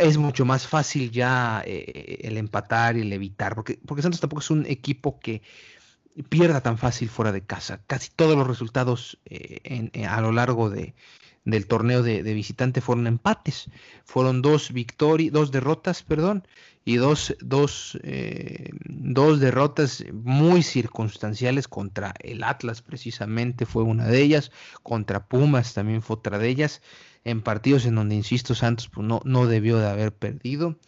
es 0.00 0.18
mucho 0.18 0.44
más 0.44 0.68
fácil 0.68 1.10
ya 1.10 1.62
eh, 1.66 2.18
el 2.22 2.36
empatar 2.36 2.96
y 2.96 3.00
el 3.00 3.12
evitar, 3.12 3.54
porque, 3.54 3.80
porque 3.84 4.02
Santos 4.02 4.20
tampoco 4.20 4.40
es 4.40 4.50
un 4.50 4.66
equipo 4.66 5.18
que 5.18 5.42
pierda 6.28 6.60
tan 6.60 6.78
fácil 6.78 7.08
fuera 7.08 7.32
de 7.32 7.42
casa. 7.42 7.80
Casi 7.86 8.10
todos 8.14 8.36
los 8.36 8.46
resultados 8.46 9.18
eh, 9.26 9.90
a 10.08 10.20
lo 10.20 10.32
largo 10.32 10.70
de, 10.70 10.94
del 11.46 11.66
torneo 11.66 12.02
de, 12.02 12.22
visitante 12.34 12.82
fueron 12.82 13.06
empates. 13.06 13.70
Fueron 14.04 14.42
dos 14.42 14.72
victorias, 14.72 15.32
dos 15.32 15.50
derrotas, 15.52 16.02
perdón, 16.02 16.46
y 16.84 16.96
dos, 16.96 17.34
dos, 17.40 17.98
eh, 18.02 18.70
dos 18.84 19.40
derrotas 19.40 20.04
muy 20.12 20.62
circunstanciales 20.62 21.68
contra 21.68 22.14
el 22.20 22.42
Atlas, 22.42 22.82
precisamente 22.82 23.64
fue 23.64 23.84
una 23.84 24.06
de 24.06 24.20
ellas, 24.20 24.50
contra 24.82 25.26
Pumas 25.26 25.72
también 25.72 26.02
fue 26.02 26.16
otra 26.16 26.38
de 26.38 26.48
ellas, 26.48 26.82
en 27.24 27.40
partidos 27.42 27.86
en 27.86 27.94
donde, 27.94 28.16
insisto, 28.16 28.54
Santos 28.54 28.88
pues, 28.88 29.06
no, 29.06 29.22
no 29.24 29.46
debió 29.46 29.78
de 29.78 29.88
haber 29.88 30.12
perdido. 30.12 30.78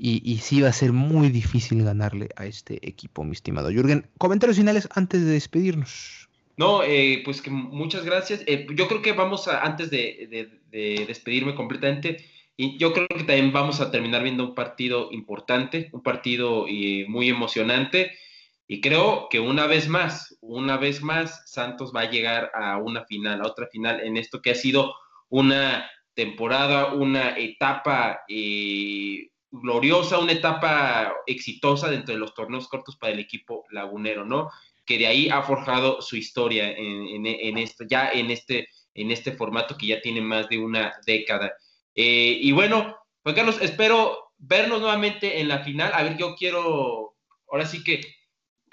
Y, 0.00 0.22
y, 0.24 0.38
sí 0.38 0.60
va 0.60 0.68
a 0.68 0.72
ser 0.72 0.92
muy 0.92 1.28
difícil 1.28 1.82
ganarle 1.82 2.28
a 2.36 2.46
este 2.46 2.88
equipo, 2.88 3.24
mi 3.24 3.32
estimado 3.32 3.70
Jürgen. 3.70 4.08
Comentarios 4.16 4.56
finales 4.56 4.88
antes 4.94 5.24
de 5.24 5.32
despedirnos. 5.32 6.27
No, 6.58 6.82
eh, 6.82 7.22
pues 7.24 7.40
que 7.40 7.50
muchas 7.50 8.04
gracias. 8.04 8.42
Eh, 8.46 8.66
yo 8.74 8.88
creo 8.88 9.00
que 9.00 9.12
vamos 9.12 9.46
a, 9.46 9.62
antes 9.64 9.90
de, 9.90 10.58
despedirme 11.06 11.54
completamente, 11.54 12.24
y 12.56 12.76
yo 12.78 12.92
creo 12.92 13.06
que 13.06 13.22
también 13.22 13.52
vamos 13.52 13.80
a 13.80 13.92
terminar 13.92 14.24
viendo 14.24 14.44
un 14.44 14.54
partido 14.56 15.08
importante, 15.12 15.88
un 15.92 16.02
partido 16.02 16.66
eh, 16.68 17.06
muy 17.08 17.28
emocionante. 17.28 18.18
Y 18.66 18.80
creo 18.80 19.28
que 19.30 19.38
una 19.38 19.66
vez 19.68 19.88
más, 19.88 20.36
una 20.40 20.76
vez 20.76 21.00
más, 21.00 21.48
Santos 21.50 21.92
va 21.94 22.02
a 22.02 22.10
llegar 22.10 22.50
a 22.54 22.78
una 22.78 23.04
final, 23.04 23.40
a 23.40 23.46
otra 23.46 23.68
final, 23.68 24.00
en 24.00 24.16
esto 24.16 24.42
que 24.42 24.50
ha 24.50 24.54
sido 24.56 24.94
una 25.28 25.88
temporada, 26.14 26.92
una 26.92 27.38
etapa 27.38 28.24
gloriosa, 29.50 30.18
una 30.18 30.32
etapa 30.32 31.14
exitosa 31.26 31.88
dentro 31.88 32.14
de 32.14 32.20
los 32.20 32.34
torneos 32.34 32.68
cortos 32.68 32.96
para 32.96 33.12
el 33.12 33.20
equipo 33.20 33.64
lagunero, 33.70 34.24
¿no? 34.24 34.50
Que 34.88 34.96
de 34.96 35.06
ahí 35.06 35.28
ha 35.28 35.42
forjado 35.42 36.00
su 36.00 36.16
historia 36.16 36.72
en, 36.74 37.58
esto, 37.58 37.84
ya 37.86 38.10
en 38.10 38.30
este, 38.30 38.68
en 38.94 39.10
este 39.10 39.32
formato 39.32 39.76
que 39.76 39.88
ya 39.88 40.00
tiene 40.00 40.22
más 40.22 40.48
de 40.48 40.56
una 40.58 40.94
década. 41.04 41.52
Eh, 41.94 42.38
y 42.40 42.52
bueno, 42.52 42.96
Juan 43.22 43.34
Carlos, 43.34 43.58
espero 43.60 44.32
vernos 44.38 44.80
nuevamente 44.80 45.40
en 45.40 45.48
la 45.48 45.62
final. 45.62 45.92
A 45.92 46.04
ver, 46.04 46.16
yo 46.16 46.34
quiero, 46.36 47.16
ahora 47.52 47.66
sí 47.66 47.84
que 47.84 48.00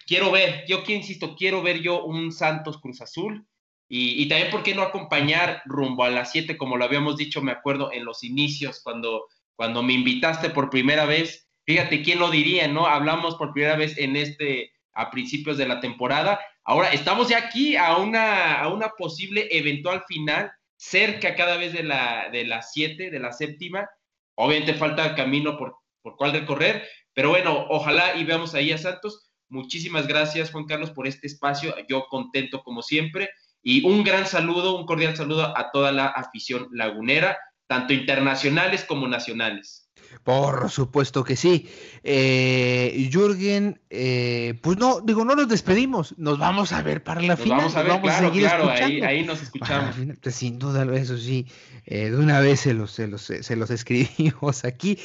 quiero 0.07 0.31
ver, 0.31 0.63
yo 0.69 0.85
que 0.85 0.93
insisto, 0.93 1.35
quiero 1.35 1.61
ver 1.61 1.81
yo 1.81 2.05
un 2.05 2.31
Santos 2.31 2.79
Cruz 2.79 3.01
Azul. 3.01 3.45
Y, 3.89 4.27
también, 4.29 4.49
¿por 4.49 4.63
qué 4.63 4.73
no 4.73 4.81
acompañar 4.81 5.61
rumbo 5.65 6.05
a 6.05 6.09
las 6.09 6.31
7, 6.31 6.57
como 6.57 6.77
lo 6.77 6.85
habíamos 6.85 7.17
dicho, 7.17 7.41
me 7.41 7.51
acuerdo, 7.51 7.91
en 7.91 8.03
los 8.03 8.23
inicios, 8.23 8.81
cuando, 8.81 9.27
cuando 9.55 9.83
me 9.83 9.93
invitaste 9.93 10.49
por 10.49 10.71
primera 10.71 11.05
vez? 11.05 11.47
Fíjate, 11.65 12.01
¿quién 12.01 12.19
lo 12.19 12.31
diría, 12.31 12.67
no? 12.67 12.87
Hablamos 12.87 13.35
por 13.35 13.53
primera 13.53 13.75
vez 13.75 13.97
en 13.97 14.15
este, 14.15 14.71
a 14.95 15.11
principios 15.11 15.57
de 15.57 15.67
la 15.67 15.79
temporada. 15.79 16.39
Ahora 16.63 16.89
estamos 16.89 17.29
ya 17.29 17.37
aquí 17.37 17.75
a 17.75 17.97
una, 17.97 18.59
a 18.59 18.69
una 18.69 18.89
posible 18.89 19.47
eventual 19.51 20.03
final, 20.07 20.51
cerca 20.75 21.35
cada 21.35 21.57
vez 21.57 21.73
de 21.73 21.83
la, 21.83 22.29
de 22.31 22.45
las 22.45 22.71
siete, 22.71 23.11
de 23.11 23.19
la 23.19 23.31
séptima. 23.31 23.87
Obviamente 24.35 24.73
falta 24.73 25.15
camino 25.15 25.57
por, 25.57 25.75
por 26.01 26.15
cuál 26.15 26.31
recorrer, 26.31 26.87
pero 27.13 27.29
bueno, 27.29 27.67
ojalá 27.69 28.15
y 28.15 28.23
veamos 28.23 28.55
ahí 28.55 28.71
a 28.71 28.77
Santos. 28.77 29.31
Muchísimas 29.47 30.07
gracias, 30.07 30.51
Juan 30.51 30.65
Carlos, 30.65 30.91
por 30.91 31.07
este 31.07 31.27
espacio. 31.27 31.75
Yo 31.87 32.07
contento 32.09 32.63
como 32.63 32.81
siempre. 32.81 33.29
Y 33.61 33.85
un 33.85 34.03
gran 34.03 34.25
saludo, 34.25 34.77
un 34.77 34.85
cordial 34.85 35.15
saludo 35.15 35.57
a 35.57 35.71
toda 35.71 35.91
la 35.91 36.07
afición 36.07 36.67
lagunera, 36.71 37.37
tanto 37.67 37.93
internacionales 37.93 38.83
como 38.83 39.07
nacionales. 39.07 39.84
Por 40.23 40.69
supuesto 40.69 41.23
que 41.23 41.35
sí. 41.35 41.69
Eh, 42.03 43.09
Jürgen, 43.11 43.79
eh, 43.89 44.55
pues 44.61 44.77
no, 44.77 45.01
digo, 45.01 45.25
no 45.25 45.35
nos 45.35 45.47
despedimos, 45.47 46.17
nos 46.17 46.37
vamos 46.39 46.73
a 46.73 46.81
ver 46.81 47.03
para 47.03 47.21
la 47.21 47.37
final. 47.37 47.59
Vamos 47.59 47.75
a 47.75 47.83
ver, 47.83 48.01
claro, 48.01 48.31
claro, 48.31 48.69
ahí, 48.69 49.23
nos 49.23 49.41
escuchamos. 49.41 49.95
pues 50.21 50.35
sin 50.35 50.59
duda, 50.59 50.85
eso 50.95 51.17
sí, 51.17 51.45
eh, 51.85 52.09
de 52.09 52.17
una 52.17 52.39
vez 52.39 52.61
se 52.61 52.73
los, 52.73 52.91
se 52.91 53.07
los, 53.07 53.21
se 53.21 53.55
los 53.55 53.69
escribimos 53.69 54.65
aquí. 54.65 54.97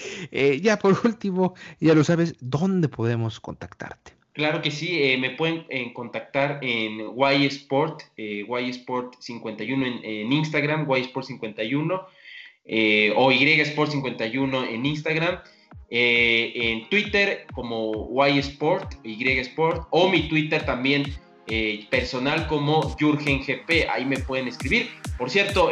ya 0.62 0.78
por 0.78 0.98
último, 1.04 1.54
ya 1.80 1.94
lo 1.94 2.04
sabes, 2.04 2.34
¿dónde 2.40 2.88
podemos 2.88 3.40
contactarte? 3.40 4.12
Claro 4.32 4.62
que 4.62 4.70
sí, 4.70 5.16
me 5.18 5.30
pueden 5.30 5.64
contactar 5.92 6.60
en 6.62 7.00
YSport, 7.16 8.02
YSport 8.16 9.14
51 9.18 9.86
en, 9.86 10.04
en 10.04 10.32
Instagram, 10.32 10.88
YSport 10.90 11.26
51 11.26 12.06
eh, 12.64 13.12
o 13.16 13.32
Y 13.32 13.60
Sport 13.60 13.92
51 13.92 14.64
en 14.64 14.86
Instagram, 14.86 15.40
eh, 15.90 16.52
en 16.54 16.88
Twitter 16.88 17.46
como 17.52 18.08
Y 18.26 18.38
Sport, 18.38 18.94
Y 19.04 19.28
Sport, 19.38 19.88
o 19.90 20.08
mi 20.08 20.28
Twitter 20.28 20.64
también 20.64 21.04
eh, 21.46 21.86
personal 21.90 22.46
como 22.46 22.82
Jurgen 22.98 23.40
GP, 23.40 23.88
ahí 23.90 24.04
me 24.04 24.18
pueden 24.18 24.48
escribir. 24.48 24.90
Por 25.18 25.30
cierto, 25.30 25.70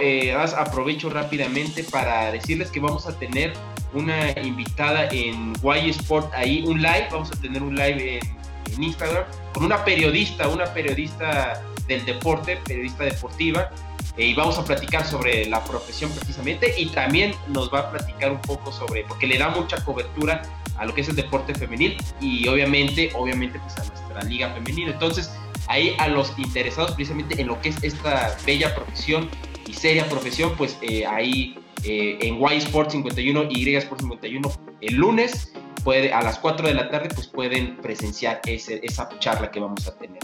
aprovecho 0.56 1.08
rápidamente 1.08 1.84
para 1.84 2.32
decirles 2.32 2.70
que 2.70 2.80
vamos 2.80 3.06
a 3.06 3.18
tener 3.18 3.52
una 3.94 4.30
invitada 4.42 5.08
en 5.10 5.54
Y 5.62 5.90
Sport, 5.90 6.32
ahí 6.34 6.64
un 6.66 6.82
live, 6.82 7.08
vamos 7.10 7.30
a 7.32 7.40
tener 7.40 7.62
un 7.62 7.74
live 7.74 8.18
en, 8.18 8.38
Instagram 8.80 9.24
con 9.54 9.64
una 9.64 9.84
periodista, 9.84 10.46
una 10.46 10.72
periodista 10.72 11.60
del 11.88 12.04
deporte, 12.04 12.58
periodista 12.64 13.04
deportiva, 13.04 13.70
eh, 13.72 13.87
y 14.18 14.34
vamos 14.34 14.58
a 14.58 14.64
platicar 14.64 15.06
sobre 15.06 15.46
la 15.46 15.62
profesión 15.64 16.10
precisamente 16.10 16.74
y 16.76 16.86
también 16.86 17.34
nos 17.48 17.72
va 17.72 17.80
a 17.80 17.90
platicar 17.90 18.32
un 18.32 18.40
poco 18.40 18.72
sobre, 18.72 19.04
porque 19.04 19.26
le 19.26 19.38
da 19.38 19.48
mucha 19.48 19.82
cobertura 19.84 20.42
a 20.76 20.84
lo 20.84 20.94
que 20.94 21.02
es 21.02 21.08
el 21.08 21.16
deporte 21.16 21.54
femenil 21.54 21.96
y 22.20 22.46
obviamente, 22.48 23.10
obviamente 23.14 23.60
pues 23.60 23.78
a 23.78 23.84
nuestra 23.84 24.22
liga 24.22 24.50
femenina. 24.50 24.92
Entonces, 24.92 25.30
ahí 25.68 25.94
a 25.98 26.08
los 26.08 26.36
interesados 26.38 26.92
precisamente 26.92 27.40
en 27.40 27.46
lo 27.46 27.60
que 27.60 27.68
es 27.68 27.82
esta 27.82 28.36
bella 28.44 28.74
profesión 28.74 29.28
y 29.66 29.74
seria 29.74 30.08
profesión, 30.08 30.52
pues 30.56 30.76
eh, 30.82 31.06
ahí 31.06 31.56
eh, 31.84 32.18
en 32.20 32.40
Y 32.40 32.56
Sport 32.56 32.90
51 32.90 33.44
y 33.50 33.68
Y 33.68 33.76
Sport 33.76 34.00
51 34.00 34.52
el 34.80 34.94
lunes 34.94 35.52
puede, 35.84 36.12
a 36.12 36.22
las 36.22 36.38
4 36.38 36.68
de 36.68 36.74
la 36.74 36.90
tarde 36.90 37.08
pues 37.14 37.26
pueden 37.28 37.76
presenciar 37.76 38.40
ese, 38.46 38.80
esa 38.82 39.08
charla 39.18 39.50
que 39.50 39.60
vamos 39.60 39.86
a 39.86 39.96
tener. 39.96 40.18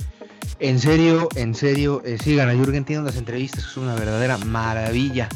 En 0.60 0.78
serio, 0.78 1.28
en 1.34 1.54
serio, 1.54 2.00
eh, 2.04 2.16
sigan 2.22 2.48
a 2.48 2.54
Jürgen, 2.54 2.84
tienen 2.84 3.04
las 3.04 3.16
entrevistas, 3.16 3.64
es 3.64 3.76
una 3.76 3.94
verdadera 3.94 4.38
maravilla. 4.38 5.28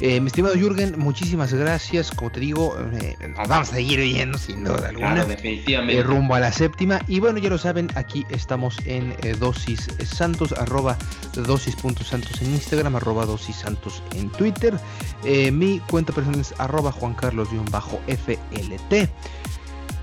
Eh, 0.00 0.20
mi 0.20 0.26
estimado 0.26 0.54
Jürgen, 0.54 0.98
muchísimas 0.98 1.54
gracias. 1.54 2.10
Como 2.10 2.30
te 2.30 2.40
digo, 2.40 2.76
eh, 2.92 3.16
vamos 3.48 3.70
a 3.70 3.74
seguir 3.76 3.98
oyendo 3.98 4.36
sin 4.36 4.64
duda 4.64 4.90
alguna. 4.90 5.14
Claro, 5.14 5.28
definitivamente. 5.28 6.02
rumbo 6.02 6.34
a 6.34 6.40
la 6.40 6.52
séptima. 6.52 7.00
Y 7.08 7.18
bueno, 7.18 7.38
ya 7.38 7.48
lo 7.48 7.56
saben, 7.58 7.88
aquí 7.94 8.26
estamos 8.28 8.76
en 8.84 9.16
Dosis 9.40 9.88
Santos, 10.04 10.52
arroba 10.52 10.98
dosis.santos 11.34 12.42
en 12.42 12.50
Instagram, 12.52 12.96
arroba 12.96 13.24
dosis 13.24 13.56
santos 13.56 14.02
en 14.14 14.30
Twitter. 14.30 14.78
mi 15.52 15.80
cuenta 15.80 16.12
personal 16.12 16.40
es 16.40 16.54
arroba 16.58 16.92
Juan 16.92 17.14
Carlos-FLT. 17.14 19.08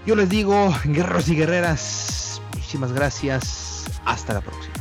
Yo 0.05 0.15
les 0.15 0.29
digo, 0.29 0.73
guerreros 0.85 1.29
y 1.29 1.35
guerreras, 1.35 2.41
muchísimas 2.53 2.91
gracias 2.91 3.64
hasta 4.05 4.33
la 4.33 4.41
próxima. 4.41 4.74